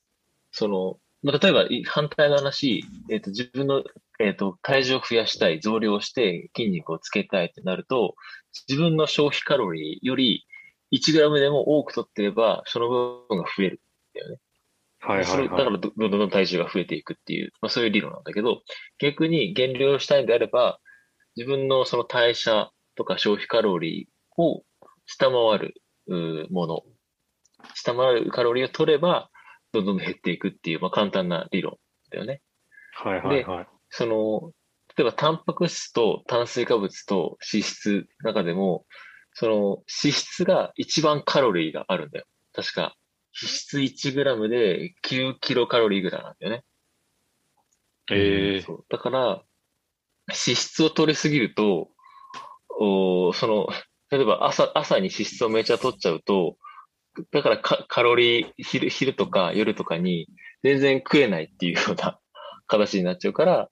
[0.52, 3.82] その、まあ、例えばい反対の話、えっ、と、自分の、
[4.20, 8.14] えっ、と、体重を増やしたい、増量して筋肉をつけたいってなると、
[8.68, 10.46] 自分の消費カロリーより
[10.92, 13.80] 1グラムでも多く取ってれば、その部分が増える。
[15.00, 15.70] はいそれだはいはい。
[15.70, 18.62] からどどんどん体重が増えていくっていう、まあ、そういう理論なんだけど、
[19.00, 20.78] 逆に減量したいんであれば、
[21.34, 24.62] 自分のその代謝とか消費カロリーを
[25.06, 25.74] 下回る
[26.52, 26.82] もの、
[27.74, 29.28] 下回るカロリーを取れば、
[29.82, 31.76] どんどん減っていくっていう、まあ、簡単な理論
[32.10, 32.42] だよね。
[32.94, 33.68] はいはいはい。
[33.90, 34.52] その、
[34.96, 38.86] 例えばタンパク質と炭水化物と脂質の中でも、
[39.34, 39.54] その
[40.02, 42.24] 脂質が一番カロリーがあるんだよ。
[42.54, 42.96] 確か、
[43.38, 46.64] 脂質 1g で9キロカロリーぐらいなんだよね。
[48.10, 48.84] ええそう。
[48.88, 49.42] だから、
[50.28, 51.90] 脂質を取りすぎると、
[52.78, 53.68] おーその、
[54.10, 56.56] 例えば朝、朝に脂質をめちゃ取っちゃうと、
[57.32, 60.28] だからカカロリー、昼、昼とか夜とかに
[60.62, 62.18] 全然食えないっていうような
[62.66, 63.70] 形になっちゃうから、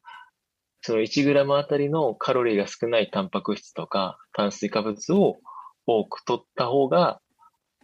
[0.80, 5.38] その 1g あたりのカロリーが少ないタンパク質とか炭水化物を
[5.86, 7.20] 多く取った方が、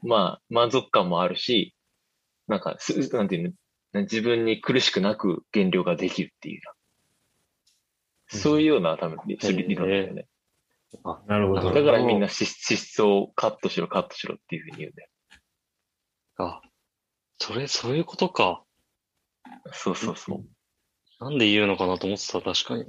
[0.02, 1.74] まあ、満足感もあるし、
[2.46, 3.54] なんか、すなんていう
[3.94, 6.62] の、自分に苦しくなく減量ができるっていう。
[8.28, 10.26] そういうような、多分、理理論だよね。
[11.26, 11.72] なるほど。
[11.72, 15.08] だからみんな脂質をカットしろ、カットしろっていうふうに言うんだよ。
[16.36, 16.60] あ、
[17.38, 18.62] それ、そういうことか。
[19.72, 20.44] そうそうそう。
[21.24, 22.86] なんで言うのかなと思ってた、確かに。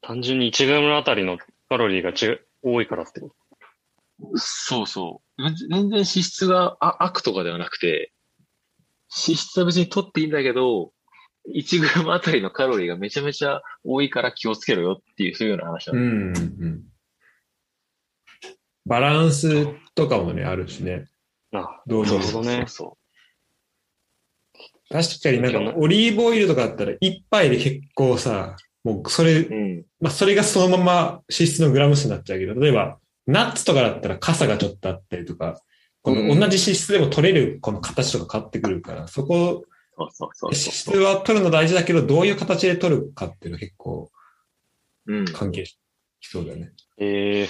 [0.00, 1.38] 単純に 1g あたりの
[1.68, 3.36] カロリーがち多いからってこと。
[4.36, 5.42] そうそう。
[5.68, 8.12] 全然脂質があ悪とかではなくて、
[9.26, 10.92] 脂質は別に取っていいんだけど、
[11.54, 16.02] 1グラムあたりのカロリーがめちゃめちゃ多いから気をつけろよっていう、そういうような話なうの。
[16.02, 16.82] ん、うん。
[18.84, 21.08] バランスとかもね、あるしね。
[21.60, 22.88] あ、どうぞなるほどねそう。
[22.88, 22.98] そ
[24.88, 29.48] 確かになんかオリーブオイルとかだったら一杯で結構さ、もうそれう。
[29.50, 29.84] うん。
[30.00, 30.94] まあ、それがそのまま
[31.28, 35.60] 脂質のグラム数になっちゃうけど、例えば、ナッツとかだったら傘がちょっとあったりとか、
[36.02, 39.64] このうん同じ脂質でも取れるこの形とか変わってくるから、そこ、
[39.98, 41.02] そうそうそう脂質そう。
[41.02, 44.10] は取るの大事だけど、どういう形で取るかっていうのは結構
[45.06, 45.24] うん。
[45.24, 45.78] 関係し
[46.20, 46.72] そうだよね。
[46.98, 47.48] ええ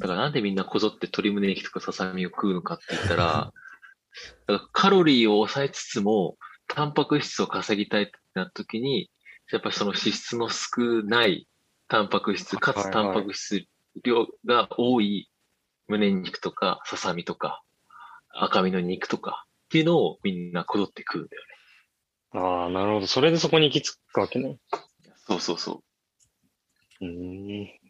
[0.00, 3.52] だからなんでみんなこぞって鶏胸肉とかささみを食うのかって言ったら、
[4.46, 9.10] だからカロリーを抑えつつも、タンパク質を稼ぎたいってなった時に、
[9.52, 11.46] やっぱりその脂質の少ない
[11.88, 13.66] タンパク質、かつタンパク質
[14.02, 15.30] 量が多い
[15.88, 17.62] 胸肉とかささみとか
[18.30, 21.54] 赤身の肉とかっていうのをみんなこぞって食うんだよね。
[22.40, 23.06] ああ、なるほど。
[23.06, 24.58] それでそこに行き着くわけね。
[25.26, 25.82] そうそうそ
[27.00, 27.04] う。
[27.04, 27.83] うーん。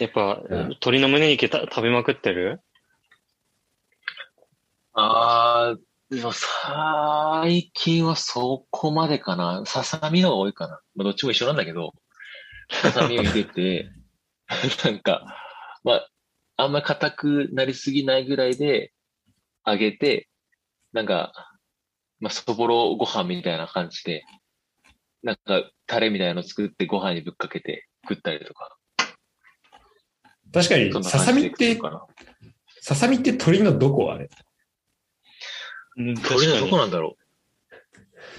[0.00, 2.60] やっぱ、うん鶏の胸肉た食べまくってる？
[4.92, 5.76] ああ、
[6.10, 9.64] でも最近はそこまでかな。
[9.66, 10.80] ささみの方が多いかな。
[10.94, 11.92] まあどっちも一緒なんだけど、
[12.70, 13.90] ささみを入れて、
[14.84, 15.24] なんか、
[15.84, 16.08] まあ、
[16.56, 18.92] あんま硬くなりすぎないぐらいで
[19.66, 20.28] 揚げて、
[20.92, 21.32] なんか、
[22.20, 24.24] まあ、そぼろご飯みたいな感じで、
[25.22, 28.75] なんか、タレみたいなの作ってご飯にぶっかけて食ったりとか。
[30.56, 31.78] 確かにささみって。
[32.80, 34.10] ささみって鶏のどこ？
[34.12, 34.30] あれ
[35.96, 37.16] 鳥のどこなんだろ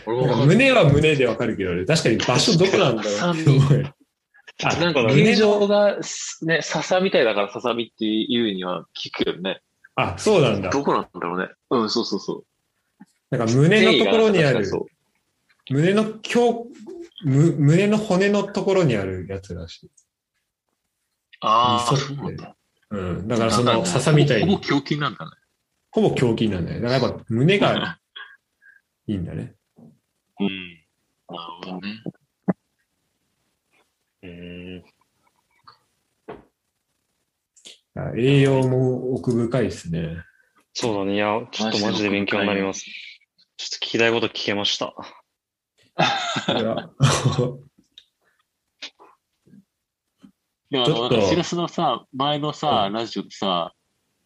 [0.07, 0.45] う？
[0.45, 3.41] 胸は胸でわかるけど、確かに場所どこなんだろう？
[3.41, 3.93] って思うよ。
[4.63, 9.61] あなんか胸形状がすね、笹みたいだから笹みっていうには聞くよね。
[9.95, 10.69] あ、そうなんだ。
[10.71, 11.49] どこなんだろうね？
[11.69, 12.45] うん、そうそうそう。
[13.29, 14.87] なんか胸のところにある、そ
[15.69, 16.21] 胸の胸、
[17.25, 19.91] む胸の骨のところにあるやつらしい。
[21.41, 22.55] ああ、そうなんだ。
[22.89, 23.27] うん。
[23.27, 25.31] だからその笹みたいに、ほぼ胸筋なんだね。
[25.91, 26.81] ほぼ胸筋なんだよ。
[26.81, 27.99] だからやっぱ胸が
[29.07, 29.55] いいんだね。
[30.39, 30.47] うん。
[31.29, 32.03] なるほどね。
[34.23, 34.81] うー
[38.15, 40.23] 栄養も奥深いですね。
[40.73, 41.15] そうだね。
[41.15, 42.81] いや、ちょっとマジで勉強になります。
[42.81, 42.91] ちょ
[43.75, 44.93] っと聞きたいこと聞けました。
[50.69, 53.73] でも、ちょっとあの、しらすのさ、前のさ、ラジオでさ、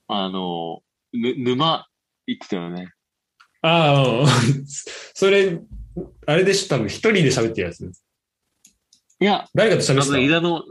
[0.08, 0.82] あの、
[1.14, 1.88] ぬ、沼
[2.28, 2.88] 言ってたよね。
[3.62, 4.28] ああ、うん
[5.14, 5.60] それ、
[6.26, 7.92] あれでしょ、多分一人で喋ってるやつ。
[9.20, 10.64] いや、誰かとあの、喋って井田の、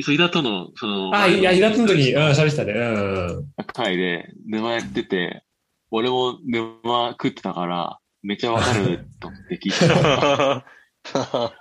[0.00, 1.22] そう、井田との、その、た。
[1.24, 2.72] あ、いや、イラつの時に、うん、あ喋ってたね。
[2.72, 3.48] うん。
[3.66, 5.44] 回で沼やってて、
[5.90, 10.64] 俺も沼食ってたから、めっちゃわかると思って聞いてた。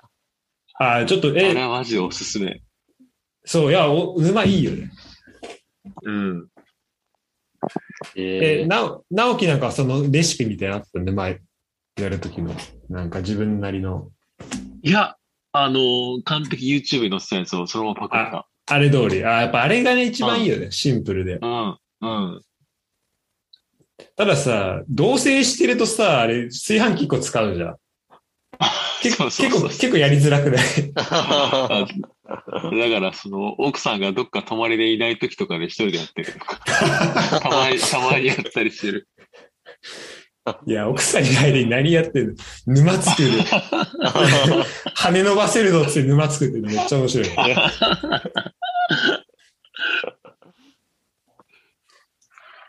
[0.80, 2.61] あ、ちょっと、あれえ、はマジでおすすめ。
[3.48, 4.91] そう、いや、お沼いいよね。
[6.03, 6.48] うん。
[8.15, 11.40] え、えー、な、直樹なんかそのレシピみたいなのあったんで、前、
[11.98, 12.53] やる時の、
[12.90, 14.10] なんか自分なりの、
[14.84, 15.15] いや、
[15.53, 18.48] あのー完璧 YouTube に載せたやつをそのままパクった。
[18.76, 19.24] あれ通り。
[19.26, 20.69] あ、やっぱあれがね、一番いいよね。
[20.72, 21.40] シンプルで。
[21.41, 21.78] うん。
[22.02, 22.41] うん。
[24.18, 27.76] たださ、同棲してるとさ、あれ、炊飯器1個使うじゃん。
[29.02, 30.64] 結構、そうそうそう結構、結構やりづらくない？
[30.98, 31.88] あ
[32.28, 36.60] だから、その、奥さんがどっか泊まりでいない時とかで一人でやってるとか。
[37.40, 39.08] たまに、たまにやったりしてる。
[40.66, 42.36] いや、奥さん以外で何やってんの？
[42.68, 43.30] 沼作る。
[44.95, 47.28] 羽伸ばせるぞって沼作ってるのめっちゃ面白い。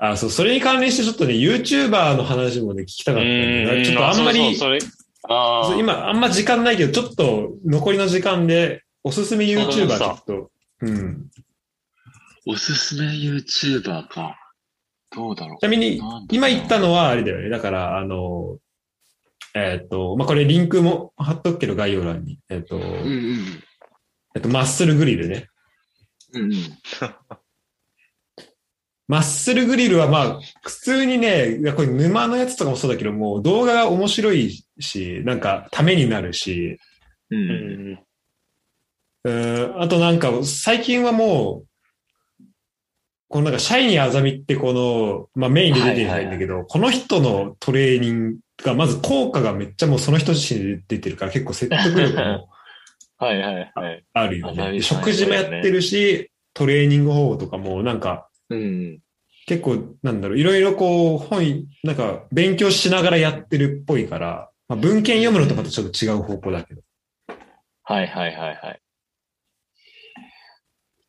[0.01, 3.83] あ、そう、それに関連してちょっとね、YouTuber の話もね、聞きたかったね。
[3.85, 4.99] ちょっとあんまり、そうそうそ
[5.31, 10.51] あ今、あんま時間ないけど、ちょっと残りの時間で、おすすめ YouTuber ちょっと、
[10.81, 11.31] うん。
[12.47, 14.37] おすすめ YouTuber か。
[15.11, 15.62] どうだろうち。
[15.62, 16.01] なみに
[16.31, 17.49] 今言ったのはあれだよね。
[17.49, 18.59] だから、あの、
[19.55, 22.39] えっ、と、まあ、これリンクも貼っとくけど、概要欄に。
[22.49, 23.62] えっ、と、うんうん。
[24.35, 25.49] えっと、マッスルグリルね。
[26.35, 26.55] うんうん。
[29.09, 36.79] マッスルグリルはまあ、普通にね、いやこれ沼のやつとかもそうだけど、もう動画が面白いし、なんかためになるし、
[37.31, 37.37] う。
[37.37, 37.39] う。
[37.39, 37.99] うんん。
[39.29, 41.69] うーんあとなんか最近はもう、
[43.29, 52.49] このなんかシャイニーアザミってこの、まあメインで出てるんだけど、この人のトレーニングが、まず効果がめっちゃもうその人自身で出てるから結構説得力も
[53.19, 54.05] はいはいはい。
[54.15, 54.81] あるよね。
[54.81, 59.01] 食事もやってるし、トレーニング方法とかもなんか、うん。
[59.47, 66.83] 結構、なんだろう、いろいろこう、本、なんか、勉強しながらやってるっぽいから、まあ、文献読むのとかとちょっと違う方向だけど。
[67.83, 68.81] はいはいはいはい。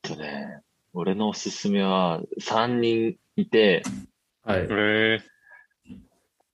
[0.09, 0.61] とね、
[0.93, 3.83] 俺のおすすめは3人いて、
[4.43, 4.61] はい。
[4.61, 5.19] へえ。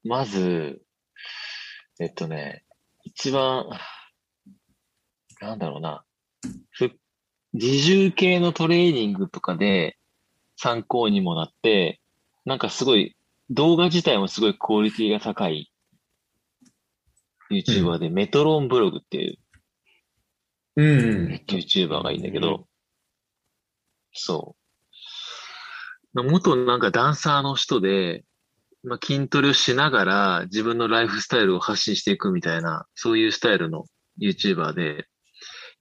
[0.03, 0.81] まず、
[1.99, 2.65] えっとね、
[3.03, 3.69] 一番、
[5.39, 6.03] なんだろうな、
[6.71, 6.91] ふ
[7.53, 9.97] 自重系のトレーニングとかで
[10.57, 12.01] 参考にもなって、
[12.43, 13.15] なんかすごい、
[13.49, 15.71] 動画自体もすごいクオリティが高い
[17.49, 19.37] YouTuber で、メトロンブログっていう
[20.75, 21.41] うん。
[21.47, 22.67] YouTuber がいいんだけど、
[24.15, 24.55] そ
[26.15, 26.23] う。
[26.23, 28.23] 元なんかダンサーの人で、
[28.83, 33.85] まあ、筋トレをしながら自分のライフスタイルを発信していくみたいな、そういうスタイルの
[34.21, 35.07] YouTuber で、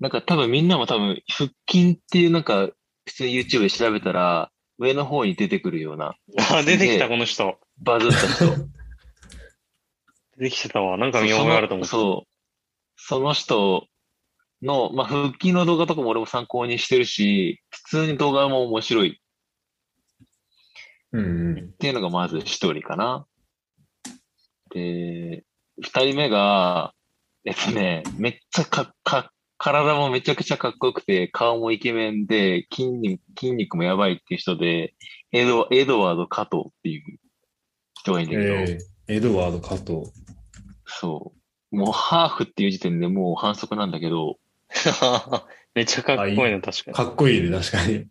[0.01, 2.69] なんか多分みんなも多分腹筋っていうなんか
[3.07, 6.17] 普通に YouTube で調べたら上の方に出てくるような
[6.51, 7.59] あ、出てきた、でこの人。
[7.79, 8.47] バズった人。
[10.39, 10.99] 出てきてたわ。
[10.99, 11.91] なんか見覚えあると思って。
[11.91, 12.31] そう。
[12.97, 13.87] その人
[14.65, 19.21] の、まあ、腹筋の動画とかも俺も参考にしてるし、普通に動画も面白い
[21.15, 21.59] うんうん。
[21.59, 23.27] っていうのがまず一人かな。
[24.75, 25.45] で、
[25.81, 26.93] 二人目が、
[27.45, 34.95] えっとね、めっちゃか、か、体もめちゃくちゃかっこよくて、顔もイケメンで、筋肉、筋肉もやばいっていう人で、
[35.31, 37.19] エド、エドワード加藤っていう
[38.01, 40.11] 人がいいんだけど、えー、エドワード加藤。
[40.87, 41.33] そ
[41.73, 41.77] う。
[41.77, 44.37] もうハーフっていう時点でもう反則なんだけど、
[45.75, 46.97] めっちゃかっこいいね、確かに。
[46.97, 48.07] かっこいいね、確かに。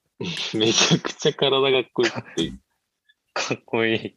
[0.53, 2.51] めちゃくちゃ体がかっこよくて、
[3.33, 4.15] かっこいい。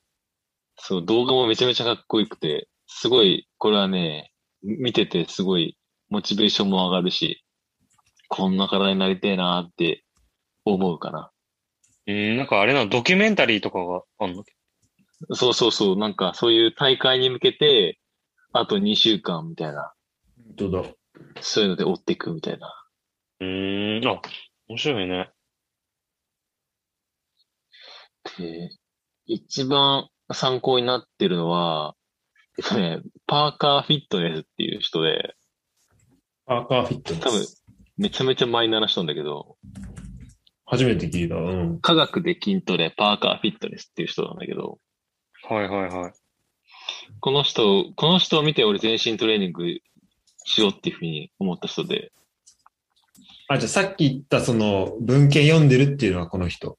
[0.79, 4.33] そう、動画もめちゃめちゃかっこよくて、すごい、これはね、
[4.63, 5.77] 見ててすごい、
[6.09, 7.45] モチベーションも上がるし、
[8.29, 10.05] こんな体になりてえなって
[10.65, 11.31] 思うかな。
[12.07, 14.45] うん、なんかあれなの、ドキュメンタリーとかがあんの？
[15.33, 17.99] そうそうそう、なんかそういう大会に向けて、
[18.53, 19.93] あと2週間みたいな、
[20.57, 20.89] 本当だ。
[21.41, 22.73] そういうので追っていくみたいな。
[23.41, 24.21] うーん、あ、
[24.69, 25.31] 面白いね。
[28.39, 28.71] で、
[29.27, 31.95] 一番参考になってるのは、
[32.59, 35.35] えっとね、パーカーフィットネスっていう人で、
[36.47, 37.23] パーカーフィットネス。
[37.23, 37.47] 多分
[37.97, 39.57] めちゃめちゃマイナーな人なんだけど、
[40.67, 41.37] 初めて聞いた。
[41.37, 41.81] うん。
[41.81, 44.79] 科学で筋トレ、パーカーフィットネスっていう人なんだけど、
[45.49, 46.13] はいはいはい。
[47.21, 49.63] この人、この人を見て俺全身トレーニング
[50.47, 52.13] しようっていうふうに思った人で、
[53.49, 56.79] あ、じゃあさっき言ったその文献読んでるっていうのはこの人。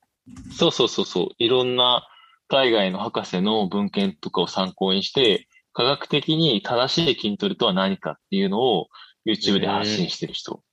[0.58, 2.08] そうそうそうそう、いろんな
[2.48, 8.88] 海外の博士の文献とかを参考にして、科学的に正しい筋トレとは何かっていうのを
[9.26, 10.64] YouTube で発信してる人。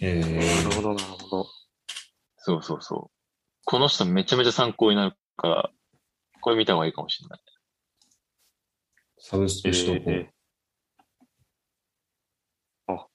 [0.00, 1.46] えなーるほどなるほど。
[2.36, 3.10] そうそうそう。
[3.64, 5.70] この人めちゃめちゃ参考になるから、
[6.40, 7.40] これ見た方がいいかもしれない。
[9.18, 10.10] サブスクしとこう。
[10.10, 12.96] えーあ。
[12.98, 13.08] すごい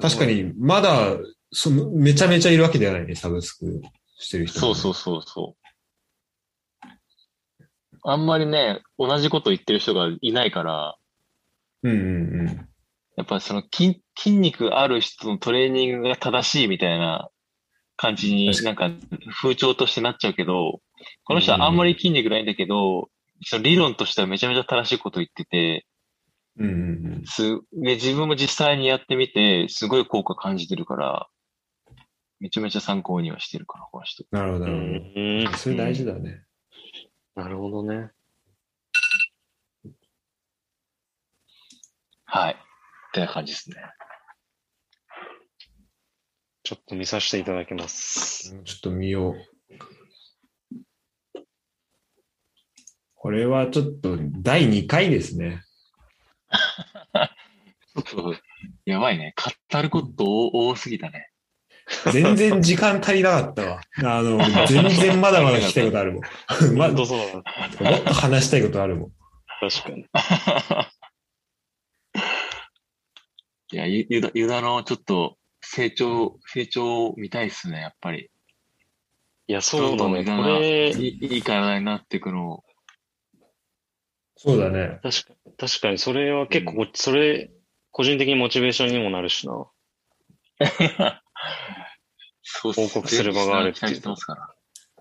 [0.00, 0.26] 確確か。
[0.26, 1.16] に、まだ、
[1.52, 3.82] その、めちゃめちゃいるわけではないね、サブスク
[4.18, 4.58] してる人。
[4.58, 6.88] そうそうそうそう。
[8.06, 10.96] あんまりね、同じこと言ってる人がいないから、
[11.82, 11.88] う。
[11.88, 12.68] うんうんうん。
[13.16, 17.30] やっぱその筋、筋肉ある人のトレーニングが正しいみたいな
[17.96, 18.90] 感じに確なんか
[19.40, 20.80] 風潮としてなっちゃうけど、
[21.24, 23.08] この人はあんまり筋肉ないんだけど、
[23.46, 25.86] その理論としてはめちゃめちゃ正しいこと言ってて、
[26.58, 27.22] うんうんうん。
[27.24, 31.28] す、で、自分も実際にやってみて、すごい効果感じてるから、
[32.40, 34.24] めちゃめちゃ参考にはしてるから、この人。
[34.30, 34.80] なるほど、うなる
[35.42, 35.58] んほど。
[35.58, 36.44] それ大事だね。
[37.34, 38.10] なるほどね。
[42.24, 42.54] はい。
[42.54, 42.56] っ
[43.12, 43.76] てな感じですね。
[46.64, 48.58] ちょっと見させていただきます。
[48.64, 49.34] ちょっと見よう。
[53.14, 55.62] これはちょっと第2回ですね。
[56.54, 58.34] ちょっと、
[58.84, 59.34] やばいね。
[59.70, 61.30] 語ること多多すぎたね。
[62.12, 63.80] 全然時間足りなかったわ。
[64.02, 66.22] あの、全然まだまだ聞きたいことあるもん。
[66.76, 67.98] まもそうだな。
[67.98, 69.12] っと話したいことあるもん。
[69.60, 70.06] 確かに。
[73.72, 78.30] いや、ゆ、ゆだ、ゆだのちょっと成長、成長を見たいっすね、やっぱり。
[79.46, 80.24] いや、そうだね。
[80.24, 82.64] これ、いい、いい体になっていくのを。
[84.44, 85.00] そうだね。
[85.02, 87.50] 確か確かに、それは結構、それ、
[87.90, 89.66] 個人的にモチベーションにもなるしな。
[92.42, 94.54] そう報告する場があるっていう期待してますから。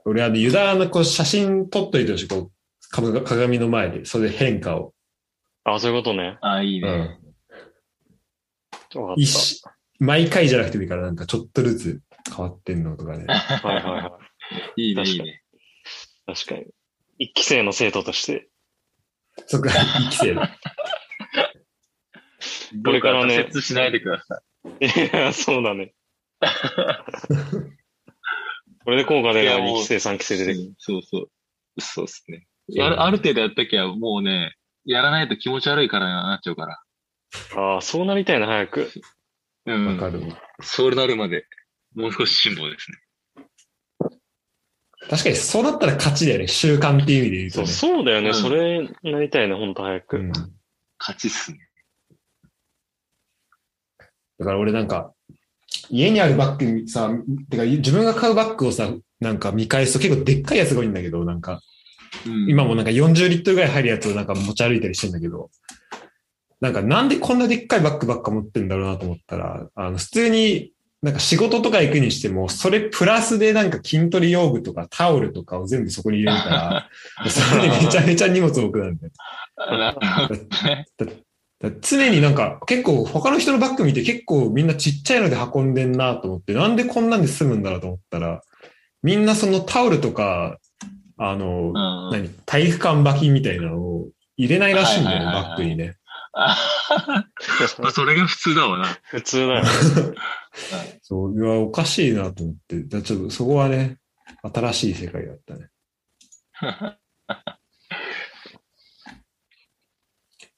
[0.05, 2.29] 俺、あの、ユダのこう写真撮っといてほしい。
[2.29, 2.53] こ
[2.89, 4.93] う、か鏡の前で、それで変化を。
[5.65, 6.37] あ、そういうことね。
[6.41, 6.91] あ、いいうね。
[6.91, 7.19] ん。
[9.01, 9.61] わかっ一し
[9.99, 12.01] 毎回じゃなくてもいいから、なんかちょっとずつ
[12.33, 13.25] 変わってんのとかね。
[13.25, 13.33] た。
[13.33, 14.19] はいはいは
[14.77, 14.77] い。
[14.89, 15.43] いいね、いいね。
[16.25, 16.67] 確かに。
[17.17, 18.47] 一期生の生徒として。
[19.47, 20.49] そっか、一期生だ。
[22.83, 24.41] これからね挫折しないでくださ
[24.79, 25.93] いや、 そうだね。
[28.83, 29.33] これで効果い。
[29.33, 30.65] 出ればいやもう2期生、3期生出てくる。
[30.65, 31.29] うんそうそう。
[31.79, 32.47] そうですね。
[32.67, 34.55] やる、ある程度やったきゃもうね、
[34.85, 36.81] やらないと気持ち悪いからなっちゃうから。
[37.55, 38.91] ああ、そうなりたいな、早く。
[39.65, 39.87] うん。
[39.87, 40.21] わかる。
[40.61, 41.45] そうなるまで、
[41.95, 42.97] もう少し辛抱ですね。
[45.09, 46.47] 確かにそうなったら勝ちだよね。
[46.47, 47.97] 習慣っていう意味で言うとそうね。
[47.97, 48.29] そうだよね。
[48.29, 50.17] うんそれなりたいね、ほんと早く。
[50.17, 50.31] うん
[50.99, 51.59] 勝ちっすね。
[54.39, 55.13] だから俺なんか、
[55.89, 57.09] 家にあるバッグにさ、
[57.49, 58.89] てか自分が買うバッグをさ、
[59.19, 61.61] なんか見返すと結構でっかいやつが多いんだけど、なんか、
[62.25, 65.49] うん今もなんか40リットルぐらい入るやつをなんか持ち歩いたりしてんだけど、
[66.61, 70.71] なんかなんでこんなでっかいバッグばっか持ってんだろうなと思ったら、あの普通に
[71.03, 76.89] なんか仕事とか行くにしても、それプラスでなんか筋トレ用具とかタオルとかを全部そこに入れるから、
[77.29, 79.11] それでめちゃめちゃ荷物多くなるんだよ。
[79.57, 79.97] なる
[80.27, 80.35] ほど
[80.69, 80.85] ね。
[81.59, 88.41] だ常になんか結構他の人のバッグ見て結構みんなちっちゃいので運んでんなと思って、なんでこんなんで済むんだろうと思ったら、
[89.01, 90.57] みんなそのタオルとか、
[91.17, 91.73] あの、うん
[92.11, 92.29] 何？
[92.45, 94.07] 体育館履きみたいなのを
[94.37, 95.95] 入れないらしいんだよね、バッグにね。
[96.33, 96.57] あ
[97.79, 98.85] まあそれが普通だわな。
[99.05, 99.65] 普通だよ。
[101.01, 103.97] そう、いや、おかしいなと思って、だちょっとそこはね、
[104.41, 105.69] 新しい世界だったね。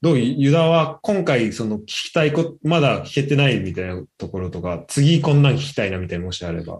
[0.02, 0.20] どう？
[0.20, 6.80] ユダは今回その聞きたいこと、まだ聞けてないみたいなところとか、次こんなん聞きたいなみたいなもしあれば。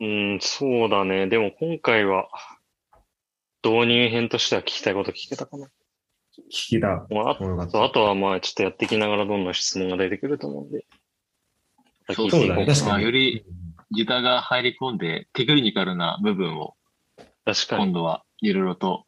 [0.00, 1.26] うん、そうだね。
[1.26, 2.28] でも今回は、
[3.62, 5.68] 導入編としては聞きたいこと聞けたかな。
[6.50, 10.86] 聞きたまあ、あとあとはまあ、ちょっとやっていきながらどんどん質問が出てくると思うんで。
[12.12, 12.90] そうそうだね、確かに。
[12.90, 13.44] まあより
[13.92, 16.74] ギターが入り込んで、テクニカルな部分を
[17.44, 17.84] 確かに。
[17.84, 19.04] 今度はいろいろと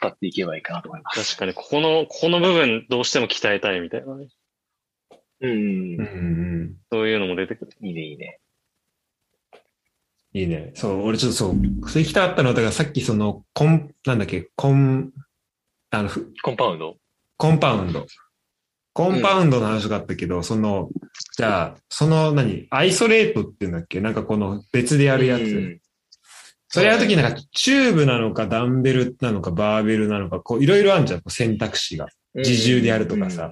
[0.00, 1.36] 語っていけばいいかなと思います。
[1.36, 4.28] 確かに、ここの、ここの部分どうしても鍛えたいみたいなね。
[5.40, 6.04] うんうんう
[6.64, 6.76] ん。
[6.90, 7.72] そういうのも出てくる。
[7.80, 8.40] いいね、いいね。
[10.32, 10.72] いいね。
[10.74, 15.10] そう、俺ちょっとそう、それ聞きたかったのは、だからさっきその、コン、なんだっけ、コン、
[15.90, 16.96] あの、ふコンパウンド？
[17.36, 18.06] コンパウンド。
[18.92, 20.88] コンパウンドの話があったけど、その、
[21.36, 24.00] じゃあ、その何、アイソレートっていうんだっけ？
[24.00, 25.42] なんかこの別でやるやつ。
[25.42, 25.80] うん
[26.72, 32.06] それやるときなんか、チューブなのか、ダンベルなのか、バーベルなのか、こう、いろいろあるじゃん、選択肢が。
[32.32, 33.50] 自重でやるとかさ。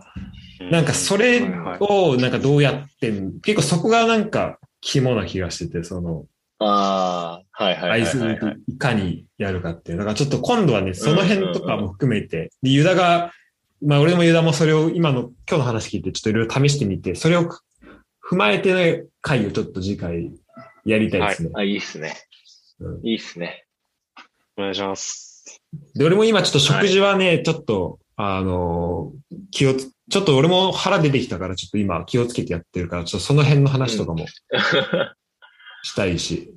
[0.61, 1.43] うなんか、それ
[1.81, 6.27] を、なんかどうやってん、結構そこがなんか、肝な気がしてて、その、
[6.61, 8.57] ああ、はいはいはいはいはい。
[8.67, 9.99] いかにやるかっていう。
[9.99, 13.33] だからちょっと今度はね、その辺とかも含めて、でユダが、
[13.81, 17.49] まあ俺もユダもそれを今の、今日の話聞いてちょっといろいろ試してみて、それを
[18.29, 20.33] 踏まえての回をちょっと次回
[20.85, 21.51] やりたいですね。
[21.55, 22.15] あ、いいっすね
[22.81, 23.07] うん。
[23.07, 23.65] いいっすね。
[24.57, 25.63] お願いします。
[25.95, 29.13] で、俺も今ちょっと食事はね、ちょっと、あの、
[29.51, 34.27] 気をつ、ちょっと俺も腹出てきたから、ちょっと今気をつけてやってるから、ちょっとその辺の話とかも
[35.83, 36.55] したいし、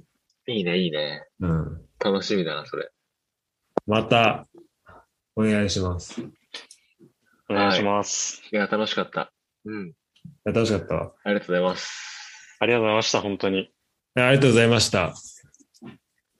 [0.47, 1.25] いいね、いいね。
[1.39, 1.81] うん。
[1.99, 2.89] 楽しみだな、それ。
[3.85, 4.47] また、
[5.35, 6.21] お願いします。
[6.21, 6.25] い
[7.49, 8.41] お願いします。
[8.51, 9.31] いや、楽しかった。
[9.65, 9.93] うん。
[10.45, 11.11] や楽しかったわ。
[11.23, 12.57] ありがとうございます。
[12.59, 13.71] ありがとうございました、本当に。
[14.15, 15.13] ありがとうございました。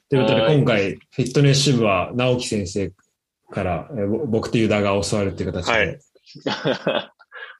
[0.09, 2.91] ということで、はい今回、フィットネス支部は、直樹先生
[3.51, 5.99] から、えぼ僕とユダが教わるという形で、はい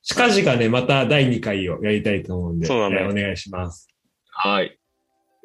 [0.04, 3.88] 近々ね、また第2回をやりたいと思うんで、そうだねえお願いします。
[4.32, 4.81] はい。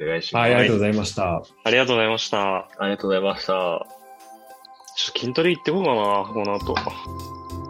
[0.01, 0.43] お願いします。
[0.43, 1.43] はい、ありがとうございました。
[1.65, 2.57] ありがとうございました。
[2.57, 3.53] ありがとうございました。
[3.53, 5.97] ちょっと筋トレ行ってこうかな、
[6.33, 6.75] この後。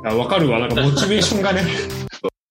[0.04, 0.58] あ、わかるわ。
[0.60, 1.62] なんかモチベーションがね、